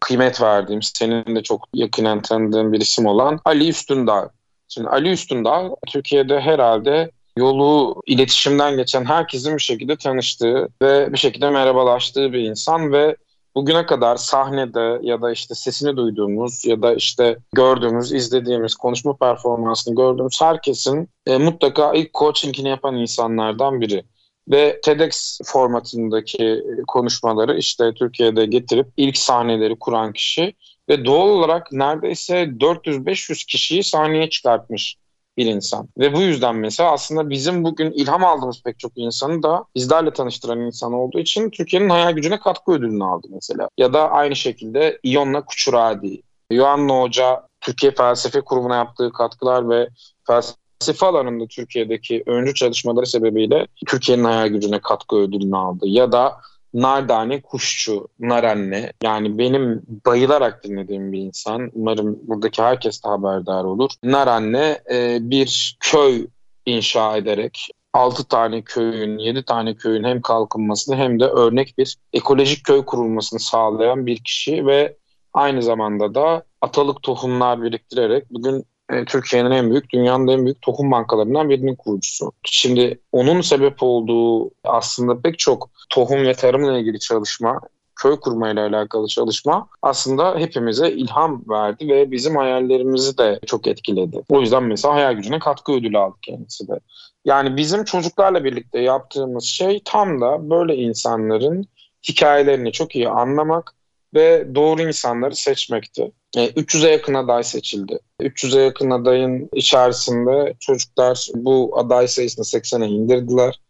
kıymet 0.00 0.42
verdiğim, 0.42 0.82
senin 0.82 1.36
de 1.36 1.42
çok 1.42 1.68
yakinen 1.74 2.22
tanıdığın 2.22 2.72
bir 2.72 2.80
isim 2.80 3.06
olan 3.06 3.40
Ali 3.44 3.68
Üstündağ. 3.68 4.30
Şimdi 4.68 4.88
Ali 4.88 5.10
Üstündağ 5.10 5.70
Türkiye'de 5.88 6.40
herhalde 6.40 7.10
yolu 7.36 8.02
iletişimden 8.06 8.76
geçen 8.76 9.04
herkesin 9.04 9.54
bir 9.54 9.62
şekilde 9.62 9.96
tanıştığı 9.96 10.68
ve 10.82 11.12
bir 11.12 11.18
şekilde 11.18 11.50
merhabalaştığı 11.50 12.32
bir 12.32 12.38
insan 12.38 12.92
ve 12.92 13.16
bugüne 13.54 13.86
kadar 13.86 14.16
sahnede 14.16 14.98
ya 15.02 15.22
da 15.22 15.32
işte 15.32 15.54
sesini 15.54 15.96
duyduğumuz 15.96 16.64
ya 16.64 16.82
da 16.82 16.94
işte 16.94 17.38
gördüğümüz, 17.52 18.12
izlediğimiz, 18.12 18.74
konuşma 18.74 19.16
performansını 19.16 19.94
gördüğümüz 19.94 20.40
herkesin 20.40 21.08
e, 21.26 21.38
mutlaka 21.38 21.92
ilk 21.92 22.14
coachingini 22.14 22.68
yapan 22.68 22.96
insanlardan 22.96 23.80
biri. 23.80 24.04
Ve 24.50 24.80
TEDx 24.84 25.38
formatındaki 25.44 26.62
konuşmaları 26.86 27.58
işte 27.58 27.94
Türkiye'de 27.94 28.46
getirip 28.46 28.86
ilk 28.96 29.18
sahneleri 29.18 29.78
kuran 29.78 30.12
kişi 30.12 30.54
ve 30.88 31.04
doğal 31.04 31.28
olarak 31.28 31.72
neredeyse 31.72 32.42
400-500 32.42 33.46
kişiyi 33.46 33.84
sahneye 33.84 34.30
çıkartmış 34.30 34.96
bir 35.36 35.46
insan. 35.46 35.88
Ve 35.98 36.14
bu 36.14 36.20
yüzden 36.20 36.56
mesela 36.56 36.92
aslında 36.92 37.30
bizim 37.30 37.64
bugün 37.64 37.90
ilham 37.90 38.24
aldığımız 38.24 38.62
pek 38.62 38.78
çok 38.78 38.92
insanı 38.96 39.42
da 39.42 39.64
bizlerle 39.74 40.10
tanıştıran 40.10 40.60
insan 40.60 40.92
olduğu 40.92 41.18
için 41.18 41.50
Türkiye'nin 41.50 41.88
hayal 41.88 42.12
gücüne 42.12 42.40
katkı 42.40 42.72
ödülünü 42.72 43.04
aldı 43.04 43.26
mesela. 43.30 43.68
Ya 43.78 43.92
da 43.92 44.10
aynı 44.10 44.36
şekilde 44.36 44.98
İyon'la 45.02 45.44
Kuçuradi. 45.44 46.22
Yohanna 46.50 47.00
Hoca 47.00 47.42
Türkiye 47.60 47.92
Felsefe 47.92 48.40
Kurumu'na 48.40 48.76
yaptığı 48.76 49.12
katkılar 49.12 49.70
ve 49.70 49.88
felsefe 50.26 50.65
alanında 51.00 51.46
Türkiye'deki 51.46 52.22
öncü 52.26 52.54
çalışmaları 52.54 53.06
sebebiyle 53.06 53.66
Türkiye'nin 53.86 54.24
hayal 54.24 54.48
gücüne 54.48 54.80
katkı 54.80 55.16
ödülünü 55.16 55.56
aldı. 55.56 55.88
Ya 55.88 56.12
da 56.12 56.36
Nardane 56.74 57.40
Kuşçu, 57.40 58.08
Narenle. 58.18 58.92
Yani 59.02 59.38
benim 59.38 59.82
bayılarak 60.06 60.64
dinlediğim 60.64 61.12
bir 61.12 61.18
insan. 61.18 61.70
Umarım 61.74 62.18
buradaki 62.22 62.62
herkes 62.62 63.04
de 63.04 63.08
haberdar 63.08 63.64
olur. 63.64 63.90
Narenle 64.04 64.82
e, 64.92 65.18
bir 65.20 65.76
köy 65.80 66.26
inşa 66.66 67.16
ederek 67.16 67.70
6 67.92 68.24
tane 68.24 68.62
köyün, 68.62 69.18
7 69.18 69.42
tane 69.42 69.74
köyün 69.74 70.04
hem 70.04 70.20
kalkınmasını 70.20 70.96
hem 70.96 71.20
de 71.20 71.24
örnek 71.24 71.78
bir 71.78 71.96
ekolojik 72.12 72.64
köy 72.64 72.84
kurulmasını 72.84 73.40
sağlayan 73.40 74.06
bir 74.06 74.24
kişi 74.24 74.66
ve 74.66 74.96
aynı 75.32 75.62
zamanda 75.62 76.14
da 76.14 76.44
atalık 76.60 77.02
tohumlar 77.02 77.62
biriktirerek 77.62 78.24
bugün 78.30 78.64
e, 78.92 79.04
Türkiye'nin 79.04 79.50
en 79.50 79.70
büyük, 79.70 79.90
dünyanın 79.90 80.28
en 80.28 80.44
büyük 80.44 80.62
tohum 80.62 80.90
bankalarından 80.90 81.50
birinin 81.50 81.74
kurucusu. 81.74 82.32
Şimdi 82.44 83.00
onun 83.12 83.40
sebep 83.40 83.82
olduğu 83.82 84.50
aslında 84.64 85.20
pek 85.20 85.38
çok 85.38 85.70
tohum 85.90 86.22
ve 86.26 86.32
tarımla 86.32 86.78
ilgili 86.78 86.98
çalışma, 86.98 87.60
köy 87.96 88.16
kurmayla 88.16 88.66
alakalı 88.66 89.08
çalışma 89.08 89.68
aslında 89.82 90.38
hepimize 90.38 90.90
ilham 90.90 91.42
verdi 91.48 91.88
ve 91.88 92.10
bizim 92.10 92.36
hayallerimizi 92.36 93.18
de 93.18 93.40
çok 93.46 93.66
etkiledi. 93.66 94.22
O 94.28 94.40
yüzden 94.40 94.62
mesela 94.62 94.94
hayal 94.94 95.12
gücüne 95.12 95.38
katkı 95.38 95.72
ödülü 95.72 95.98
aldı 95.98 96.16
kendisi 96.22 96.68
de. 96.68 96.80
Yani 97.24 97.56
bizim 97.56 97.84
çocuklarla 97.84 98.44
birlikte 98.44 98.80
yaptığımız 98.80 99.44
şey 99.44 99.82
tam 99.84 100.20
da 100.20 100.50
böyle 100.50 100.76
insanların 100.76 101.66
hikayelerini 102.08 102.72
çok 102.72 102.96
iyi 102.96 103.08
anlamak 103.08 103.74
ve 104.16 104.54
doğru 104.54 104.82
insanları 104.82 105.36
seçmekti. 105.36 106.12
300'e 106.36 106.90
yakın 106.90 107.14
aday 107.14 107.44
seçildi. 107.44 107.98
300'e 108.20 108.62
yakın 108.62 108.90
adayın 108.90 109.48
içerisinde 109.52 110.54
çocuklar 110.60 111.28
bu 111.34 111.78
aday 111.78 112.08
sayısını 112.08 112.44
80'e 112.44 112.86
indirdiler. 112.88 113.60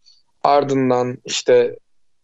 Ardından 0.45 1.19
işte 1.25 1.77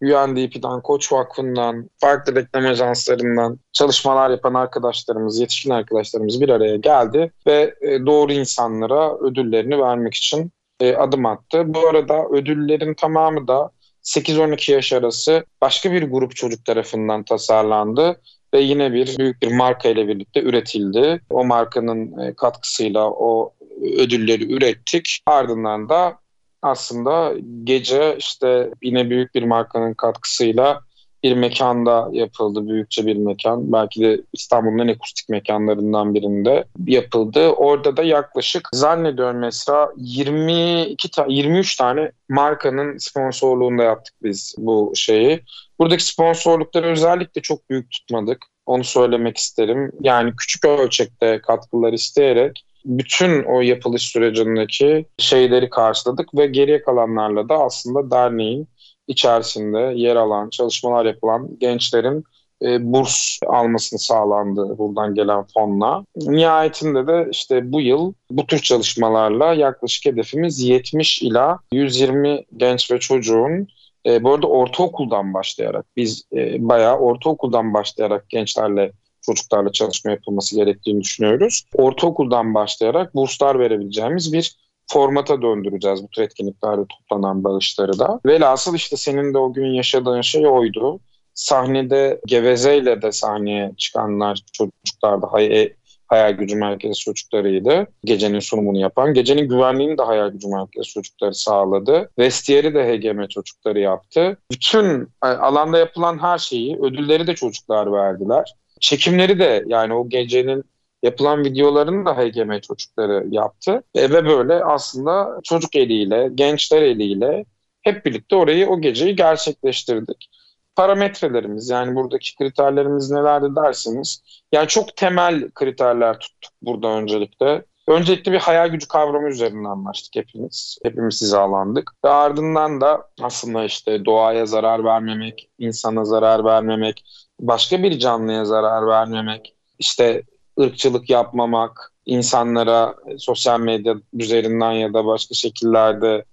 UNDP'den, 0.02 0.80
Koç 0.80 1.12
Vakfı'ndan, 1.12 1.90
farklı 1.98 2.34
reklam 2.34 2.66
ajanslarından 2.66 3.58
çalışmalar 3.72 4.30
yapan 4.30 4.54
arkadaşlarımız, 4.54 5.40
yetişkin 5.40 5.70
arkadaşlarımız 5.70 6.40
bir 6.40 6.48
araya 6.48 6.76
geldi 6.76 7.32
ve 7.46 7.74
e, 7.80 8.06
doğru 8.06 8.32
insanlara 8.32 9.18
ödüllerini 9.18 9.78
vermek 9.78 10.14
için 10.14 10.52
e, 10.80 10.94
adım 10.94 11.26
attı. 11.26 11.64
Bu 11.66 11.88
arada 11.88 12.26
ödüllerin 12.28 12.94
tamamı 12.94 13.48
da 13.48 13.70
8-12 14.04 14.72
yaş 14.72 14.92
arası 14.92 15.44
başka 15.60 15.92
bir 15.92 16.02
grup 16.02 16.36
çocuk 16.36 16.64
tarafından 16.64 17.22
tasarlandı 17.22 18.20
ve 18.54 18.60
yine 18.60 18.92
bir 18.92 19.18
büyük 19.18 19.42
bir 19.42 19.52
marka 19.52 19.88
ile 19.88 20.08
birlikte 20.08 20.42
üretildi. 20.42 21.20
O 21.30 21.44
markanın 21.44 22.18
e, 22.18 22.34
katkısıyla 22.34 23.10
o 23.10 23.54
ödülleri 23.98 24.52
ürettik. 24.52 25.22
Ardından 25.26 25.88
da 25.88 26.18
aslında 26.62 27.32
gece 27.64 28.16
işte 28.18 28.70
yine 28.82 29.10
büyük 29.10 29.34
bir 29.34 29.42
markanın 29.42 29.94
katkısıyla 29.94 30.80
bir 31.22 31.36
mekanda 31.36 32.08
yapıldı. 32.12 32.68
Büyükçe 32.68 33.06
bir 33.06 33.16
mekan. 33.16 33.72
Belki 33.72 34.00
de 34.00 34.20
İstanbul'un 34.32 34.78
en 34.78 34.88
akustik 34.88 35.28
mekanlarından 35.28 36.14
birinde 36.14 36.64
yapıldı. 36.86 37.48
Orada 37.48 37.96
da 37.96 38.02
yaklaşık 38.02 38.68
zannediyorum 38.72 39.38
mesela 39.38 39.92
22 39.96 41.10
ta 41.10 41.26
23 41.28 41.76
tane 41.76 42.12
markanın 42.28 42.98
sponsorluğunda 42.98 43.82
yaptık 43.82 44.14
biz 44.22 44.54
bu 44.58 44.92
şeyi. 44.94 45.40
Buradaki 45.78 46.04
sponsorlukları 46.04 46.86
özellikle 46.86 47.40
çok 47.40 47.70
büyük 47.70 47.90
tutmadık. 47.90 48.46
Onu 48.66 48.84
söylemek 48.84 49.36
isterim. 49.36 49.92
Yani 50.00 50.32
küçük 50.36 50.64
ölçekte 50.64 51.40
katkılar 51.40 51.92
isteyerek 51.92 52.64
bütün 52.84 53.42
o 53.42 53.60
yapılış 53.60 54.02
sürecindeki 54.02 55.06
şeyleri 55.18 55.70
karşıladık 55.70 56.34
ve 56.34 56.46
geriye 56.46 56.82
kalanlarla 56.82 57.48
da 57.48 57.58
aslında 57.58 58.10
derneğin 58.10 58.68
içerisinde 59.08 59.92
yer 59.96 60.16
alan, 60.16 60.50
çalışmalar 60.50 61.04
yapılan 61.04 61.48
gençlerin 61.58 62.24
e, 62.62 62.92
burs 62.92 63.38
almasını 63.46 63.98
sağlandı 64.00 64.78
buradan 64.78 65.14
gelen 65.14 65.44
fonla. 65.54 66.04
Nihayetinde 66.16 67.06
de 67.06 67.28
işte 67.30 67.72
bu 67.72 67.80
yıl 67.80 68.12
bu 68.30 68.46
tür 68.46 68.58
çalışmalarla 68.58 69.54
yaklaşık 69.54 70.06
hedefimiz 70.06 70.62
70 70.62 71.22
ila 71.22 71.58
120 71.72 72.44
genç 72.56 72.90
ve 72.90 73.00
çocuğun 73.00 73.68
e, 74.06 74.24
bu 74.24 74.32
arada 74.32 74.46
ortaokuldan 74.46 75.34
başlayarak 75.34 75.86
biz 75.96 76.24
e, 76.32 76.68
bayağı 76.68 76.98
ortaokuldan 76.98 77.74
başlayarak 77.74 78.28
gençlerle 78.28 78.92
çocuklarla 79.20 79.72
çalışma 79.72 80.10
yapılması 80.10 80.56
gerektiğini 80.56 81.00
düşünüyoruz. 81.00 81.64
Ortaokuldan 81.74 82.54
başlayarak 82.54 83.14
burslar 83.14 83.58
verebileceğimiz 83.58 84.32
bir 84.32 84.56
formata 84.86 85.42
döndüreceğiz 85.42 86.02
bu 86.02 86.08
tür 86.08 86.22
etkinliklerde 86.22 86.82
toplanan 86.88 87.44
bağışları 87.44 87.98
da. 87.98 88.20
Velhasıl 88.26 88.74
işte 88.74 88.96
senin 88.96 89.34
de 89.34 89.38
o 89.38 89.52
gün 89.52 89.66
yaşadığın 89.66 90.20
şey 90.20 90.46
oydu. 90.46 91.00
Sahnede 91.34 92.20
gevezeyle 92.26 93.02
de 93.02 93.12
sahneye 93.12 93.72
çıkanlar 93.76 94.42
çocuklar 94.52 95.22
da 95.22 95.32
hay 95.32 95.72
hayal 96.12 96.32
gücü 96.32 96.56
merkezi 96.56 97.00
çocuklarıydı. 97.00 97.86
Gecenin 98.04 98.40
sunumunu 98.40 98.78
yapan. 98.78 99.14
Gecenin 99.14 99.48
güvenliğini 99.48 99.98
de 99.98 100.02
hayal 100.02 100.28
gücü 100.28 100.48
merkezi 100.48 100.88
çocukları 100.88 101.34
sağladı. 101.34 102.10
Vestiyeri 102.18 102.74
de 102.74 102.84
HGM 102.84 103.26
çocukları 103.26 103.80
yaptı. 103.80 104.36
Bütün 104.50 105.02
e, 105.24 105.26
alanda 105.26 105.78
yapılan 105.78 106.22
her 106.22 106.38
şeyi, 106.38 106.76
ödülleri 106.76 107.26
de 107.26 107.34
çocuklar 107.34 107.92
verdiler. 107.92 108.54
Çekimleri 108.80 109.38
de 109.38 109.64
yani 109.66 109.94
o 109.94 110.08
gecenin 110.08 110.64
yapılan 111.02 111.44
videolarını 111.44 112.06
da 112.06 112.16
HGM 112.16 112.60
çocukları 112.60 113.26
yaptı. 113.30 113.82
E, 113.94 114.10
ve 114.10 114.24
böyle 114.24 114.64
aslında 114.64 115.40
çocuk 115.44 115.76
eliyle, 115.76 116.30
gençler 116.34 116.82
eliyle 116.82 117.44
hep 117.82 118.06
birlikte 118.06 118.36
orayı 118.36 118.68
o 118.68 118.80
geceyi 118.80 119.16
gerçekleştirdik. 119.16 120.30
Parametrelerimiz 120.76 121.70
yani 121.70 121.94
buradaki 121.94 122.36
kriterlerimiz 122.36 123.10
nelerdi 123.10 123.56
dersiniz. 123.56 124.22
Yani 124.52 124.68
çok 124.68 124.96
temel 124.96 125.50
kriterler 125.50 126.18
tuttuk 126.18 126.52
burada 126.62 126.88
öncelikle. 126.88 127.64
Öncelikle 127.88 128.32
bir 128.32 128.38
hayal 128.38 128.68
gücü 128.68 128.88
kavramı 128.88 129.28
üzerinden 129.28 129.70
anlaştık 129.70 130.16
hepimiz. 130.16 130.78
Hepimiz 130.84 131.22
hizalandık. 131.22 131.90
Ve 132.04 132.08
ardından 132.08 132.80
da 132.80 133.08
aslında 133.20 133.64
işte 133.64 134.04
doğaya 134.04 134.46
zarar 134.46 134.84
vermemek, 134.84 135.50
insana 135.58 136.04
zarar 136.04 136.44
vermemek, 136.44 137.04
başka 137.40 137.82
bir 137.82 137.98
canlıya 137.98 138.44
zarar 138.44 138.86
vermemek, 138.86 139.56
işte 139.78 140.22
ırkçılık 140.60 141.10
yapmamak, 141.10 141.92
insanlara 142.06 142.94
sosyal 143.18 143.60
medya 143.60 143.94
üzerinden 144.12 144.72
ya 144.72 144.94
da 144.94 145.06
başka 145.06 145.34
şekillerde 145.34 146.24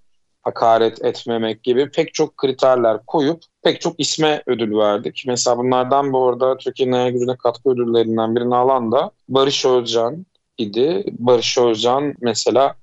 hakaret 0.41 1.05
etmemek 1.05 1.63
gibi 1.63 1.91
pek 1.91 2.13
çok 2.13 2.37
kriterler 2.37 3.05
koyup 3.07 3.43
pek 3.63 3.81
çok 3.81 3.99
isme 3.99 4.43
ödül 4.45 4.77
verdik. 4.77 5.23
Mesela 5.27 5.57
bunlardan 5.57 6.13
bu 6.13 6.27
arada 6.27 6.57
Türkiye'nin 6.57 6.93
hayal 6.93 7.09
gücüne 7.09 7.37
katkı 7.37 7.69
ödüllerinden 7.69 8.35
birini 8.35 8.55
alan 8.55 8.91
da 8.91 9.11
Barış 9.29 9.65
Özcan 9.65 10.25
idi. 10.57 11.03
Barış 11.19 11.57
Özcan 11.57 12.13
mesela 12.21 12.75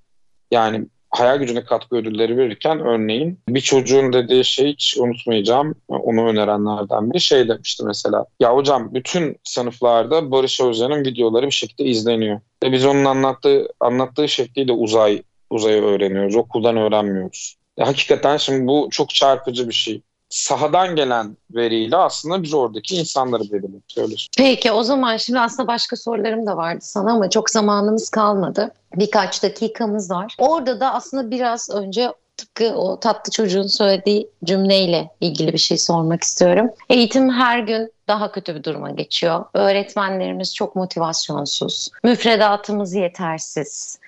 yani 0.50 0.86
hayal 1.20 1.36
gücüne 1.36 1.64
katkı 1.64 1.96
ödülleri 1.96 2.36
verirken 2.36 2.80
örneğin 2.80 3.38
bir 3.48 3.60
çocuğun 3.60 4.12
dediği 4.12 4.44
şey 4.44 4.72
hiç 4.72 4.96
unutmayacağım. 4.98 5.74
Onu 5.88 6.28
önerenlerden 6.28 7.10
biri 7.10 7.20
şey 7.20 7.48
demişti 7.48 7.84
mesela. 7.84 8.26
Ya 8.40 8.56
hocam 8.56 8.94
bütün 8.94 9.36
sınıflarda 9.44 10.30
Barış 10.30 10.60
Özcan'ın 10.60 11.04
videoları 11.04 11.46
bir 11.46 11.50
şekilde 11.50 11.84
izleniyor. 11.84 12.40
Ve 12.64 12.72
biz 12.72 12.84
onun 12.84 13.04
anlattığı 13.04 13.68
anlattığı 13.80 14.28
şekliyle 14.28 14.72
uzay 14.72 15.22
uzayı 15.50 15.82
öğreniyoruz. 15.82 16.36
Okuldan 16.36 16.76
öğrenmiyoruz. 16.76 17.56
Hakikaten 17.80 18.36
şimdi 18.36 18.66
bu 18.66 18.88
çok 18.90 19.10
çarpıcı 19.10 19.68
bir 19.68 19.74
şey 19.74 20.02
sahadan 20.36 20.96
gelen 20.96 21.36
veriyle 21.50 21.96
aslında 21.96 22.42
biz 22.42 22.54
oradaki 22.54 22.96
insanları 22.96 23.42
belirliyoruz. 23.42 24.28
Peki 24.36 24.72
o 24.72 24.82
zaman 24.82 25.16
şimdi 25.16 25.40
aslında 25.40 25.68
başka 25.68 25.96
sorularım 25.96 26.46
da 26.46 26.56
vardı 26.56 26.80
sana 26.80 27.12
ama 27.12 27.30
çok 27.30 27.50
zamanımız 27.50 28.10
kalmadı. 28.10 28.74
Birkaç 28.96 29.42
dakikamız 29.42 30.10
var. 30.10 30.34
Orada 30.38 30.80
da 30.80 30.94
aslında 30.94 31.30
biraz 31.30 31.70
önce 31.70 32.12
tıpkı 32.36 32.74
o 32.74 33.00
tatlı 33.00 33.30
çocuğun 33.30 33.66
söylediği 33.66 34.28
cümleyle 34.44 35.10
ilgili 35.20 35.52
bir 35.52 35.58
şey 35.58 35.78
sormak 35.78 36.22
istiyorum. 36.22 36.70
Eğitim 36.88 37.30
her 37.30 37.58
gün 37.58 37.92
daha 38.08 38.32
kötü 38.32 38.54
bir 38.54 38.64
duruma 38.64 38.90
geçiyor. 38.90 39.44
Öğretmenlerimiz 39.54 40.54
çok 40.54 40.76
motivasyonsuz. 40.76 41.88
Müfredatımız 42.04 42.94
yetersiz. 42.94 43.98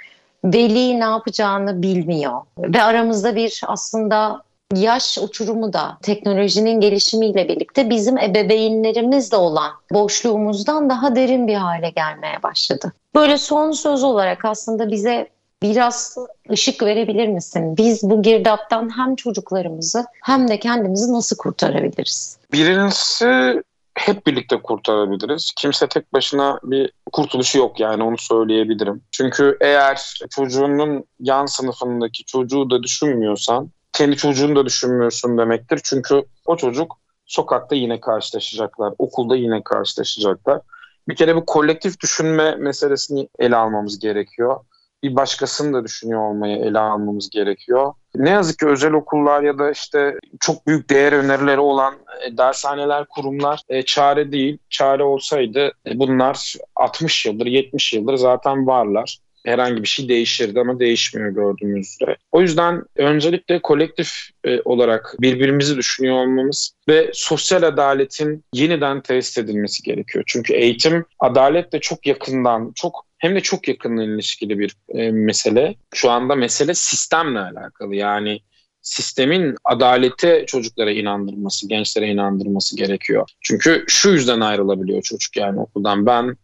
Veli 0.45 1.01
ne 1.01 1.05
yapacağını 1.05 1.83
bilmiyor. 1.83 2.41
Ve 2.59 2.83
aramızda 2.83 3.37
bir 3.37 3.61
aslında 3.67 4.43
yaş 4.75 5.19
uçurumu 5.19 5.73
da 5.73 5.99
teknolojinin 6.03 6.81
gelişimiyle 6.81 7.49
birlikte 7.49 7.91
bizim 7.91 8.19
ebeveynlerimizle 8.19 9.37
olan 9.37 9.73
boşluğumuzdan 9.93 10.91
daha 10.91 11.17
derin 11.17 11.49
bir 11.49 11.55
hale 11.55 11.91
gelmeye 11.91 12.43
başladı. 12.43 12.93
Böyle 13.15 13.39
son 13.39 13.71
söz 13.71 14.05
olarak 14.05 14.45
aslında 14.45 14.91
bize 14.91 15.29
biraz 15.63 16.19
ışık 16.51 16.83
verebilir 16.83 17.29
misin? 17.29 17.77
Biz 17.77 18.03
bu 18.03 18.23
girdaptan 18.23 18.99
hem 18.99 19.17
çocuklarımızı 19.17 20.05
hem 20.25 20.49
de 20.49 20.59
kendimizi 20.59 21.13
nasıl 21.13 21.37
kurtarabiliriz? 21.37 22.39
Birincisi 22.53 23.63
hep 23.95 24.27
birlikte 24.27 24.63
kurtarabiliriz. 24.63 25.53
Kimse 25.57 25.89
tek 25.89 26.13
başına 26.13 26.61
bir 26.63 26.93
kurtuluşu 27.13 27.59
yok 27.59 27.81
yani 27.81 28.03
onu 28.03 28.19
söyleyebilirim. 28.19 29.03
Çünkü 29.11 29.57
eğer 29.61 30.21
çocuğunun 30.31 31.05
yan 31.21 31.47
sınıfındaki 31.47 32.25
çocuğu 32.25 32.71
da 32.71 32.83
düşünmüyorsan 32.83 33.71
kendi 33.93 34.17
çocuğunu 34.17 34.57
da 34.57 34.67
düşünmüyorsun 34.67 35.39
demektir. 35.39 35.81
Çünkü 35.85 36.23
o 36.47 36.57
çocuk 36.57 36.99
sokakta 37.27 37.75
yine 37.75 38.01
karşılaşacaklar, 38.01 38.95
okulda 38.99 39.37
yine 39.37 39.63
karşılaşacaklar. 39.63 40.61
Bir 41.09 41.17
kere 41.17 41.37
bu 41.37 41.47
kolektif 41.47 42.01
düşünme 42.01 42.55
meselesini 42.57 43.29
ele 43.39 43.57
almamız 43.57 43.99
gerekiyor. 43.99 44.61
Bir 45.03 45.17
başkasını 45.17 45.73
da 45.73 45.85
düşünüyor 45.85 46.31
olmayı 46.31 46.57
ele 46.57 46.79
almamız 46.79 47.31
gerekiyor. 47.31 47.93
Ne 48.15 48.31
yazık 48.31 48.59
ki 48.59 48.67
özel 48.67 48.93
okullar 48.93 49.43
ya 49.43 49.59
da 49.59 49.71
işte 49.71 50.19
çok 50.41 50.67
büyük 50.67 50.91
değer 50.91 51.13
önerileri 51.13 51.61
olan 51.61 51.95
e, 52.27 52.37
dershaneler, 52.37 53.05
kurumlar 53.05 53.61
e, 53.69 53.83
çare 53.83 54.33
değil. 54.33 54.59
Çare 54.71 55.03
olsaydı 55.03 55.73
e, 55.87 55.99
bunlar 55.99 56.55
60 56.77 57.27
yıldır, 57.27 57.47
70 57.47 57.93
yıldır 57.93 58.17
zaten 58.17 58.67
varlar 58.67 59.19
herhangi 59.49 59.83
bir 59.83 59.89
şey 59.89 60.09
değişirdi 60.09 60.61
ama 60.61 60.81
değişmiyor 60.81 61.31
gördüğümüz 61.31 61.95
üzere. 61.95 62.17
O 62.33 62.41
yüzden 62.41 62.83
öncelikle 62.97 63.63
kolektif 63.63 64.13
e, 64.45 64.61
olarak 64.65 65.15
birbirimizi 65.21 65.77
düşünüyor 65.77 66.17
olmamız 66.17 66.73
ve 66.89 67.11
sosyal 67.15 67.63
adaletin 67.63 68.45
yeniden 68.55 69.01
tesis 69.01 69.39
edilmesi 69.39 69.83
gerekiyor. 69.83 70.25
Çünkü 70.27 70.55
eğitim 70.55 71.05
adaletle 71.19 71.81
çok 71.81 72.07
yakından, 72.07 72.73
çok 72.75 73.07
hem 73.19 73.35
de 73.35 73.41
çok 73.41 73.69
yakından 73.69 74.05
ilişkili 74.05 74.59
bir 74.59 74.77
e, 74.89 75.11
mesele. 75.11 75.75
Şu 75.95 76.11
anda 76.11 76.35
mesele 76.35 76.75
sistemle 76.75 77.39
alakalı. 77.39 77.95
Yani 77.95 78.41
sistemin 78.83 79.55
adalete 79.65 80.45
çocuklara 80.47 80.91
inandırması, 80.91 81.69
gençlere 81.69 82.09
inandırması 82.09 82.77
gerekiyor. 82.77 83.29
Çünkü 83.41 83.85
şu 83.89 84.11
yüzden 84.11 84.41
ayrılabiliyor 84.41 85.03
çocuk 85.03 85.37
yani 85.37 85.61
okuldan. 85.61 86.07
Ben 86.07 86.37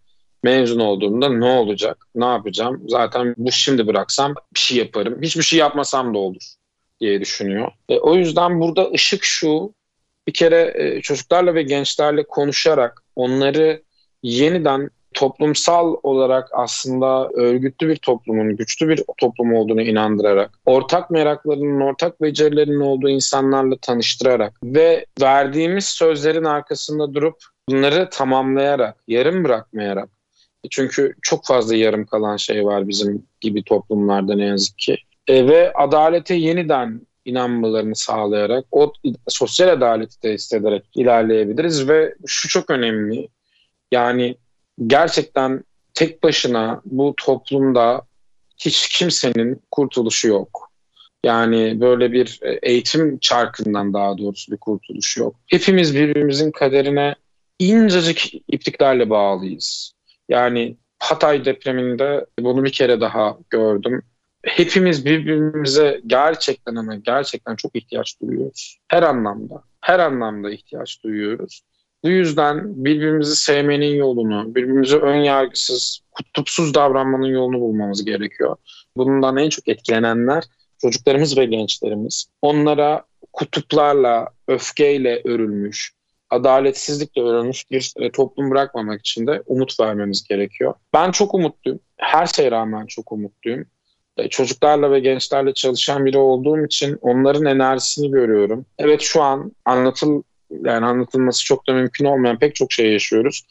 mezun 0.44 0.80
olduğumda 0.80 1.28
ne 1.28 1.44
olacak, 1.44 2.06
ne 2.14 2.24
yapacağım? 2.24 2.82
Zaten 2.88 3.34
bu 3.38 3.52
şimdi 3.52 3.86
bıraksam 3.86 4.34
bir 4.54 4.60
şey 4.60 4.78
yaparım. 4.78 5.22
Hiçbir 5.22 5.42
şey 5.42 5.58
yapmasam 5.58 6.14
da 6.14 6.18
olur 6.18 6.42
diye 7.00 7.20
düşünüyor. 7.20 7.72
E, 7.88 7.98
o 7.98 8.14
yüzden 8.14 8.60
burada 8.60 8.90
ışık 8.90 9.24
şu, 9.24 9.74
bir 10.28 10.32
kere 10.32 10.72
e, 10.74 11.00
çocuklarla 11.00 11.54
ve 11.54 11.62
gençlerle 11.62 12.24
konuşarak 12.24 13.02
onları 13.16 13.82
yeniden 14.22 14.90
toplumsal 15.14 15.96
olarak 16.02 16.48
aslında 16.52 17.28
örgütlü 17.34 17.88
bir 17.88 17.96
toplumun, 17.96 18.56
güçlü 18.56 18.88
bir 18.88 19.04
toplum 19.18 19.54
olduğunu 19.54 19.82
inandırarak, 19.82 20.50
ortak 20.66 21.10
meraklarının, 21.10 21.80
ortak 21.80 22.22
becerilerinin 22.22 22.80
olduğu 22.80 23.08
insanlarla 23.08 23.76
tanıştırarak 23.82 24.52
ve 24.64 25.06
verdiğimiz 25.20 25.84
sözlerin 25.84 26.44
arkasında 26.44 27.14
durup 27.14 27.36
bunları 27.68 28.08
tamamlayarak, 28.10 28.96
yarım 29.08 29.44
bırakmayarak 29.44 30.13
çünkü 30.70 31.14
çok 31.22 31.46
fazla 31.46 31.76
yarım 31.76 32.06
kalan 32.06 32.36
şey 32.36 32.64
var 32.64 32.88
bizim 32.88 33.26
gibi 33.40 33.64
toplumlarda 33.64 34.34
ne 34.34 34.44
yazık 34.44 34.78
ki. 34.78 34.96
E, 35.28 35.48
ve 35.48 35.72
adalete 35.72 36.34
yeniden 36.34 37.00
inanmalarını 37.24 37.96
sağlayarak 37.96 38.64
o 38.72 38.92
sosyal 39.28 39.68
adaleti 39.68 40.20
tesis 40.20 40.52
ederek 40.52 40.84
ilerleyebiliriz 40.94 41.88
ve 41.88 42.14
şu 42.26 42.48
çok 42.48 42.70
önemli. 42.70 43.28
Yani 43.92 44.36
gerçekten 44.86 45.64
tek 45.94 46.22
başına 46.22 46.80
bu 46.84 47.14
toplumda 47.16 48.02
hiç 48.58 48.88
kimsenin 48.88 49.62
kurtuluşu 49.70 50.28
yok. 50.28 50.70
Yani 51.24 51.80
böyle 51.80 52.12
bir 52.12 52.38
e, 52.42 52.58
eğitim 52.62 53.18
çarkından 53.18 53.94
daha 53.94 54.18
doğrusu 54.18 54.52
bir 54.52 54.56
kurtuluş 54.56 55.16
yok. 55.16 55.36
Hepimiz 55.46 55.94
birbirimizin 55.94 56.50
kaderine 56.50 57.14
incecik 57.58 58.42
ipliklerle 58.48 59.10
bağlıyız. 59.10 59.93
Yani 60.28 60.76
Hatay 60.98 61.44
depreminde 61.44 62.26
bunu 62.40 62.64
bir 62.64 62.72
kere 62.72 63.00
daha 63.00 63.38
gördüm. 63.50 64.02
Hepimiz 64.42 65.04
birbirimize 65.06 66.00
gerçekten 66.06 66.74
ama 66.74 66.94
gerçekten 66.94 67.56
çok 67.56 67.76
ihtiyaç 67.76 68.20
duyuyoruz. 68.20 68.78
Her 68.88 69.02
anlamda, 69.02 69.62
her 69.80 69.98
anlamda 69.98 70.50
ihtiyaç 70.50 71.04
duyuyoruz. 71.04 71.62
Bu 72.04 72.08
yüzden 72.08 72.84
birbirimizi 72.84 73.36
sevmenin 73.36 73.96
yolunu, 73.96 74.54
birbirimize 74.54 74.96
ön 74.96 75.16
yargısız, 75.16 76.00
kutupsuz 76.10 76.74
davranmanın 76.74 77.26
yolunu 77.26 77.60
bulmamız 77.60 78.04
gerekiyor. 78.04 78.56
Bundan 78.96 79.36
en 79.36 79.48
çok 79.48 79.68
etkilenenler 79.68 80.44
çocuklarımız 80.78 81.38
ve 81.38 81.44
gençlerimiz. 81.44 82.26
Onlara 82.42 83.04
kutuplarla, 83.32 84.28
öfkeyle 84.48 85.22
örülmüş, 85.24 85.93
adaletsizlikle 86.34 87.22
öğrenmiş 87.22 87.70
bir 87.70 87.92
e, 87.96 88.12
toplum 88.12 88.50
bırakmamak 88.50 89.00
için 89.00 89.26
de 89.26 89.42
umut 89.46 89.80
vermemiz 89.80 90.28
gerekiyor. 90.28 90.74
Ben 90.92 91.10
çok 91.10 91.34
umutluyum. 91.34 91.80
Her 91.96 92.26
şeye 92.26 92.50
rağmen 92.50 92.86
çok 92.86 93.12
umutluyum. 93.12 93.66
E, 94.16 94.28
çocuklarla 94.28 94.90
ve 94.90 95.00
gençlerle 95.00 95.54
çalışan 95.54 96.06
biri 96.06 96.18
olduğum 96.18 96.66
için 96.66 96.98
onların 97.00 97.44
enerjisini 97.44 98.10
görüyorum. 98.10 98.66
Evet 98.78 99.00
şu 99.00 99.22
an 99.22 99.52
anlatıl 99.64 100.22
yani 100.64 100.86
anlatılması 100.86 101.44
çok 101.44 101.68
da 101.68 101.72
mümkün 101.72 102.04
olmayan 102.04 102.38
pek 102.38 102.54
çok 102.54 102.72
şey 102.72 102.92
yaşıyoruz. 102.92 103.42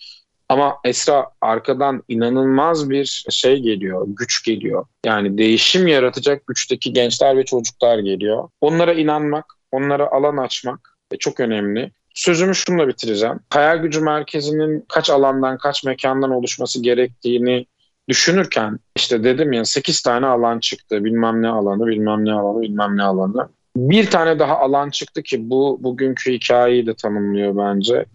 Ama 0.49 0.77
Esra 0.83 1.29
arkadan 1.41 2.03
inanılmaz 2.07 2.89
bir 2.89 3.25
şey 3.29 3.59
geliyor, 3.59 4.05
güç 4.07 4.45
geliyor. 4.45 4.85
Yani 5.05 5.37
değişim 5.37 5.87
yaratacak 5.87 6.47
güçteki 6.47 6.93
gençler 6.93 7.37
ve 7.37 7.45
çocuklar 7.45 7.99
geliyor. 7.99 8.49
Onlara 8.61 8.93
inanmak, 8.93 9.45
onlara 9.71 10.11
alan 10.11 10.37
açmak 10.37 10.93
çok 11.19 11.39
önemli. 11.39 11.91
Sözümü 12.13 12.55
şununla 12.55 12.87
bitireceğim. 12.87 13.39
Hayal 13.49 13.77
gücü 13.77 14.01
merkezinin 14.01 14.85
kaç 14.89 15.09
alandan, 15.09 15.57
kaç 15.57 15.83
mekandan 15.83 16.31
oluşması 16.31 16.81
gerektiğini 16.81 17.65
düşünürken 18.09 18.79
işte 18.95 19.23
dedim 19.23 19.53
ya 19.53 19.65
8 19.65 20.01
tane 20.01 20.25
alan 20.25 20.59
çıktı. 20.59 21.03
Bilmem 21.05 21.41
ne 21.41 21.47
alanı, 21.49 21.87
bilmem 21.87 22.25
ne 22.25 22.33
alanı, 22.33 22.61
bilmem 22.61 22.97
ne 22.97 23.03
alanı. 23.03 23.49
Bir 23.75 24.09
tane 24.11 24.39
daha 24.39 24.59
alan 24.59 24.89
çıktı 24.89 25.23
ki 25.23 25.49
bu 25.49 25.79
bugünkü 25.81 26.33
hikayeyi 26.33 26.85
de 26.85 26.93
tanımlıyor 26.93 27.57
bence. 27.57 28.05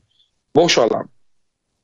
Boş 0.56 0.78
alan. 0.78 1.08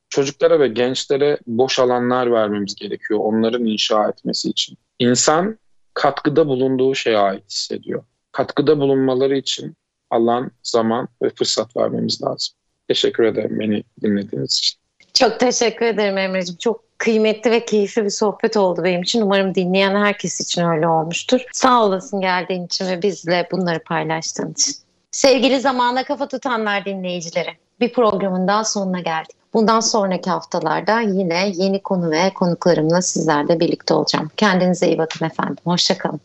çocuklara 0.09 0.59
ve 0.59 0.67
gençlere 0.67 1.39
boş 1.47 1.79
alanlar 1.79 2.31
vermemiz 2.31 2.75
gerekiyor 2.75 3.19
onların 3.23 3.65
inşa 3.65 4.09
etmesi 4.09 4.49
için. 4.49 4.77
İnsan 4.99 5.59
katkıda 5.93 6.47
bulunduğu 6.47 6.95
şeye 6.95 7.17
ait 7.17 7.43
hissediyor. 7.49 8.03
Katkıda 8.31 8.79
bulunmaları 8.79 9.37
için 9.37 9.75
alan, 10.09 10.51
zaman 10.63 11.07
ve 11.21 11.29
fırsat 11.29 11.77
vermemiz 11.77 12.23
lazım. 12.23 12.55
Teşekkür 12.87 13.23
ederim 13.23 13.59
beni 13.59 13.83
dinlediğiniz 14.01 14.57
için. 14.57 14.79
Çok 15.13 15.39
teşekkür 15.39 15.85
ederim 15.85 16.17
Emre'ciğim. 16.17 16.57
Çok 16.57 16.85
kıymetli 16.97 17.51
ve 17.51 17.65
keyifli 17.65 18.03
bir 18.03 18.09
sohbet 18.09 18.57
oldu 18.57 18.83
benim 18.83 19.01
için. 19.01 19.21
Umarım 19.21 19.55
dinleyen 19.55 19.95
herkes 19.95 20.41
için 20.41 20.63
öyle 20.65 20.87
olmuştur. 20.87 21.41
Sağ 21.53 21.85
olasın 21.85 22.21
geldiğin 22.21 22.65
için 22.65 22.85
ve 22.85 23.01
bizle 23.01 23.47
bunları 23.51 23.83
paylaştığın 23.83 24.51
için. 24.51 24.73
Sevgili 25.11 25.59
zamana 25.59 26.03
kafa 26.03 26.27
tutanlar 26.27 26.85
dinleyicileri, 26.85 27.49
bir 27.79 27.93
programın 27.93 28.47
daha 28.47 28.63
sonuna 28.63 28.99
geldik. 28.99 29.35
Bundan 29.53 29.79
sonraki 29.79 30.29
haftalarda 30.29 30.99
yine 30.99 31.51
yeni 31.55 31.83
konu 31.83 32.11
ve 32.11 32.33
konuklarımla 32.33 33.01
sizlerle 33.01 33.59
birlikte 33.59 33.93
olacağım. 33.93 34.31
Kendinize 34.37 34.87
iyi 34.87 34.97
bakın 34.97 35.25
efendim. 35.25 35.57
Hoşçakalın. 35.63 36.19